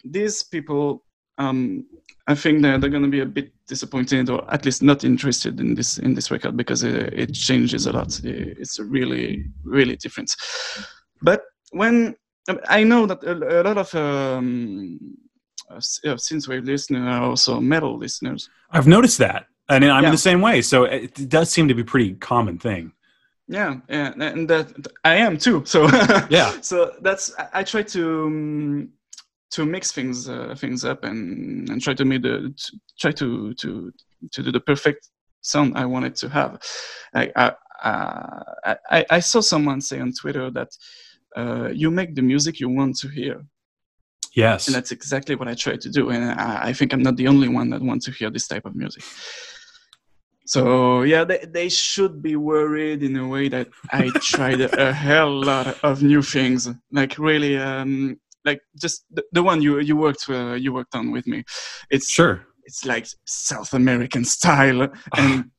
these 0.04 0.42
people, 0.42 1.04
um, 1.38 1.86
I 2.26 2.34
think 2.34 2.62
they're, 2.62 2.78
they're 2.78 2.90
going 2.90 3.02
to 3.02 3.08
be 3.08 3.20
a 3.20 3.26
bit 3.26 3.52
disappointed 3.66 4.30
or 4.30 4.50
at 4.52 4.64
least 4.64 4.82
not 4.82 5.04
interested 5.04 5.60
in 5.60 5.74
this 5.74 5.98
in 5.98 6.14
this 6.14 6.30
record 6.30 6.56
because 6.56 6.82
it, 6.82 7.12
it 7.12 7.34
changes 7.34 7.86
a 7.86 7.92
lot. 7.92 8.20
It's 8.24 8.78
really 8.78 9.44
really 9.64 9.96
different. 9.96 10.34
But 11.22 11.42
when 11.72 12.14
I 12.68 12.84
know 12.84 13.06
that 13.06 13.22
a, 13.24 13.62
lot 13.62 13.78
of 13.78 13.94
um, 13.94 14.98
uh, 15.70 15.76
synthwave 15.76 16.66
listeners 16.66 17.02
are 17.02 17.22
also 17.22 17.60
metal 17.60 17.96
listeners. 17.96 18.48
I've 18.70 18.86
noticed 18.86 19.18
that, 19.18 19.46
and 19.68 19.84
I'm 19.84 20.02
yeah. 20.02 20.08
in 20.08 20.12
the 20.12 20.18
same 20.18 20.40
way. 20.40 20.60
So 20.62 20.84
it 20.84 21.28
does 21.28 21.50
seem 21.50 21.68
to 21.68 21.74
be 21.74 21.82
a 21.82 21.86
pretty 21.86 22.14
common 22.14 22.58
thing. 22.58 22.92
Yeah, 23.48 23.76
yeah, 23.88 24.12
and 24.16 24.48
that 24.48 24.72
I 25.04 25.16
am 25.16 25.36
too. 25.36 25.64
So 25.66 25.86
yeah, 26.30 26.60
so 26.60 26.92
that's 27.02 27.34
I, 27.52 27.62
try 27.62 27.82
to 27.82 28.26
um, 28.26 28.88
to 29.50 29.66
mix 29.66 29.92
things 29.92 30.28
uh, 30.28 30.54
things 30.56 30.84
up 30.84 31.04
and 31.04 31.68
and 31.68 31.80
try 31.82 31.94
to 31.94 32.04
make 32.04 32.22
the 32.22 32.54
to, 32.56 32.80
try 32.98 33.12
to 33.12 33.54
to 33.54 33.92
to 34.32 34.42
do 34.42 34.50
the 34.50 34.60
perfect 34.60 35.10
sound 35.42 35.76
I 35.76 35.84
wanted 35.84 36.14
to 36.16 36.28
have. 36.30 36.62
I 37.14 37.30
I, 37.36 37.52
uh, 37.82 38.74
I, 38.90 39.04
I 39.10 39.20
saw 39.20 39.40
someone 39.40 39.82
say 39.82 40.00
on 40.00 40.12
Twitter 40.12 40.50
that 40.50 40.70
uh, 41.36 41.68
you 41.72 41.90
make 41.90 42.14
the 42.14 42.22
music 42.22 42.60
you 42.60 42.68
want 42.68 42.96
to 42.98 43.08
hear. 43.08 43.44
Yes. 44.34 44.66
And 44.66 44.74
that's 44.74 44.90
exactly 44.90 45.36
what 45.36 45.48
I 45.48 45.54
try 45.54 45.76
to 45.76 45.90
do. 45.90 46.10
And 46.10 46.24
I, 46.40 46.68
I 46.68 46.72
think 46.72 46.92
I'm 46.92 47.02
not 47.02 47.16
the 47.16 47.28
only 47.28 47.48
one 47.48 47.70
that 47.70 47.82
wants 47.82 48.06
to 48.06 48.12
hear 48.12 48.30
this 48.30 48.48
type 48.48 48.64
of 48.64 48.74
music. 48.74 49.04
So 50.46 51.02
yeah, 51.02 51.24
they, 51.24 51.38
they 51.48 51.68
should 51.68 52.22
be 52.22 52.36
worried 52.36 53.02
in 53.02 53.16
a 53.16 53.26
way 53.26 53.48
that 53.48 53.68
I 53.90 54.10
tried 54.20 54.60
a 54.60 54.92
hell 54.92 55.32
lot 55.32 55.78
of 55.82 56.02
new 56.02 56.20
things, 56.20 56.68
like 56.92 57.18
really, 57.18 57.56
um, 57.56 58.20
like 58.44 58.60
just 58.78 59.06
the, 59.10 59.24
the 59.32 59.42
one 59.42 59.62
you 59.62 59.80
you 59.80 59.96
worked 59.96 60.28
uh, 60.28 60.52
you 60.52 60.74
worked 60.74 60.94
on 60.94 61.10
with 61.10 61.26
me. 61.26 61.44
It's 61.90 62.10
sure 62.10 62.46
it's 62.64 62.84
like 62.84 63.06
South 63.24 63.72
American 63.72 64.24
style, 64.24 64.88
and 65.16 65.50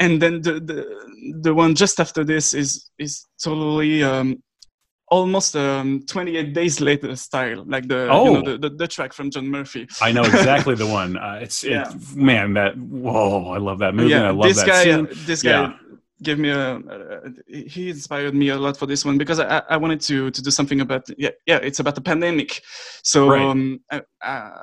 and 0.00 0.20
then 0.20 0.42
the, 0.42 0.60
the 0.60 1.40
the 1.40 1.54
one 1.54 1.74
just 1.74 1.98
after 1.98 2.24
this 2.24 2.52
is 2.52 2.90
is 2.98 3.26
totally 3.42 4.02
um, 4.02 4.42
almost 5.08 5.54
um, 5.54 6.02
28 6.06 6.52
days 6.52 6.80
later 6.80 7.14
style 7.16 7.64
like 7.66 7.86
the 7.86 8.08
oh. 8.10 8.24
you 8.24 8.32
know, 8.32 8.38
oh. 8.38 8.42
the, 8.42 8.58
the, 8.58 8.70
the, 8.70 8.88
track 8.88 9.12
from 9.12 9.30
john 9.30 9.46
murphy 9.46 9.86
i 10.00 10.10
know 10.10 10.22
exactly 10.22 10.74
the 10.84 10.86
one 10.86 11.16
uh, 11.16 11.38
it's 11.40 11.62
yeah. 11.62 11.88
it, 11.88 12.16
man 12.16 12.54
that 12.54 12.76
whoa 12.76 13.50
i 13.50 13.58
love 13.58 13.78
that 13.78 13.94
movie 13.94 14.10
yeah, 14.10 14.28
i 14.28 14.30
love 14.30 14.48
this 14.48 14.58
that 14.58 14.66
guy 14.66 14.84
scene. 14.84 15.08
this 15.26 15.42
guy 15.42 15.50
yeah. 15.50 15.72
gave 16.22 16.38
me 16.38 16.50
a, 16.50 16.76
uh, 16.76 17.28
he 17.46 17.90
inspired 17.90 18.34
me 18.34 18.48
a 18.48 18.56
lot 18.56 18.76
for 18.76 18.86
this 18.86 19.04
one 19.04 19.16
because 19.16 19.38
I, 19.38 19.62
I 19.68 19.76
wanted 19.76 20.00
to 20.02 20.30
to 20.30 20.42
do 20.42 20.50
something 20.50 20.80
about 20.80 21.06
yeah 21.16 21.30
yeah 21.46 21.58
it's 21.58 21.78
about 21.78 21.94
the 21.94 22.00
pandemic 22.00 22.62
so 23.02 23.28
right. 23.28 23.42
um, 23.42 23.80
I, 23.90 24.02
uh, 24.22 24.62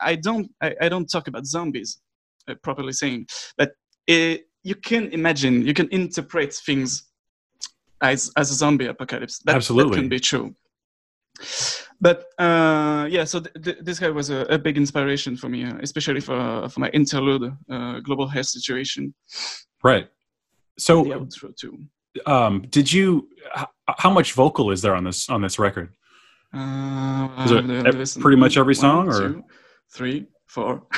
I, 0.00 0.14
don't 0.16 0.50
I, 0.60 0.74
I, 0.82 0.88
don't 0.90 1.10
talk 1.10 1.26
about 1.26 1.46
zombies 1.46 2.00
uh, 2.48 2.54
properly 2.62 2.92
saying 2.92 3.28
but 3.56 3.72
it, 4.06 4.42
you 4.62 4.74
can 4.74 5.10
imagine 5.12 5.66
you 5.66 5.72
can 5.72 5.88
interpret 5.90 6.52
things 6.52 7.09
as 8.02 8.30
as 8.36 8.50
a 8.50 8.54
zombie 8.54 8.86
apocalypse 8.86 9.38
that, 9.44 9.56
absolutely 9.56 9.96
that 9.96 10.00
can 10.00 10.08
be 10.08 10.20
true 10.20 10.54
but 12.00 12.26
uh, 12.38 13.06
yeah 13.10 13.24
so 13.24 13.40
th- 13.40 13.64
th- 13.64 13.78
this 13.80 13.98
guy 13.98 14.10
was 14.10 14.30
a, 14.30 14.40
a, 14.50 14.58
big 14.58 14.76
inspiration 14.76 15.36
for 15.36 15.48
me 15.48 15.64
uh, 15.64 15.76
especially 15.80 16.20
for 16.20 16.68
for 16.68 16.80
my 16.80 16.88
interlude 16.90 17.52
uh, 17.70 18.00
global 18.00 18.26
health 18.26 18.46
situation 18.46 19.14
right 19.82 20.08
so 20.80 21.04
the 21.04 21.10
outro 21.10 21.54
too. 21.54 21.78
Um, 22.26 22.62
did 22.70 22.92
you? 22.92 23.28
How 23.86 24.10
much 24.10 24.32
vocal 24.32 24.70
is 24.70 24.82
there 24.82 24.94
on 24.94 25.04
this 25.04 25.28
on 25.28 25.42
this 25.42 25.58
record? 25.58 25.92
Uh, 26.52 27.28
pretty 28.18 28.36
much 28.36 28.56
every 28.56 28.74
song, 28.74 29.06
One, 29.06 29.08
or 29.08 29.18
two, 29.18 29.44
three, 29.92 30.26
four, 30.46 30.82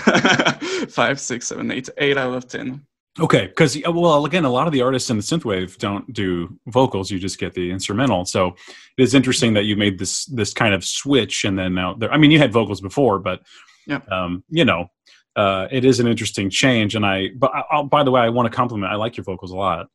five, 0.88 1.20
six, 1.20 1.48
seven, 1.48 1.70
eight, 1.70 1.88
eight 1.98 2.16
out 2.16 2.34
of 2.34 2.48
ten. 2.48 2.86
Okay, 3.20 3.46
because 3.46 3.76
well, 3.86 4.24
again, 4.24 4.44
a 4.46 4.50
lot 4.50 4.66
of 4.66 4.72
the 4.72 4.80
artists 4.80 5.10
in 5.10 5.18
the 5.18 5.22
synthwave 5.22 5.76
don't 5.76 6.10
do 6.14 6.58
vocals; 6.66 7.10
you 7.10 7.18
just 7.18 7.38
get 7.38 7.52
the 7.52 7.70
instrumental. 7.70 8.24
So 8.24 8.56
it 8.96 9.02
is 9.02 9.14
interesting 9.14 9.52
that 9.52 9.64
you 9.64 9.76
made 9.76 9.98
this 9.98 10.24
this 10.26 10.54
kind 10.54 10.72
of 10.72 10.82
switch, 10.82 11.44
and 11.44 11.58
then 11.58 11.74
now 11.74 11.92
there. 11.92 12.10
I 12.10 12.16
mean, 12.16 12.30
you 12.30 12.38
had 12.38 12.52
vocals 12.52 12.80
before, 12.80 13.18
but 13.18 13.42
yeah, 13.86 14.00
um, 14.10 14.44
you 14.48 14.64
know, 14.64 14.88
uh, 15.36 15.68
it 15.70 15.84
is 15.84 16.00
an 16.00 16.06
interesting 16.06 16.50
change. 16.50 16.94
And 16.94 17.04
I, 17.04 17.28
but 17.36 17.52
I, 17.54 17.82
by 17.82 18.02
the 18.02 18.10
way, 18.10 18.20
I 18.20 18.28
want 18.28 18.50
to 18.50 18.56
compliment. 18.56 18.92
I 18.92 18.96
like 18.96 19.16
your 19.16 19.24
vocals 19.24 19.50
a 19.50 19.56
lot. 19.56 19.88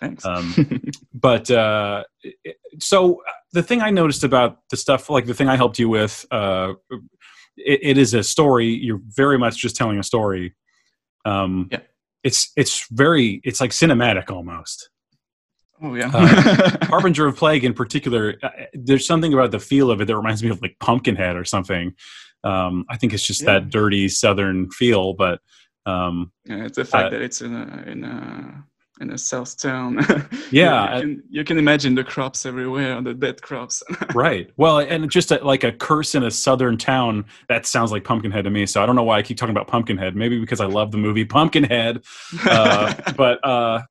Thanks. 0.00 0.24
Um, 0.24 0.82
but 1.14 1.50
uh, 1.50 2.04
so 2.80 3.22
the 3.52 3.62
thing 3.62 3.82
I 3.82 3.90
noticed 3.90 4.24
about 4.24 4.58
the 4.70 4.76
stuff, 4.76 5.10
like 5.10 5.26
the 5.26 5.34
thing 5.34 5.48
I 5.48 5.56
helped 5.56 5.78
you 5.78 5.88
with, 5.88 6.26
uh, 6.30 6.74
it, 7.56 7.80
it 7.82 7.98
is 7.98 8.14
a 8.14 8.22
story. 8.22 8.68
You're 8.68 9.00
very 9.04 9.38
much 9.38 9.58
just 9.58 9.76
telling 9.76 9.98
a 9.98 10.02
story. 10.02 10.54
Um, 11.24 11.68
yeah. 11.70 11.80
It's 12.24 12.50
it's 12.56 12.86
very 12.90 13.40
it's 13.44 13.60
like 13.60 13.70
cinematic 13.70 14.30
almost. 14.30 14.90
Oh 15.82 15.94
yeah. 15.94 16.10
uh, 16.12 16.86
Harbinger 16.86 17.26
of 17.26 17.36
Plague 17.36 17.64
in 17.64 17.74
particular, 17.74 18.36
uh, 18.42 18.48
there's 18.72 19.06
something 19.06 19.34
about 19.34 19.50
the 19.50 19.58
feel 19.58 19.90
of 19.90 20.00
it 20.00 20.06
that 20.06 20.16
reminds 20.16 20.42
me 20.42 20.48
of 20.48 20.62
like 20.62 20.76
Pumpkinhead 20.80 21.36
or 21.36 21.44
something. 21.44 21.94
Um, 22.42 22.84
I 22.88 22.96
think 22.96 23.12
it's 23.12 23.26
just 23.26 23.42
yeah. 23.42 23.54
that 23.54 23.70
dirty 23.70 24.08
Southern 24.08 24.70
feel, 24.70 25.14
but 25.14 25.40
um, 25.86 26.32
yeah, 26.44 26.64
it's 26.64 26.76
the 26.76 26.84
fact 26.84 27.08
uh, 27.08 27.10
that 27.10 27.22
it's 27.22 27.40
in 27.40 27.54
a 27.54 27.84
in 27.86 28.04
a 28.04 28.64
in 29.00 29.10
a 29.10 29.18
south 29.18 29.60
town. 29.60 29.98
yeah, 30.50 30.96
you, 30.96 31.00
can, 31.00 31.22
you 31.28 31.44
can 31.44 31.58
imagine 31.58 31.94
the 31.94 32.04
crops 32.04 32.46
everywhere, 32.46 33.00
the 33.02 33.14
dead 33.14 33.42
crops. 33.42 33.82
right. 34.14 34.50
Well, 34.56 34.78
and 34.78 35.10
just 35.10 35.32
a, 35.32 35.44
like 35.44 35.64
a 35.64 35.72
curse 35.72 36.14
in 36.14 36.22
a 36.22 36.30
southern 36.30 36.76
town 36.76 37.24
that 37.48 37.66
sounds 37.66 37.92
like 37.92 38.04
Pumpkinhead 38.04 38.44
to 38.44 38.50
me. 38.50 38.66
So 38.66 38.82
I 38.82 38.86
don't 38.86 38.96
know 38.96 39.02
why 39.02 39.18
I 39.18 39.22
keep 39.22 39.36
talking 39.36 39.54
about 39.54 39.66
Pumpkinhead. 39.66 40.14
Maybe 40.14 40.38
because 40.38 40.60
I 40.60 40.66
love 40.66 40.92
the 40.92 40.98
movie 40.98 41.24
Pumpkinhead, 41.24 42.04
uh, 42.44 42.94
but 43.16 43.44
uh, 43.44 43.82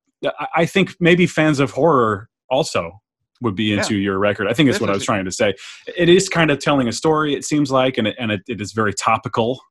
I 0.55 0.65
think 0.65 0.95
maybe 0.99 1.27
fans 1.27 1.59
of 1.59 1.71
horror 1.71 2.29
also 2.49 3.01
would 3.41 3.55
be 3.55 3.73
into 3.73 3.95
yeah, 3.95 4.05
your 4.05 4.19
record. 4.19 4.47
I 4.47 4.53
think 4.53 4.67
that's 4.67 4.77
definitely. 4.77 4.87
what 4.87 4.93
I 4.93 4.95
was 4.95 5.05
trying 5.05 5.25
to 5.25 5.31
say. 5.31 5.53
It 5.97 6.07
is 6.07 6.29
kind 6.29 6.49
of 6.49 6.59
telling 6.59 6.87
a 6.87 6.93
story, 6.93 7.33
it 7.35 7.43
seems 7.43 7.71
like, 7.71 7.97
and 7.97 8.07
it, 8.07 8.15
and 8.17 8.31
it, 8.31 8.41
it 8.47 8.61
is 8.61 8.71
very 8.71 8.93
topical 8.93 9.61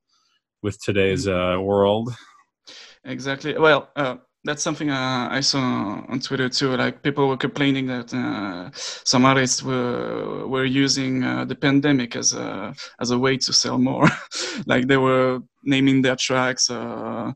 with 0.62 0.80
today's 0.82 1.26
mm-hmm. 1.26 1.58
uh, 1.58 1.62
world. 1.62 2.14
Exactly. 3.04 3.56
Well, 3.56 3.88
uh, 3.96 4.16
that's 4.44 4.62
something 4.62 4.90
uh, 4.90 5.28
I 5.30 5.40
saw 5.40 6.04
on 6.08 6.20
Twitter 6.20 6.48
too. 6.48 6.76
Like 6.76 7.02
people 7.02 7.28
were 7.28 7.36
complaining 7.36 7.86
that 7.86 8.12
uh, 8.12 8.70
some 8.74 9.24
artists 9.24 9.62
were 9.62 10.46
were 10.46 10.64
using 10.64 11.22
uh, 11.22 11.44
the 11.44 11.54
pandemic 11.54 12.16
as 12.16 12.32
a 12.32 12.74
as 13.00 13.10
a 13.10 13.18
way 13.18 13.36
to 13.36 13.52
sell 13.52 13.78
more. 13.78 14.08
like 14.66 14.88
they 14.88 14.96
were 14.96 15.40
naming 15.62 16.02
their 16.02 16.16
tracks. 16.16 16.70
Uh, 16.70 17.32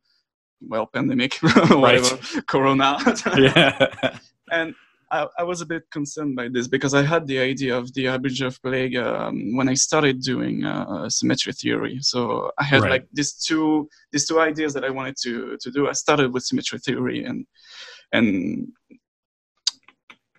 well, 0.60 0.86
pandemic, 0.86 1.34
whatever, 1.70 2.18
Corona. 2.46 2.98
yeah. 3.36 4.18
and 4.50 4.74
I, 5.10 5.26
I, 5.38 5.42
was 5.44 5.60
a 5.60 5.66
bit 5.66 5.84
concerned 5.90 6.34
by 6.34 6.48
this 6.48 6.66
because 6.66 6.92
I 6.94 7.02
had 7.02 7.26
the 7.26 7.38
idea 7.38 7.76
of 7.76 7.92
the 7.94 8.06
Harbinger 8.06 8.46
of 8.46 8.60
Plague 8.62 8.96
um, 8.96 9.56
when 9.56 9.68
I 9.68 9.74
started 9.74 10.20
doing 10.20 10.64
uh, 10.64 11.08
symmetry 11.08 11.52
theory. 11.52 11.98
So 12.00 12.50
I 12.58 12.64
had 12.64 12.82
right. 12.82 12.90
like 12.90 13.06
these 13.12 13.34
two 13.34 13.88
these 14.10 14.26
two 14.26 14.40
ideas 14.40 14.74
that 14.74 14.84
I 14.84 14.90
wanted 14.90 15.16
to 15.22 15.56
to 15.60 15.70
do. 15.70 15.88
I 15.88 15.92
started 15.92 16.32
with 16.32 16.42
symmetry 16.42 16.78
theory 16.80 17.24
and 17.24 17.46
and 18.12 18.68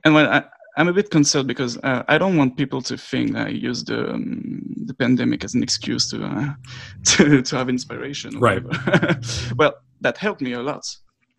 and 0.04 0.14
when 0.14 0.26
I, 0.28 0.44
I'm 0.78 0.90
a 0.90 0.94
bit 0.94 1.10
concerned 1.10 1.48
because 1.48 1.78
uh, 1.78 2.04
I 2.08 2.18
don't 2.18 2.38
want 2.38 2.58
people 2.58 2.82
to 2.84 2.98
think 2.98 3.36
I 3.36 3.48
use 3.48 3.84
the 3.84 4.12
um, 4.12 4.62
the 4.86 4.94
pandemic 4.94 5.44
as 5.44 5.56
an 5.56 5.64
excuse 5.64 6.10
to 6.12 6.26
uh, 6.26 6.54
to 7.06 7.42
to 7.42 7.58
have 7.58 7.70
inspiration. 7.70 8.38
Right. 8.40 8.64
well, 9.56 9.76
that 10.02 10.18
helped 10.18 10.42
me 10.42 10.54
a 10.54 10.62
lot 10.62 10.86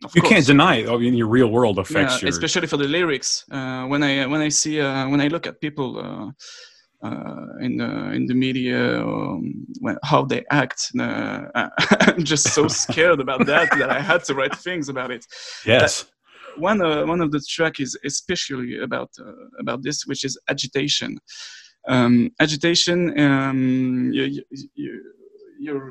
of 0.05 0.15
you 0.15 0.23
course. 0.23 0.33
can't 0.33 0.47
deny 0.47 0.77
it. 0.77 0.89
I 0.89 0.97
mean, 0.97 1.15
your 1.15 1.27
real 1.27 1.49
world 1.49 1.79
affects 1.79 2.15
yeah, 2.15 2.21
your... 2.23 2.31
especially 2.31 2.67
for 2.67 2.77
the 2.77 2.87
lyrics. 2.87 3.45
Uh, 3.51 3.85
when 3.87 4.03
I 4.03 4.27
when 4.27 4.41
I 4.41 4.49
see 4.49 4.81
uh, 4.81 5.09
when 5.09 5.21
I 5.21 5.29
look 5.29 5.47
at 5.47 5.61
people 5.61 5.99
uh, 5.99 7.07
uh 7.07 7.47
in 7.61 7.77
the 7.79 8.13
in 8.13 8.27
the 8.27 8.35
media, 8.35 9.01
um, 9.01 9.67
when, 9.81 9.97
how 10.05 10.25
they 10.25 10.45
act, 10.51 10.81
uh, 10.99 11.47
I'm 12.01 12.25
just 12.25 12.55
so 12.55 12.69
scared 12.85 13.21
about 13.21 13.47
that 13.47 13.71
that 13.79 13.91
I 13.91 14.01
had 14.01 14.25
to 14.25 14.35
write 14.35 14.55
things 14.57 14.89
about 14.89 15.11
it. 15.11 15.27
Yes. 15.67 16.05
That 16.05 16.11
one 16.61 16.81
uh, 16.81 17.05
one 17.05 17.21
of 17.21 17.31
the 17.33 17.41
track 17.49 17.81
is 17.81 17.99
especially 18.05 18.79
about 18.79 19.11
about 19.59 19.83
this, 19.83 20.07
which 20.07 20.25
is 20.25 20.39
agitation. 20.49 21.19
Um, 21.89 22.31
agitation. 22.39 23.19
Um, 23.19 24.11
you, 24.13 24.25
you, 24.25 24.69
you 24.75 25.03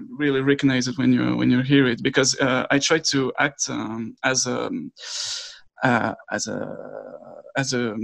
really 0.10 0.42
recognize 0.42 0.88
it 0.88 0.98
when 0.98 1.14
you 1.14 1.36
when 1.36 1.52
you 1.52 1.62
hear 1.62 1.88
it 1.88 2.02
because 2.02 2.40
uh, 2.40 2.66
I 2.72 2.80
try 2.80 3.00
to 3.00 3.34
act 3.40 3.70
um, 3.70 4.16
as 4.24 4.48
a 4.48 4.70
uh, 5.84 6.14
as 6.32 6.48
a 6.48 6.76
as 7.56 7.74
a, 7.74 7.96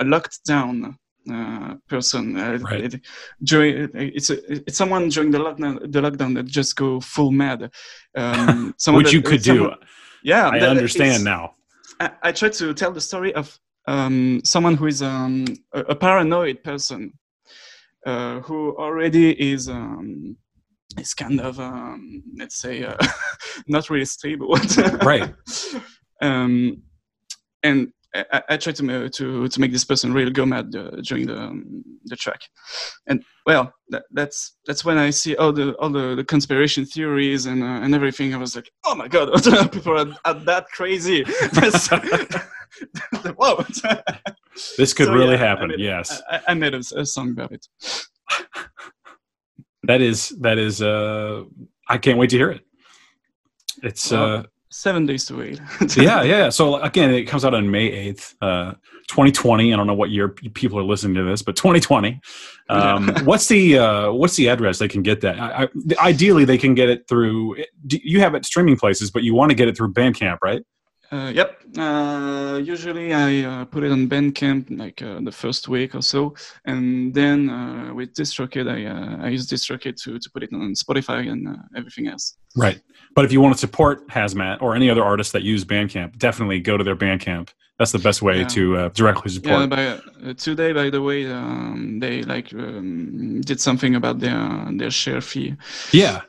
a 0.00 0.04
locked 0.04 0.44
down 0.46 0.96
uh, 1.30 1.74
person. 1.88 2.36
Uh, 2.36 2.58
right. 2.58 2.94
It, 2.94 3.00
during 3.42 3.90
it's 3.94 4.30
a, 4.30 4.68
it's 4.68 4.78
someone 4.78 5.08
during 5.08 5.30
the 5.30 5.38
lockdown 5.38 5.80
the 5.80 6.00
lockdown 6.00 6.34
that 6.34 6.46
just 6.46 6.76
go 6.76 7.00
full 7.00 7.30
mad. 7.30 7.70
Um, 8.16 8.74
Which 8.88 9.06
that, 9.06 9.12
you 9.12 9.22
could 9.22 9.44
someone, 9.44 9.70
do. 9.70 9.86
Yeah, 10.22 10.48
I 10.48 10.60
understand 10.60 11.24
now. 11.24 11.54
I, 12.00 12.10
I, 12.22 12.32
try 12.32 12.48
to 12.48 12.74
tell 12.74 12.92
the 12.92 13.00
story 13.00 13.34
of 13.34 13.58
um, 13.86 14.40
someone 14.44 14.76
who 14.76 14.86
is 14.86 15.02
um, 15.02 15.44
a, 15.72 15.80
a, 15.80 15.94
paranoid 15.94 16.62
person 16.62 17.12
uh, 18.06 18.40
who 18.40 18.76
already 18.76 19.30
is 19.52 19.68
um, 19.68 20.36
is 20.98 21.14
kind 21.14 21.40
of 21.40 21.58
um, 21.60 22.22
let's 22.38 22.56
say 22.56 22.84
uh, 22.84 22.96
not 23.66 23.90
really 23.90 24.04
stable 24.04 24.54
right 25.02 25.32
um, 26.22 26.82
and 27.62 27.92
I, 28.14 28.42
I 28.50 28.56
try 28.58 28.72
to 28.72 29.08
to 29.08 29.48
to 29.48 29.60
make 29.60 29.72
this 29.72 29.84
person 29.84 30.12
really 30.12 30.30
go 30.30 30.44
mad 30.44 30.74
uh, 30.76 30.90
during 31.02 31.26
the 31.26 31.38
um, 31.38 31.82
the 32.04 32.16
track, 32.16 32.40
and 33.06 33.24
well, 33.46 33.72
that, 33.88 34.02
that's 34.12 34.56
that's 34.66 34.84
when 34.84 34.98
I 34.98 35.10
see 35.10 35.34
all 35.36 35.52
the 35.52 35.72
all 35.76 35.88
the, 35.88 36.14
the 36.16 36.24
conspiration 36.24 36.84
theories 36.84 37.46
and 37.46 37.62
uh, 37.62 37.80
and 37.82 37.94
everything. 37.94 38.34
I 38.34 38.36
was 38.36 38.54
like, 38.54 38.70
oh 38.84 38.94
my 38.94 39.08
god, 39.08 39.30
people 39.72 39.98
are, 39.98 40.14
are 40.26 40.34
that 40.34 40.66
crazy. 40.68 41.24
Whoa! 43.36 43.64
this 44.76 44.92
could 44.92 45.06
so, 45.06 45.14
really 45.14 45.32
yeah, 45.32 45.36
happen. 45.38 45.64
I 45.64 45.76
made, 45.76 45.80
yes, 45.80 46.22
I, 46.30 46.40
I 46.48 46.54
made 46.54 46.74
a, 46.74 46.82
a 46.96 47.06
song 47.06 47.30
about 47.30 47.52
it 47.52 47.66
that 49.84 50.00
is 50.00 50.30
that 50.40 50.58
is 50.58 50.82
uh 50.82 51.44
i 51.88 51.98
can't 51.98 52.18
wait 52.18 52.30
to 52.30 52.36
hear 52.36 52.50
it. 52.50 52.62
It's 53.82 54.10
well, 54.10 54.36
uh 54.36 54.42
seven 54.70 55.04
days 55.04 55.26
to 55.26 55.36
wait. 55.36 55.60
Yeah 55.96 56.22
yeah 56.22 56.48
so 56.48 56.80
again 56.80 57.10
it 57.12 57.24
comes 57.24 57.44
out 57.44 57.54
on 57.54 57.70
may 57.70 58.12
8th 58.12 58.34
uh 58.40 58.72
2020 59.08 59.72
i 59.72 59.76
don't 59.76 59.86
know 59.86 59.94
what 59.94 60.10
year 60.10 60.28
people 60.28 60.78
are 60.78 60.84
listening 60.84 61.14
to 61.14 61.24
this 61.24 61.42
but 61.42 61.56
2020 61.56 62.20
um 62.70 63.08
yeah. 63.08 63.22
what's 63.24 63.48
the 63.48 63.78
uh 63.78 64.12
what's 64.12 64.36
the 64.36 64.48
address 64.48 64.78
they 64.78 64.88
can 64.88 65.02
get 65.02 65.20
that? 65.20 65.38
I, 65.38 65.64
I, 65.64 66.08
ideally 66.08 66.44
they 66.44 66.56
can 66.56 66.74
get 66.74 66.88
it 66.88 67.06
through 67.08 67.56
you 67.86 68.20
have 68.20 68.34
it 68.34 68.46
streaming 68.46 68.76
places 68.76 69.10
but 69.10 69.22
you 69.22 69.34
want 69.34 69.50
to 69.50 69.54
get 69.54 69.68
it 69.68 69.76
through 69.76 69.92
bandcamp 69.92 70.38
right 70.42 70.62
uh, 71.12 71.30
yep. 71.34 71.60
Uh, 71.76 72.58
usually 72.62 73.12
I 73.12 73.42
uh, 73.42 73.64
put 73.66 73.84
it 73.84 73.92
on 73.92 74.08
Bandcamp 74.08 74.78
like 74.78 75.02
uh, 75.02 75.20
the 75.20 75.30
first 75.30 75.68
week 75.68 75.94
or 75.94 76.00
so, 76.00 76.34
and 76.64 77.12
then 77.12 77.50
uh, 77.50 77.92
with 77.94 78.14
DistroKid 78.14 78.66
I 78.66 78.86
uh, 78.86 79.26
I 79.26 79.28
use 79.28 79.46
DistroKid 79.46 80.02
to 80.04 80.18
to 80.18 80.30
put 80.30 80.42
it 80.42 80.50
on 80.54 80.72
Spotify 80.72 81.30
and 81.30 81.58
everything 81.76 82.08
else. 82.08 82.36
Right. 82.56 82.80
But 83.14 83.26
if 83.26 83.32
you 83.32 83.42
want 83.42 83.54
to 83.54 83.58
support 83.58 84.08
Hazmat 84.08 84.62
or 84.62 84.74
any 84.74 84.88
other 84.88 85.04
artists 85.04 85.32
that 85.32 85.42
use 85.42 85.64
Bandcamp, 85.66 86.16
definitely 86.16 86.60
go 86.60 86.78
to 86.78 86.84
their 86.84 86.96
Bandcamp. 86.96 87.50
That's 87.78 87.92
the 87.92 87.98
best 87.98 88.22
way 88.22 88.40
yeah. 88.40 88.48
to 88.48 88.88
directly 88.90 89.30
support. 89.30 89.70
Yeah. 89.70 89.98
By, 90.22 90.32
today, 90.34 90.72
by 90.72 90.88
the 90.88 91.02
way, 91.02 91.30
um, 91.30 91.98
they 92.00 92.22
like 92.22 92.54
um, 92.54 93.40
did 93.42 93.60
something 93.60 93.94
about 93.96 94.20
their 94.20 94.68
their 94.72 94.90
share 94.90 95.20
fee. 95.20 95.56
Yeah. 95.92 96.22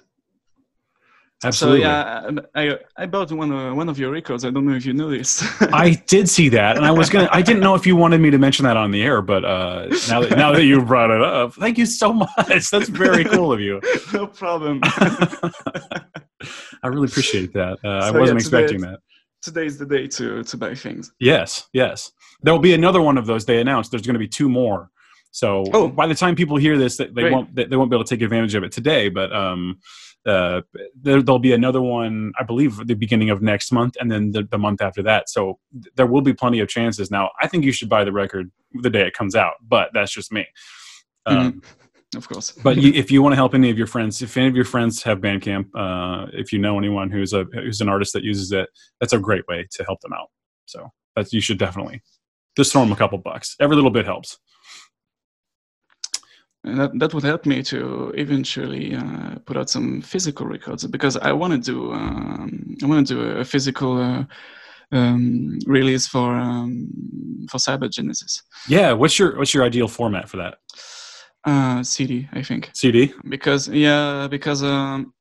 Absolutely. 1.45 1.81
So 1.81 1.87
yeah, 1.87 2.31
I 2.55 2.77
I 2.95 3.05
bought 3.05 3.31
one 3.31 3.51
of 3.51 3.75
one 3.75 3.89
of 3.89 3.99
your 3.99 4.11
records. 4.11 4.45
I 4.45 4.49
don't 4.49 4.65
know 4.65 4.75
if 4.75 4.85
you 4.85 4.93
noticed. 4.93 5.43
I 5.73 6.01
did 6.07 6.29
see 6.29 6.49
that, 6.49 6.77
and 6.77 6.85
I 6.85 6.91
was 6.91 7.09
gonna. 7.09 7.29
I 7.31 7.41
didn't 7.41 7.61
know 7.61 7.75
if 7.75 7.85
you 7.85 7.95
wanted 7.95 8.21
me 8.21 8.31
to 8.31 8.37
mention 8.37 8.65
that 8.65 8.77
on 8.77 8.91
the 8.91 9.03
air, 9.03 9.21
but 9.21 9.43
uh, 9.43 9.87
now 10.07 10.21
that 10.21 10.37
now 10.37 10.51
that 10.51 10.65
you 10.65 10.81
brought 10.81 11.11
it 11.11 11.21
up, 11.21 11.53
thank 11.55 11.77
you 11.77 11.85
so 11.85 12.13
much. 12.13 12.69
That's 12.69 12.89
very 12.89 13.23
cool 13.25 13.51
of 13.51 13.59
you. 13.59 13.81
no 14.13 14.27
problem. 14.27 14.79
I 14.83 16.87
really 16.87 17.07
appreciate 17.07 17.53
that. 17.53 17.77
Uh, 17.83 18.01
so, 18.01 18.07
I 18.07 18.19
wasn't 18.19 18.39
yeah, 18.39 18.41
expecting 18.41 18.81
that. 18.81 18.99
Today 19.41 19.65
is 19.65 19.77
the 19.77 19.85
day 19.85 20.07
to 20.07 20.43
to 20.43 20.57
buy 20.57 20.75
things. 20.75 21.11
Yes, 21.19 21.67
yes. 21.73 22.11
There 22.41 22.53
will 22.53 22.59
be 22.59 22.73
another 22.73 23.01
one 23.01 23.17
of 23.17 23.25
those. 23.25 23.45
They 23.45 23.61
announced 23.61 23.91
there's 23.91 24.03
going 24.03 24.15
to 24.15 24.19
be 24.19 24.27
two 24.27 24.49
more. 24.49 24.89
So 25.31 25.63
oh. 25.73 25.87
by 25.87 26.05
the 26.05 26.13
time 26.13 26.35
people 26.35 26.57
hear 26.57 26.77
this, 26.77 26.97
they, 26.97 27.07
they 27.07 27.31
won't 27.31 27.55
they, 27.55 27.65
they 27.65 27.75
won't 27.75 27.89
be 27.89 27.95
able 27.95 28.03
to 28.03 28.15
take 28.15 28.21
advantage 28.21 28.53
of 28.53 28.63
it 28.63 28.71
today. 28.71 29.09
But 29.09 29.35
um, 29.35 29.79
uh, 30.25 30.61
there, 30.95 31.21
will 31.21 31.39
be 31.39 31.53
another 31.53 31.81
one, 31.81 32.31
I 32.39 32.43
believe, 32.43 32.87
the 32.87 32.93
beginning 32.93 33.29
of 33.29 33.41
next 33.41 33.71
month, 33.71 33.95
and 33.99 34.11
then 34.11 34.31
the, 34.31 34.43
the 34.43 34.57
month 34.57 34.81
after 34.81 35.03
that. 35.03 35.29
So 35.29 35.59
th- 35.73 35.93
there 35.95 36.07
will 36.07 36.21
be 36.21 36.33
plenty 36.33 36.59
of 36.59 36.69
chances. 36.69 37.11
Now, 37.11 37.29
I 37.41 37.47
think 37.47 37.65
you 37.65 37.71
should 37.71 37.89
buy 37.89 38.03
the 38.03 38.11
record 38.11 38.51
the 38.81 38.89
day 38.89 39.05
it 39.05 39.13
comes 39.13 39.35
out, 39.35 39.53
but 39.61 39.89
that's 39.93 40.11
just 40.11 40.31
me. 40.31 40.45
Mm-hmm. 41.27 41.39
Um, 41.39 41.61
Of 42.15 42.29
course. 42.29 42.51
but 42.63 42.77
you, 42.77 42.93
if 42.93 43.11
you 43.11 43.21
want 43.21 43.33
to 43.33 43.37
help 43.37 43.53
any 43.53 43.69
of 43.69 43.77
your 43.77 43.87
friends, 43.87 44.21
if 44.21 44.37
any 44.37 44.47
of 44.47 44.55
your 44.55 44.65
friends 44.65 45.03
have 45.03 45.19
Bandcamp, 45.19 45.67
uh, 45.75 46.27
if 46.33 46.53
you 46.53 46.59
know 46.59 46.77
anyone 46.77 47.09
who's 47.09 47.33
a 47.33 47.45
who's 47.53 47.81
an 47.81 47.89
artist 47.89 48.13
that 48.13 48.23
uses 48.23 48.51
it, 48.51 48.69
that's 48.99 49.13
a 49.13 49.19
great 49.19 49.45
way 49.47 49.67
to 49.71 49.83
help 49.83 49.99
them 50.01 50.13
out. 50.13 50.27
So 50.65 50.89
that's 51.15 51.33
you 51.33 51.41
should 51.41 51.57
definitely 51.57 52.01
just 52.55 52.71
throw 52.71 52.81
them 52.81 52.91
a 52.91 52.95
couple 52.95 53.17
bucks. 53.17 53.55
Every 53.59 53.75
little 53.75 53.91
bit 53.91 54.05
helps 54.05 54.37
and 56.63 56.79
that, 56.79 56.99
that 56.99 57.13
would 57.13 57.23
help 57.23 57.45
me 57.45 57.61
to 57.63 58.13
eventually 58.15 58.95
uh, 58.95 59.35
put 59.45 59.57
out 59.57 59.69
some 59.69 60.01
physical 60.01 60.45
records 60.45 60.85
because 60.87 61.17
I 61.17 61.31
want 61.33 61.53
to 61.53 61.59
do 61.59 61.91
um, 61.91 62.75
I 62.81 62.85
want 62.85 63.07
to 63.07 63.13
do 63.13 63.21
a 63.21 63.45
physical 63.45 64.01
uh, 64.01 64.23
um, 64.93 65.59
release 65.65 66.07
for 66.07 66.35
um, 66.35 66.87
for 67.49 67.57
Cybergenesis. 67.57 68.41
Yeah, 68.67 68.93
what's 68.93 69.19
your 69.19 69.37
what's 69.37 69.53
your 69.53 69.63
ideal 69.63 69.87
format 69.87 70.29
for 70.29 70.37
that? 70.37 70.55
Uh, 71.45 71.83
CD, 71.83 72.29
I 72.31 72.41
think. 72.41 72.71
CD. 72.73 73.13
Because 73.27 73.67
yeah, 73.67 74.27
because 74.29 74.63
um, 74.63 75.13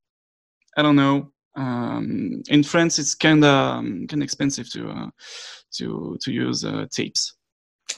I 0.76 0.82
don't 0.82 0.96
know. 0.96 1.32
Um, 1.54 2.42
in 2.48 2.62
France, 2.62 2.98
it's 2.98 3.14
kind 3.14 3.44
of 3.44 3.50
um, 3.50 4.06
kind 4.06 4.22
of 4.22 4.24
expensive 4.24 4.70
to 4.72 4.90
uh, 4.90 5.10
to 5.78 6.16
to 6.20 6.32
use 6.32 6.64
uh, 6.64 6.86
tapes. 6.90 7.34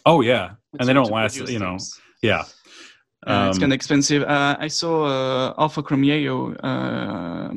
Oh 0.07 0.23
yeah, 0.23 0.53
and 0.79 0.89
they 0.89 0.95
don't 0.95 1.11
last. 1.11 1.37
You 1.37 1.59
know, 1.59 1.73
tapes. 1.73 2.01
yeah. 2.23 2.45
Uh, 3.27 3.47
it's 3.49 3.59
kind 3.59 3.73
of 3.73 3.75
um, 3.75 3.81
expensive. 3.81 4.23
Uh, 4.23 4.57
I 4.59 4.69
saw 4.69 5.05
uh, 5.07 5.55
Alpha 5.59 5.83
Chromeo 5.83 6.55
uh, 6.63 7.51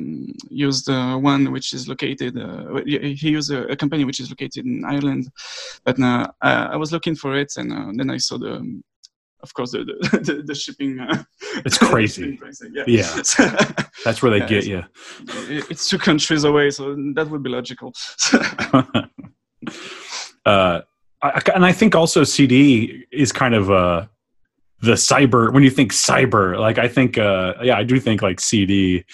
used 0.48 0.88
uh, 0.88 1.16
one 1.16 1.52
which 1.52 1.74
is 1.74 1.88
located. 1.88 2.38
Uh, 2.38 2.80
he 2.86 3.30
used 3.30 3.52
a, 3.52 3.66
a, 3.68 3.76
company 3.76 4.04
which 4.04 4.18
is 4.18 4.30
located 4.30 4.64
in 4.64 4.84
Ireland, 4.84 5.28
but 5.84 6.00
I, 6.00 6.28
I, 6.42 6.76
was 6.76 6.90
looking 6.90 7.14
for 7.14 7.36
it, 7.36 7.52
and 7.58 8.00
then 8.00 8.08
I 8.08 8.16
saw 8.16 8.38
the, 8.38 8.80
of 9.40 9.52
course, 9.52 9.72
the 9.72 9.84
the, 9.84 10.18
the, 10.24 10.42
the 10.42 10.54
shipping. 10.54 11.06
it's 11.66 11.76
crazy. 11.90 12.38
yeah, 12.72 12.84
yeah. 12.86 13.22
that's 14.04 14.22
where 14.22 14.30
they 14.30 14.38
yeah, 14.38 14.46
get 14.46 14.66
you. 14.66 14.84
It's 15.70 15.86
two 15.86 15.98
countries 15.98 16.44
away, 16.44 16.70
so 16.70 16.94
that 17.14 17.28
would 17.28 17.42
be 17.42 17.50
logical. 17.50 17.92
I, 21.20 21.42
and 21.52 21.66
I 21.66 21.72
think 21.72 21.94
also 21.94 22.24
CD 22.24 23.04
is 23.10 23.32
kind 23.32 23.54
of 23.54 23.70
a 23.70 24.08
the 24.80 24.92
cyber 24.92 25.52
when 25.52 25.62
you 25.62 25.70
think 25.70 25.92
cyber 25.92 26.58
like 26.58 26.78
i 26.78 26.86
think 26.86 27.18
uh 27.18 27.54
yeah 27.62 27.76
i 27.76 27.82
do 27.82 27.98
think 27.98 28.22
like 28.22 28.38
cd 28.38 29.04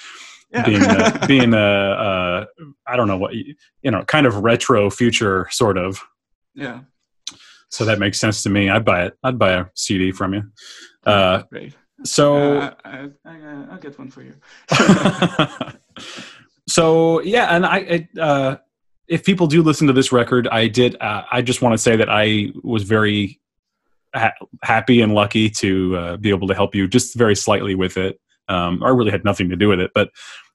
yeah. 0.53 0.65
being 0.65 0.83
a, 0.83 1.27
being 1.27 1.55
a 1.55 1.59
uh 1.59 2.45
i 2.87 2.97
don't 2.97 3.09
know 3.09 3.17
what 3.17 3.35
you 3.35 3.91
know 3.91 4.03
kind 4.05 4.27
of 4.27 4.37
retro 4.37 4.91
future 4.91 5.47
sort 5.51 5.77
of. 5.77 6.01
Yeah. 6.55 6.81
So 7.69 7.85
that 7.87 7.99
makes 7.99 8.21
sense 8.21 8.45
to 8.45 8.51
me. 8.51 8.71
I'd 8.71 8.85
buy 8.85 9.07
it. 9.07 9.19
I'd 9.25 9.39
buy 9.39 9.53
a 9.53 9.67
cd 9.75 10.13
from 10.13 10.35
you. 10.35 10.43
Uh 11.05 11.43
Great. 11.51 11.75
so 12.05 12.59
uh, 12.59 12.75
I, 12.85 13.09
I, 13.25 13.67
i'll 13.71 13.79
get 13.79 13.99
one 13.99 14.11
for 14.11 14.23
you. 14.23 14.35
So 16.67 17.21
yeah 17.21 17.55
and 17.55 17.67
i 17.67 18.09
uh 18.19 18.57
if 19.07 19.23
people 19.23 19.47
do 19.47 19.63
listen 19.63 19.87
to 19.87 19.93
this 19.93 20.13
record 20.13 20.49
i 20.49 20.67
did 20.67 20.97
uh, 21.01 21.23
i 21.31 21.43
just 21.43 21.61
want 21.61 21.75
to 21.75 21.79
say 21.79 21.95
that 21.95 22.09
i 22.09 22.53
was 22.63 22.85
very 22.85 23.39
ha- 24.15 24.35
happy 24.63 25.01
and 25.01 25.15
lucky 25.15 25.51
to 25.51 25.97
uh, 25.97 26.17
be 26.17 26.31
able 26.31 26.49
to 26.49 26.55
help 26.55 26.75
you 26.75 26.89
just 26.89 27.15
very 27.15 27.37
slightly 27.37 27.75
with 27.75 27.97
it. 27.97 28.19
Um, 28.49 28.83
I 28.83 28.91
really 28.91 29.11
had 29.11 29.25
nothing 29.25 29.49
to 29.51 29.57
do 29.57 29.69
with 29.69 29.81
it, 29.81 29.91
but 29.95 30.11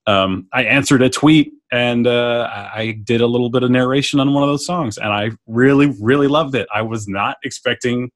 um, 0.08 0.48
I 0.54 0.64
answered 0.64 1.02
a 1.02 1.10
tweet 1.10 1.54
and 1.72 2.08
uh, 2.08 2.50
I 2.52 3.00
did 3.04 3.22
a 3.22 3.28
little 3.28 3.50
bit 3.50 3.64
of 3.64 3.72
narration 3.72 4.20
on 4.20 4.34
one 4.34 4.44
of 4.44 4.50
those 4.50 4.66
songs, 4.66 4.98
and 4.98 5.10
I 5.10 5.32
really, 5.46 5.94
really 6.02 6.28
loved 6.28 6.56
it. 6.56 6.68
I 6.74 6.82
was 6.82 7.08
not 7.08 7.38
expecting 7.44 8.10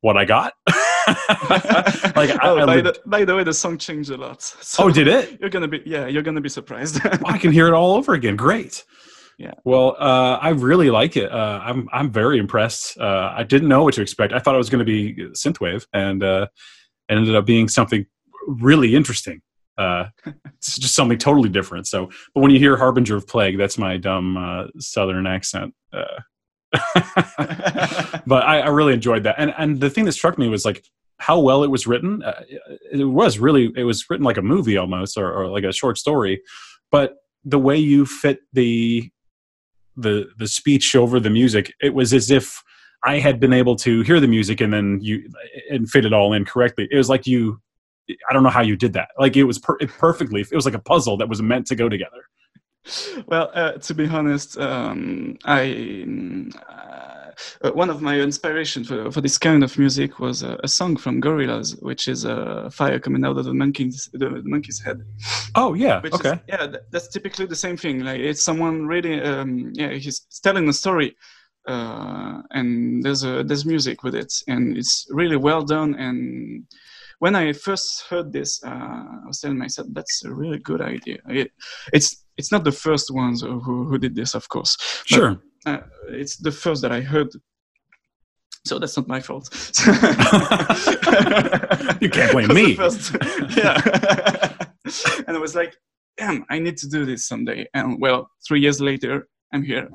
what 0.00 0.16
I 0.16 0.24
got. 0.24 0.54
like, 0.68 2.30
oh, 2.42 2.58
I, 2.58 2.62
I 2.62 2.66
by, 2.66 2.80
the, 2.80 3.00
by, 3.06 3.24
the, 3.24 3.36
way, 3.36 3.44
the 3.44 3.52
song 3.52 3.76
changed 3.76 4.10
a 4.10 4.16
lot. 4.16 4.40
So 4.40 4.84
oh, 4.84 4.90
did 4.90 5.08
it? 5.08 5.38
You're 5.40 5.50
gonna 5.50 5.68
be, 5.68 5.82
yeah, 5.84 6.06
you're 6.06 6.22
gonna 6.22 6.40
be 6.40 6.48
surprised. 6.48 7.00
I 7.26 7.36
can 7.38 7.52
hear 7.52 7.66
it 7.66 7.74
all 7.74 7.94
over 7.94 8.14
again. 8.14 8.36
Great 8.36 8.84
yeah. 9.38 9.52
Well, 9.64 9.96
uh, 9.98 10.38
I 10.42 10.50
really 10.50 10.90
like 10.90 11.16
it. 11.16 11.30
Uh, 11.30 11.60
I'm 11.62 11.88
I'm 11.92 12.10
very 12.10 12.38
impressed. 12.38 12.98
Uh, 12.98 13.32
I 13.34 13.44
didn't 13.44 13.68
know 13.68 13.84
what 13.84 13.94
to 13.94 14.02
expect. 14.02 14.32
I 14.32 14.40
thought 14.40 14.56
it 14.56 14.58
was 14.58 14.68
going 14.68 14.80
to 14.80 14.84
be 14.84 15.14
synthwave, 15.28 15.86
and 15.92 16.24
uh, 16.24 16.48
it 17.08 17.14
ended 17.14 17.36
up 17.36 17.46
being 17.46 17.68
something 17.68 18.04
really 18.48 18.96
interesting. 18.96 19.40
Uh, 19.78 20.06
it's 20.56 20.78
just 20.78 20.96
something 20.96 21.18
totally 21.18 21.48
different. 21.48 21.86
So, 21.86 22.10
but 22.34 22.40
when 22.40 22.50
you 22.50 22.58
hear 22.58 22.76
"Harbinger 22.76 23.14
of 23.14 23.28
Plague," 23.28 23.58
that's 23.58 23.78
my 23.78 23.96
dumb 23.96 24.36
uh, 24.36 24.66
Southern 24.80 25.28
accent. 25.28 25.72
but 25.92 26.24
I, 28.44 28.60
I, 28.60 28.68
really 28.68 28.92
enjoyed 28.92 29.22
that, 29.22 29.36
and 29.38 29.54
and 29.56 29.80
the 29.80 29.88
thing 29.88 30.04
that 30.06 30.12
struck 30.12 30.36
me 30.36 30.48
was 30.48 30.64
like 30.64 30.84
how 31.18 31.38
well 31.38 31.62
it 31.62 31.70
was 31.70 31.86
written. 31.86 32.24
it 32.92 33.04
was 33.04 33.38
really 33.38 33.72
it 33.76 33.84
was 33.84 34.10
written 34.10 34.24
like 34.24 34.36
a 34.36 34.42
movie 34.42 34.76
almost, 34.76 35.16
or, 35.16 35.32
or 35.32 35.46
like 35.46 35.62
a 35.62 35.72
short 35.72 35.96
story, 35.96 36.42
but 36.90 37.18
the 37.44 37.58
way 37.58 37.76
you 37.76 38.04
fit 38.04 38.40
the 38.52 39.08
the 39.98 40.26
the 40.38 40.48
speech 40.48 40.94
over 40.96 41.20
the 41.20 41.30
music, 41.30 41.72
it 41.80 41.94
was 41.94 42.12
as 42.12 42.30
if 42.30 42.62
I 43.04 43.18
had 43.18 43.38
been 43.38 43.52
able 43.52 43.76
to 43.76 44.02
hear 44.02 44.20
the 44.20 44.28
music 44.28 44.60
and 44.60 44.72
then 44.72 44.98
you 45.00 45.28
and 45.70 45.88
fit 45.88 46.04
it 46.04 46.12
all 46.12 46.32
in 46.32 46.44
correctly. 46.44 46.88
It 46.90 46.96
was 46.96 47.08
like 47.08 47.26
you, 47.26 47.60
I 48.28 48.32
don't 48.32 48.42
know 48.42 48.48
how 48.48 48.62
you 48.62 48.76
did 48.76 48.92
that. 48.94 49.08
Like 49.18 49.36
it 49.36 49.44
was 49.44 49.58
per, 49.58 49.76
it 49.80 49.90
perfectly. 49.90 50.40
It 50.40 50.54
was 50.54 50.64
like 50.64 50.74
a 50.74 50.80
puzzle 50.80 51.16
that 51.18 51.28
was 51.28 51.40
meant 51.42 51.66
to 51.68 51.76
go 51.76 51.88
together. 51.88 52.22
Well, 53.26 53.50
uh, 53.54 53.72
to 53.72 53.94
be 53.94 54.06
honest, 54.06 54.58
um, 54.58 55.36
I 55.44 56.06
uh, 56.68 57.17
one 57.72 57.90
of 57.90 58.02
my 58.02 58.18
inspiration 58.20 58.84
for, 58.84 59.10
for 59.10 59.20
this 59.20 59.38
kind 59.38 59.62
of 59.62 59.76
music 59.78 60.18
was 60.18 60.42
a, 60.42 60.58
a 60.62 60.68
song 60.68 60.96
from 60.96 61.20
Gorillaz, 61.20 61.80
which 61.82 62.08
is 62.08 62.24
a 62.24 62.70
fire 62.70 62.98
coming 62.98 63.24
out 63.24 63.38
of 63.38 63.44
the 63.44 63.54
monkey's 63.54 64.08
the, 64.12 64.28
the 64.28 64.42
monkey's 64.44 64.80
head. 64.80 65.02
Oh 65.54 65.74
yeah, 65.74 66.00
which 66.00 66.14
okay. 66.14 66.32
Is, 66.32 66.38
yeah, 66.48 66.66
that's 66.90 67.08
typically 67.08 67.46
the 67.46 67.56
same 67.56 67.76
thing. 67.76 68.00
Like 68.00 68.20
it's 68.20 68.42
someone 68.42 68.86
really, 68.86 69.20
um, 69.22 69.72
yeah, 69.74 69.92
he's 69.92 70.20
telling 70.42 70.68
a 70.68 70.72
story, 70.72 71.16
uh, 71.66 72.42
and 72.50 73.02
there's 73.02 73.24
a 73.24 73.44
there's 73.44 73.64
music 73.64 74.02
with 74.02 74.14
it, 74.14 74.32
and 74.48 74.76
it's 74.76 75.06
really 75.10 75.36
well 75.36 75.62
done. 75.62 75.94
And 75.94 76.64
when 77.18 77.34
I 77.34 77.52
first 77.52 78.04
heard 78.08 78.32
this, 78.32 78.62
uh, 78.64 78.68
I 78.68 79.26
was 79.26 79.40
telling 79.40 79.58
myself 79.58 79.88
that's 79.92 80.24
a 80.24 80.32
really 80.32 80.58
good 80.58 80.80
idea. 80.80 81.18
It, 81.28 81.52
it's 81.92 82.24
it's 82.36 82.52
not 82.52 82.64
the 82.64 82.72
first 82.72 83.12
ones 83.12 83.42
who 83.42 83.60
who 83.60 83.98
did 83.98 84.14
this, 84.14 84.34
of 84.34 84.48
course. 84.48 84.76
Sure 85.04 85.40
uh, 85.66 85.78
it's 86.08 86.36
the 86.36 86.52
first 86.52 86.82
that 86.82 86.92
I 86.92 87.00
heard. 87.00 87.28
So 88.66 88.78
that's 88.78 88.96
not 88.96 89.08
my 89.08 89.20
fault. 89.20 89.48
you 92.02 92.10
can't 92.10 92.32
blame 92.32 92.48
me. 92.54 92.74
First, 92.74 93.12
yeah. 93.56 93.80
and 95.26 95.36
I 95.36 95.40
was 95.40 95.54
like, 95.54 95.76
damn, 96.16 96.44
I 96.50 96.58
need 96.58 96.76
to 96.78 96.88
do 96.88 97.04
this 97.06 97.26
someday. 97.26 97.66
And 97.72 98.00
well, 98.00 98.30
three 98.46 98.60
years 98.60 98.80
later, 98.80 99.28
I'm 99.52 99.62
here. 99.62 99.88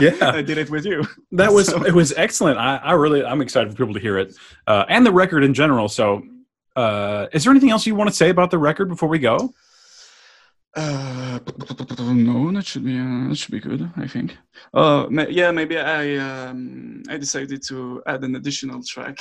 yeah, 0.00 0.16
I 0.20 0.42
did 0.42 0.58
it 0.58 0.70
with 0.70 0.84
you. 0.84 1.04
That 1.32 1.52
was 1.52 1.68
so. 1.68 1.84
it 1.84 1.94
was 1.94 2.12
excellent. 2.16 2.58
I, 2.58 2.76
I 2.78 2.92
really 2.94 3.24
I'm 3.24 3.40
excited 3.40 3.70
for 3.70 3.76
people 3.76 3.94
to 3.94 4.00
hear 4.00 4.18
it 4.18 4.34
uh, 4.66 4.84
and 4.88 5.06
the 5.06 5.12
record 5.12 5.44
in 5.44 5.54
general. 5.54 5.88
So, 5.88 6.22
uh, 6.74 7.26
is 7.32 7.44
there 7.44 7.52
anything 7.52 7.70
else 7.70 7.86
you 7.86 7.94
want 7.94 8.10
to 8.10 8.16
say 8.16 8.30
about 8.30 8.50
the 8.50 8.58
record 8.58 8.88
before 8.88 9.08
we 9.08 9.20
go? 9.20 9.54
Uh, 10.76 11.38
no, 12.12 12.52
that 12.52 12.66
should 12.66 12.84
be 12.84 12.98
uh, 12.98 13.28
that 13.28 13.36
should 13.36 13.52
be 13.52 13.60
good. 13.60 13.90
I 13.96 14.06
think. 14.06 14.36
Uh, 14.74 15.08
yeah, 15.30 15.50
maybe 15.50 15.78
I 15.78 16.16
um, 16.16 17.02
I 17.08 17.16
decided 17.16 17.62
to 17.68 18.02
add 18.06 18.22
an 18.22 18.36
additional 18.36 18.82
track. 18.84 19.16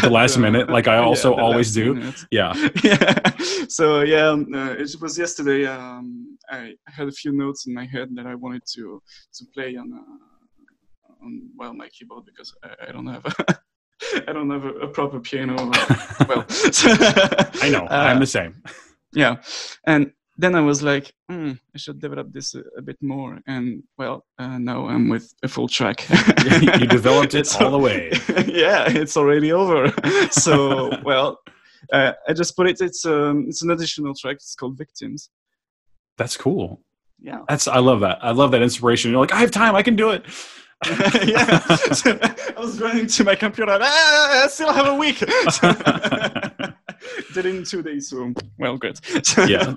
the 0.00 0.08
last 0.10 0.38
minute, 0.46 0.70
like 0.70 0.86
I 0.86 0.98
also 0.98 1.34
yeah, 1.34 1.42
always 1.42 1.74
do. 1.74 1.94
Minute. 1.94 2.24
Yeah. 2.30 2.52
yeah. 2.84 3.36
So 3.68 4.02
yeah, 4.02 4.28
um, 4.28 4.46
uh, 4.54 4.74
it 4.78 4.94
was 5.00 5.18
yesterday. 5.18 5.66
Um, 5.66 6.38
I 6.48 6.74
had 6.86 7.08
a 7.08 7.12
few 7.12 7.32
notes 7.32 7.66
in 7.66 7.74
my 7.74 7.84
head 7.84 8.10
that 8.14 8.26
I 8.26 8.36
wanted 8.36 8.62
to 8.74 9.02
to 9.34 9.44
play 9.52 9.76
on 9.76 9.92
uh, 9.92 11.24
on 11.24 11.50
well 11.56 11.74
my 11.74 11.88
keyboard 11.88 12.24
because 12.24 12.54
I, 12.62 12.88
I 12.88 12.92
don't 12.92 13.08
have. 13.08 13.26
A 13.26 13.34
I 14.28 14.32
don't 14.32 14.50
have 14.50 14.64
a, 14.64 14.74
a 14.86 14.88
proper 14.88 15.20
piano. 15.20 15.54
well, 16.28 16.44
I 17.62 17.68
know. 17.70 17.86
I'm 17.88 18.18
the 18.18 18.22
uh, 18.22 18.26
same. 18.26 18.62
Yeah, 19.12 19.36
and 19.86 20.12
then 20.36 20.54
I 20.54 20.60
was 20.60 20.82
like, 20.82 21.12
mm, 21.30 21.58
I 21.74 21.78
should 21.78 22.00
develop 22.00 22.32
this 22.32 22.54
a, 22.54 22.62
a 22.76 22.82
bit 22.82 22.96
more. 23.02 23.38
And 23.46 23.82
well, 23.98 24.24
uh, 24.38 24.58
now 24.58 24.86
I'm 24.86 25.08
with 25.08 25.32
a 25.42 25.48
full 25.48 25.68
track. 25.68 26.06
you 26.44 26.86
developed 26.86 27.34
it 27.34 27.54
all 27.60 27.70
the 27.70 27.78
way. 27.78 28.10
yeah, 28.46 28.86
it's 28.88 29.16
already 29.16 29.52
over. 29.52 29.92
so 30.30 30.90
well, 31.04 31.38
uh, 31.92 32.12
I 32.26 32.32
just 32.32 32.56
put 32.56 32.68
it. 32.68 32.80
It's 32.80 33.04
um, 33.04 33.46
it's 33.48 33.62
an 33.62 33.70
additional 33.70 34.14
track. 34.14 34.36
It's 34.36 34.54
called 34.54 34.78
Victims. 34.78 35.30
That's 36.16 36.36
cool. 36.36 36.80
Yeah, 37.20 37.40
that's 37.48 37.68
I 37.68 37.78
love 37.78 38.00
that. 38.00 38.18
I 38.22 38.30
love 38.30 38.50
that 38.52 38.62
inspiration. 38.62 39.10
You're 39.10 39.20
like, 39.20 39.32
I 39.32 39.40
have 39.40 39.50
time. 39.50 39.74
I 39.74 39.82
can 39.82 39.96
do 39.96 40.10
it. 40.10 40.24
yeah, 41.24 41.62
I 41.68 42.54
was 42.58 42.80
running 42.80 43.06
to 43.06 43.24
my 43.24 43.36
computer. 43.36 43.78
Ah, 43.80 44.44
I 44.44 44.46
still 44.48 44.72
have 44.72 44.86
a 44.86 44.94
week. 44.96 45.22
Did 47.34 47.46
in 47.46 47.64
two 47.64 47.82
days. 47.82 48.08
So 48.08 48.32
well, 48.58 48.76
good. 48.76 48.98
yeah. 49.48 49.74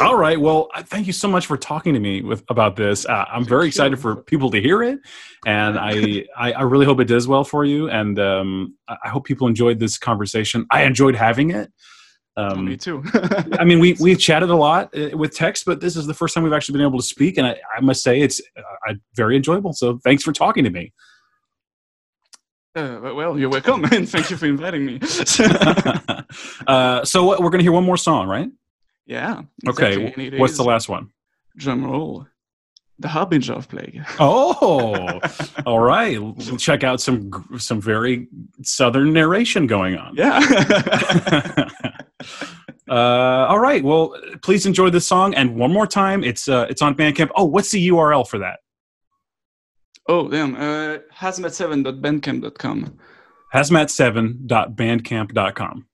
All 0.00 0.16
right. 0.16 0.40
Well, 0.40 0.68
thank 0.86 1.06
you 1.06 1.12
so 1.12 1.28
much 1.28 1.46
for 1.46 1.56
talking 1.56 1.94
to 1.94 2.00
me 2.00 2.22
with 2.22 2.42
about 2.48 2.76
this. 2.76 3.06
Uh, 3.06 3.24
I'm 3.30 3.44
very 3.44 3.68
excited 3.68 3.98
for 3.98 4.16
people 4.16 4.50
to 4.50 4.60
hear 4.60 4.82
it, 4.82 4.98
and 5.46 5.78
I, 5.78 6.24
I, 6.36 6.52
I 6.52 6.62
really 6.62 6.86
hope 6.86 7.00
it 7.00 7.04
does 7.04 7.28
well 7.28 7.44
for 7.44 7.64
you. 7.64 7.88
And 7.88 8.18
um, 8.18 8.76
I 8.88 9.08
hope 9.08 9.24
people 9.24 9.46
enjoyed 9.46 9.78
this 9.78 9.98
conversation. 9.98 10.66
I 10.70 10.82
enjoyed 10.84 11.14
having 11.14 11.50
it. 11.50 11.72
Um, 12.36 12.64
me 12.64 12.76
too. 12.76 13.04
I 13.58 13.64
mean, 13.64 13.78
we 13.78 13.92
we've 14.00 14.18
chatted 14.18 14.50
a 14.50 14.56
lot 14.56 14.96
uh, 14.96 15.16
with 15.16 15.34
text, 15.36 15.64
but 15.66 15.80
this 15.80 15.96
is 15.96 16.06
the 16.06 16.14
first 16.14 16.34
time 16.34 16.42
we've 16.42 16.52
actually 16.52 16.72
been 16.78 16.86
able 16.86 16.98
to 16.98 17.04
speak, 17.04 17.36
and 17.36 17.46
I, 17.46 17.56
I 17.76 17.80
must 17.80 18.02
say 18.02 18.20
it's 18.20 18.40
uh, 18.56 18.94
very 19.14 19.36
enjoyable. 19.36 19.72
So, 19.74 19.98
thanks 20.02 20.22
for 20.22 20.32
talking 20.32 20.64
to 20.64 20.70
me. 20.70 20.92
Uh, 22.74 23.12
well, 23.14 23.38
you're 23.38 23.50
welcome, 23.50 23.84
and 23.92 24.08
thank 24.08 24.30
you 24.30 24.36
for 24.36 24.46
inviting 24.46 24.86
me. 24.86 24.98
uh, 26.66 27.04
so, 27.04 27.28
we're 27.28 27.50
going 27.50 27.58
to 27.58 27.62
hear 27.62 27.72
one 27.72 27.84
more 27.84 27.98
song, 27.98 28.28
right? 28.28 28.48
Yeah. 29.04 29.42
Exactly. 29.66 30.06
Okay. 30.08 30.38
What's 30.38 30.56
the 30.56 30.64
last 30.64 30.88
one? 30.88 31.10
Drum 31.56 31.84
roll. 31.84 32.26
The 32.98 33.08
Harbinger 33.08 33.54
of 33.54 33.68
Plague. 33.68 34.00
Oh, 34.20 35.20
all 35.66 35.80
right. 35.80 36.22
We'll 36.22 36.56
check 36.56 36.84
out 36.84 37.00
some 37.00 37.30
some 37.58 37.80
very 37.80 38.28
southern 38.62 39.12
narration 39.12 39.66
going 39.66 39.96
on. 39.96 40.14
Yeah. 40.14 40.38
uh, 42.88 42.92
all 42.94 43.58
right. 43.58 43.82
Well, 43.82 44.14
please 44.42 44.66
enjoy 44.66 44.90
this 44.90 45.06
song, 45.06 45.34
and 45.34 45.56
one 45.56 45.72
more 45.72 45.86
time, 45.86 46.22
it's 46.22 46.48
uh, 46.48 46.66
it's 46.70 46.80
on 46.80 46.94
Bandcamp. 46.94 47.30
Oh, 47.34 47.44
what's 47.44 47.72
the 47.72 47.88
URL 47.88 48.26
for 48.26 48.38
that? 48.38 48.60
Oh, 50.08 50.28
damn. 50.28 50.54
Uh, 50.54 50.98
hazmat7.bandcamp.com. 51.16 52.98
Hazmat7.bandcamp.com. 53.54 55.86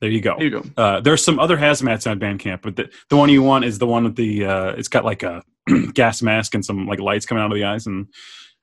There 0.00 0.10
you 0.10 0.20
go. 0.20 0.36
There 0.36 0.44
you 0.44 0.50
go. 0.50 0.62
Uh, 0.76 1.00
there's 1.00 1.24
some 1.24 1.38
other 1.38 1.56
hazmats 1.56 2.10
on 2.10 2.20
Bandcamp, 2.20 2.60
but 2.62 2.76
the, 2.76 2.90
the 3.08 3.16
one 3.16 3.30
you 3.30 3.42
want 3.42 3.64
is 3.64 3.78
the 3.78 3.86
one 3.86 4.04
with 4.04 4.16
the 4.16 4.44
uh, 4.44 4.72
it's 4.72 4.88
got 4.88 5.06
like 5.06 5.22
a 5.22 5.42
gas 5.94 6.20
mask 6.20 6.54
and 6.54 6.62
some 6.64 6.86
like 6.86 7.00
lights 7.00 7.24
coming 7.24 7.42
out 7.42 7.50
of 7.50 7.56
the 7.56 7.64
eyes, 7.64 7.86
and 7.86 8.06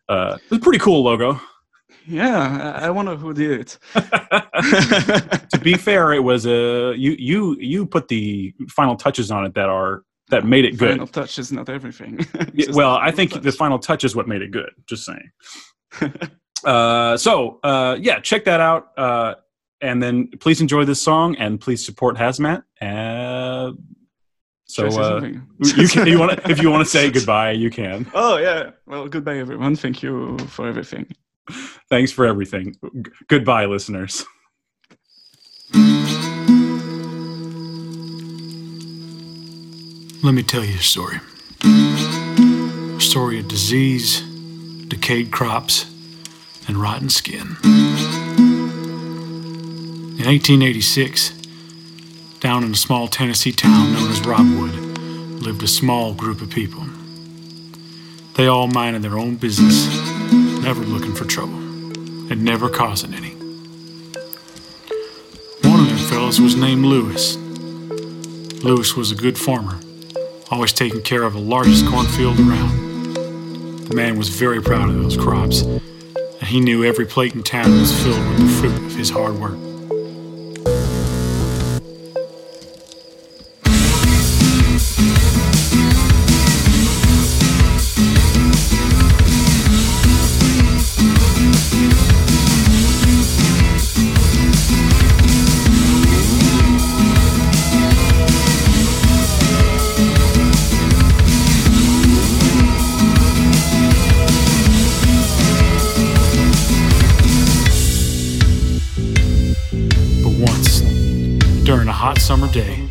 uh, 0.10 0.38
it's 0.44 0.52
a 0.52 0.60
pretty 0.60 0.78
cool 0.78 1.04
logo. 1.04 1.42
Yeah, 2.06 2.74
I 2.76 2.92
wonder 2.92 3.16
who 3.16 3.34
did 3.34 3.62
it. 3.62 3.80
to 3.96 5.60
be 5.62 5.74
fair, 5.74 6.14
it 6.14 6.24
was 6.24 6.46
a 6.46 6.90
uh, 6.90 6.92
you 6.92 7.16
you 7.18 7.58
you 7.60 7.88
put 7.88 8.10
the 8.10 8.54
final 8.70 8.96
touches 8.96 9.32
on 9.32 9.44
it 9.46 9.56
that 9.56 9.70
are 9.70 10.04
that 10.34 10.46
made 10.46 10.66
it 10.66 10.78
good. 10.78 10.92
Final 10.92 11.08
touch 11.08 11.38
is 11.38 11.52
not 11.52 11.70
everything. 11.70 12.20
well, 12.74 12.96
I 12.96 13.12
think 13.12 13.32
touch. 13.32 13.44
the 13.44 13.52
final 13.52 13.78
touch 13.78 14.04
is 14.04 14.16
what 14.16 14.28
made 14.28 14.42
it 14.42 14.52
good. 14.52 14.72
Just 14.88 15.06
saying. 15.06 15.32
uh, 16.66 17.16
so 17.18 17.60
uh, 17.64 17.98
yeah, 18.00 18.20
check 18.20 18.46
that 18.46 18.60
out. 18.60 18.98
Uh, 18.98 19.36
and 19.82 20.02
then 20.02 20.30
please 20.40 20.60
enjoy 20.62 20.86
this 20.86 21.02
song 21.02 21.36
and 21.36 21.60
please 21.62 21.86
support 21.86 22.18
Hazmat. 22.18 22.64
Uh, 22.82 23.74
so 24.66 24.88
uh, 24.88 25.22
you 25.60 25.88
can, 25.88 26.08
you 26.08 26.18
want 26.24 26.40
if 26.50 26.62
you 26.62 26.72
want 26.72 26.84
to 26.84 26.90
say 26.90 27.12
goodbye, 27.12 27.52
you 27.52 27.70
can. 27.70 28.10
Oh 28.14 28.38
yeah. 28.38 28.72
Well, 28.88 29.08
goodbye 29.08 29.38
everyone. 29.38 29.76
Thank 29.76 30.02
you 30.02 30.38
for 30.50 30.68
everything. 30.68 31.06
Thanks 31.90 32.12
for 32.12 32.26
everything. 32.26 32.76
G- 32.84 33.12
goodbye, 33.28 33.66
listeners. 33.66 34.26
Let 40.24 40.34
me 40.36 40.42
tell 40.42 40.64
you 40.64 40.76
a 40.76 40.82
story. 40.82 41.20
A 41.66 43.02
story 43.02 43.40
of 43.42 43.50
disease, 43.50 44.22
decayed 44.88 45.34
crops, 45.34 45.86
and 46.66 46.78
rotten 46.78 47.10
skin. 47.10 47.58
In 50.16 50.24
1886, 50.24 51.34
down 52.40 52.64
in 52.64 52.72
a 52.72 52.76
small 52.76 53.10
Tennessee 53.10 53.52
town 53.52 53.92
known 53.92 54.10
as 54.12 54.22
Robwood, 54.22 55.42
lived 55.42 55.62
a 55.62 55.68
small 55.68 56.14
group 56.14 56.42
of 56.42 56.50
people. 56.50 56.86
They 58.36 58.48
all 58.48 58.68
minded 58.68 59.02
their 59.02 59.20
own 59.20 59.36
business, 59.36 59.88
never 60.32 60.86
looking 60.86 61.14
for 61.14 61.26
trouble, 61.26 61.58
and 62.32 62.46
never 62.46 62.70
causing 62.70 63.14
any. 63.14 63.34
One 65.70 65.82
of 65.82 65.90
them 65.90 65.98
fellows 65.98 66.40
was 66.40 66.56
named 66.56 66.86
Lewis. 66.86 67.36
Lewis 68.64 68.96
was 68.96 69.12
a 69.12 69.16
good 69.16 69.38
farmer, 69.38 69.82
always 70.52 70.74
taking 70.74 71.02
care 71.02 71.24
of 71.24 71.34
the 71.34 71.40
largest 71.40 71.88
cornfield 71.88 72.40
around. 72.40 73.16
The 73.88 73.96
man 73.96 74.18
was 74.18 74.30
very 74.30 74.62
proud 74.62 74.90
of 74.90 74.96
those 74.96 75.18
crops, 75.18 75.62
and 75.62 76.44
he 76.44 76.60
knew 76.60 76.84
every 76.84 77.06
plate 77.06 77.34
in 77.34 77.44
town 77.44 77.72
was 77.80 77.92
filled 78.04 78.28
with 78.30 78.40
the 78.40 78.48
fruit 78.60 78.86
of 78.86 78.96
his 78.96 79.10
hard 79.10 79.36
work. 79.36 79.73
Day, 112.54 112.88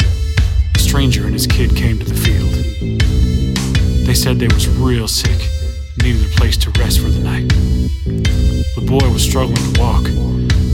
a 0.75 0.79
stranger 0.81 1.25
and 1.25 1.33
his 1.33 1.47
kid 1.47 1.77
came 1.77 1.97
to 1.97 2.05
the 2.05 2.15
field. 2.15 2.51
They 4.05 4.13
said 4.13 4.41
they 4.41 4.49
was 4.49 4.69
real 4.69 5.07
sick, 5.07 5.39
needed 6.03 6.27
a 6.27 6.35
place 6.35 6.57
to 6.59 6.71
rest 6.81 6.99
for 6.99 7.09
the 7.09 7.21
night. 7.21 7.49
The 8.75 8.85
boy 8.85 9.09
was 9.13 9.23
struggling 9.23 9.73
to 9.73 9.81
walk, 9.81 10.09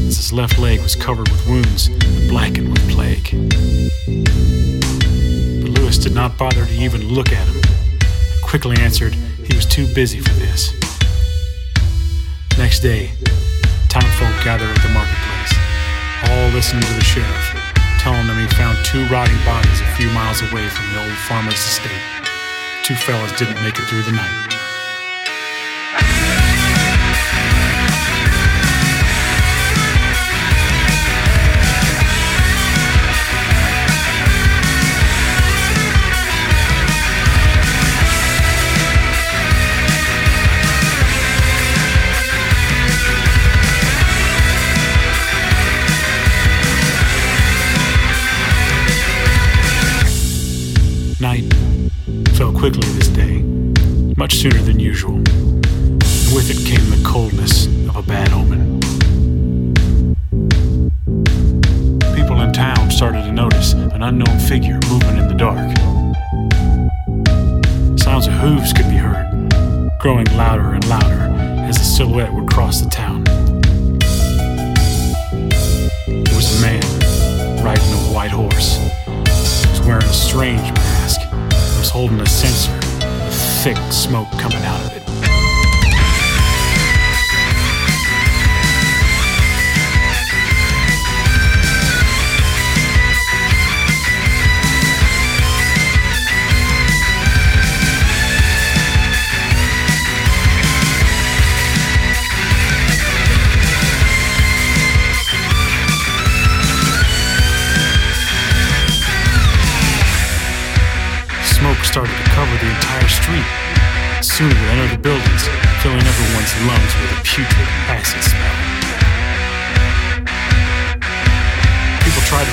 as 0.08 0.16
his 0.16 0.32
left 0.32 0.58
leg 0.58 0.80
was 0.80 0.96
covered 0.96 1.28
with 1.28 1.46
wounds 1.46 1.88
and 1.88 2.30
blackened 2.30 2.70
with 2.70 2.88
plague. 2.88 3.24
But 5.60 5.78
Lewis 5.78 5.98
did 5.98 6.14
not 6.14 6.38
bother 6.38 6.64
to 6.64 6.72
even 6.72 7.08
look 7.08 7.30
at 7.30 7.46
him, 7.46 7.56
and 7.56 8.42
quickly 8.42 8.78
answered 8.78 9.12
he 9.12 9.54
was 9.54 9.66
too 9.66 9.86
busy 9.94 10.20
for 10.20 10.32
this. 10.40 10.72
Next 12.56 12.80
day, 12.80 13.10
townfolk 13.90 14.44
gathered 14.44 14.70
at 14.70 14.82
the 14.82 14.88
marketplace, 14.94 15.52
all 16.30 16.48
listening 16.56 16.84
to 16.84 16.94
the 16.94 17.04
sheriff 17.04 17.57
telling 18.08 18.26
them 18.26 18.38
he 18.38 18.46
found 18.56 18.74
two 18.86 19.04
rotting 19.08 19.36
bodies 19.44 19.82
a 19.82 19.94
few 19.94 20.08
miles 20.12 20.40
away 20.40 20.66
from 20.66 20.90
the 20.94 20.98
old 20.98 21.12
farmer's 21.28 21.52
estate. 21.52 22.00
Two 22.82 22.94
fellas 22.94 23.32
didn't 23.32 23.62
make 23.62 23.78
it 23.78 23.84
through 23.84 24.02
the 24.02 24.12
night. 24.12 24.47
Sooner 54.38 54.62
than 54.62 54.78
usual. 54.78 55.16
And 55.16 56.32
with 56.32 56.48
it 56.48 56.64
came 56.64 56.90
the 56.90 57.02
coldness 57.04 57.66
of 57.88 57.96
a 57.96 58.02
bad 58.02 58.32
omen. 58.32 58.57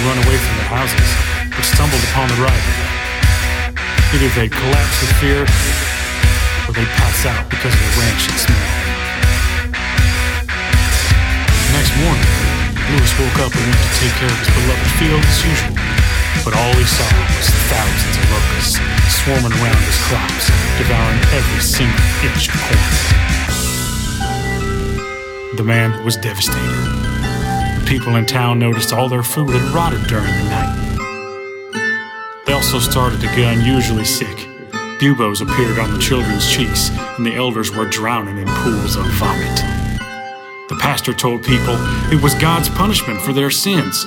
Run 0.05 0.21
away 0.21 0.37
from 0.37 0.53
their 0.61 0.69
houses, 0.69 1.09
but 1.49 1.65
stumbled 1.65 2.03
upon 2.13 2.29
the 2.29 2.37
rider. 2.37 2.73
Either 4.13 4.29
they'd 4.37 4.53
collapse 4.53 5.01
with 5.01 5.09
fear, 5.17 5.41
or 6.69 6.71
they'd 6.77 6.93
pass 7.01 7.25
out 7.25 7.49
because 7.49 7.73
of 7.73 7.81
the 7.81 7.93
rancid 7.97 8.37
smell. 8.37 8.69
The 11.65 11.73
next 11.73 11.93
morning, 12.05 12.29
Lewis 12.93 13.13
woke 13.17 13.49
up 13.49 13.49
and 13.49 13.65
went 13.65 13.81
to 13.81 13.93
take 13.97 14.13
care 14.21 14.29
of 14.29 14.37
his 14.37 14.51
beloved 14.53 14.89
field 15.01 15.25
as 15.25 15.41
usual. 15.41 15.73
But 16.45 16.53
all 16.53 16.73
he 16.77 16.85
saw 16.85 17.09
was 17.33 17.49
thousands 17.73 18.15
of 18.21 18.29
locusts 18.29 18.77
swarming 19.25 19.57
around 19.57 19.81
his 19.89 19.97
crops, 20.05 20.53
devouring 20.77 21.17
every 21.33 21.61
single 21.65 21.97
inch 22.21 22.53
of 22.53 22.61
corn. 22.61 22.93
The 25.57 25.65
man 25.65 26.05
was 26.05 26.13
devastated. 26.17 27.04
People 27.85 28.15
in 28.15 28.25
town 28.25 28.59
noticed 28.59 28.93
all 28.93 29.07
their 29.07 29.23
food 29.23 29.51
had 29.51 29.73
rotted 29.73 30.07
during 30.07 30.25
the 30.25 30.49
night. 30.49 30.81
They 32.45 32.53
also 32.53 32.79
started 32.79 33.21
to 33.21 33.27
get 33.27 33.57
unusually 33.57 34.05
sick. 34.05 34.47
Buboes 34.99 35.41
appeared 35.41 35.77
on 35.77 35.93
the 35.93 35.99
children's 35.99 36.51
cheeks, 36.51 36.89
and 37.17 37.25
the 37.25 37.35
elders 37.35 37.71
were 37.71 37.85
drowning 37.85 38.37
in 38.37 38.47
pools 38.47 38.95
of 38.95 39.05
vomit. 39.13 39.57
The 40.67 40.77
pastor 40.81 41.13
told 41.13 41.43
people 41.43 41.75
it 42.11 42.21
was 42.21 42.33
God's 42.35 42.69
punishment 42.69 43.21
for 43.21 43.33
their 43.33 43.51
sins. 43.51 44.05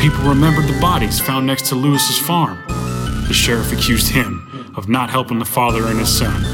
People 0.00 0.28
remembered 0.28 0.66
the 0.66 0.78
bodies 0.80 1.20
found 1.20 1.46
next 1.46 1.66
to 1.66 1.74
Lewis's 1.74 2.18
farm. 2.18 2.58
The 3.28 3.34
sheriff 3.34 3.72
accused 3.72 4.10
him 4.10 4.72
of 4.76 4.88
not 4.88 5.10
helping 5.10 5.38
the 5.38 5.44
father 5.44 5.86
and 5.86 5.98
his 5.98 6.16
son, 6.16 6.44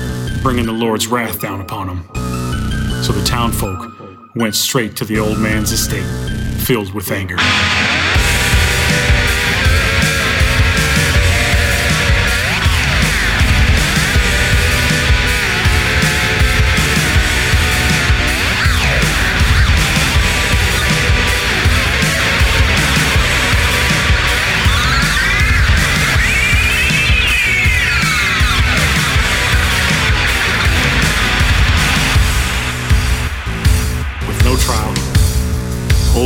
bringing 0.42 0.66
the 0.66 0.72
Lord's 0.72 1.06
wrath 1.06 1.40
down 1.40 1.60
upon 1.60 1.88
him. 1.88 2.04
So 3.02 3.12
the 3.12 3.24
townfolk 3.24 3.90
went 4.34 4.54
straight 4.54 4.96
to 4.96 5.04
the 5.04 5.18
old 5.18 5.38
man's 5.38 5.72
estate, 5.72 6.06
filled 6.62 6.94
with 6.94 7.10
anger. 7.10 7.36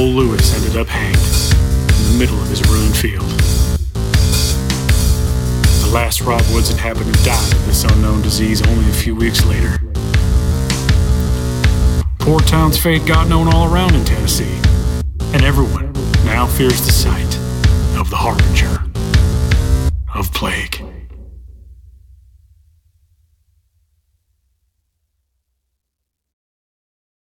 Old 0.06 0.14
Lewis 0.14 0.54
ended 0.54 0.76
up 0.76 0.86
hanged 0.86 1.16
in 1.16 2.12
the 2.12 2.18
middle 2.18 2.40
of 2.40 2.48
his 2.48 2.62
ruined 2.68 2.96
field. 2.96 3.26
The 5.82 5.90
last 5.92 6.20
Rob 6.20 6.42
Woods 6.52 6.70
inhabitant 6.70 7.16
died 7.24 7.52
of 7.52 7.66
this 7.66 7.82
unknown 7.84 8.22
disease 8.22 8.64
only 8.68 8.88
a 8.88 8.92
few 8.92 9.16
weeks 9.16 9.44
later. 9.46 9.80
Poor 12.20 12.40
town's 12.40 12.78
fate 12.78 13.04
got 13.04 13.28
known 13.28 13.52
all 13.52 13.72
around 13.72 13.94
in 13.94 14.04
Tennessee, 14.04 14.60
and 15.32 15.42
everyone 15.42 15.92
now 16.24 16.46
fears 16.46 16.84
the 16.86 16.92
sight 16.92 17.36
of 17.98 18.08
the 18.10 18.16
harbinger 18.16 18.84
of 20.14 20.32
plague. 20.32 20.85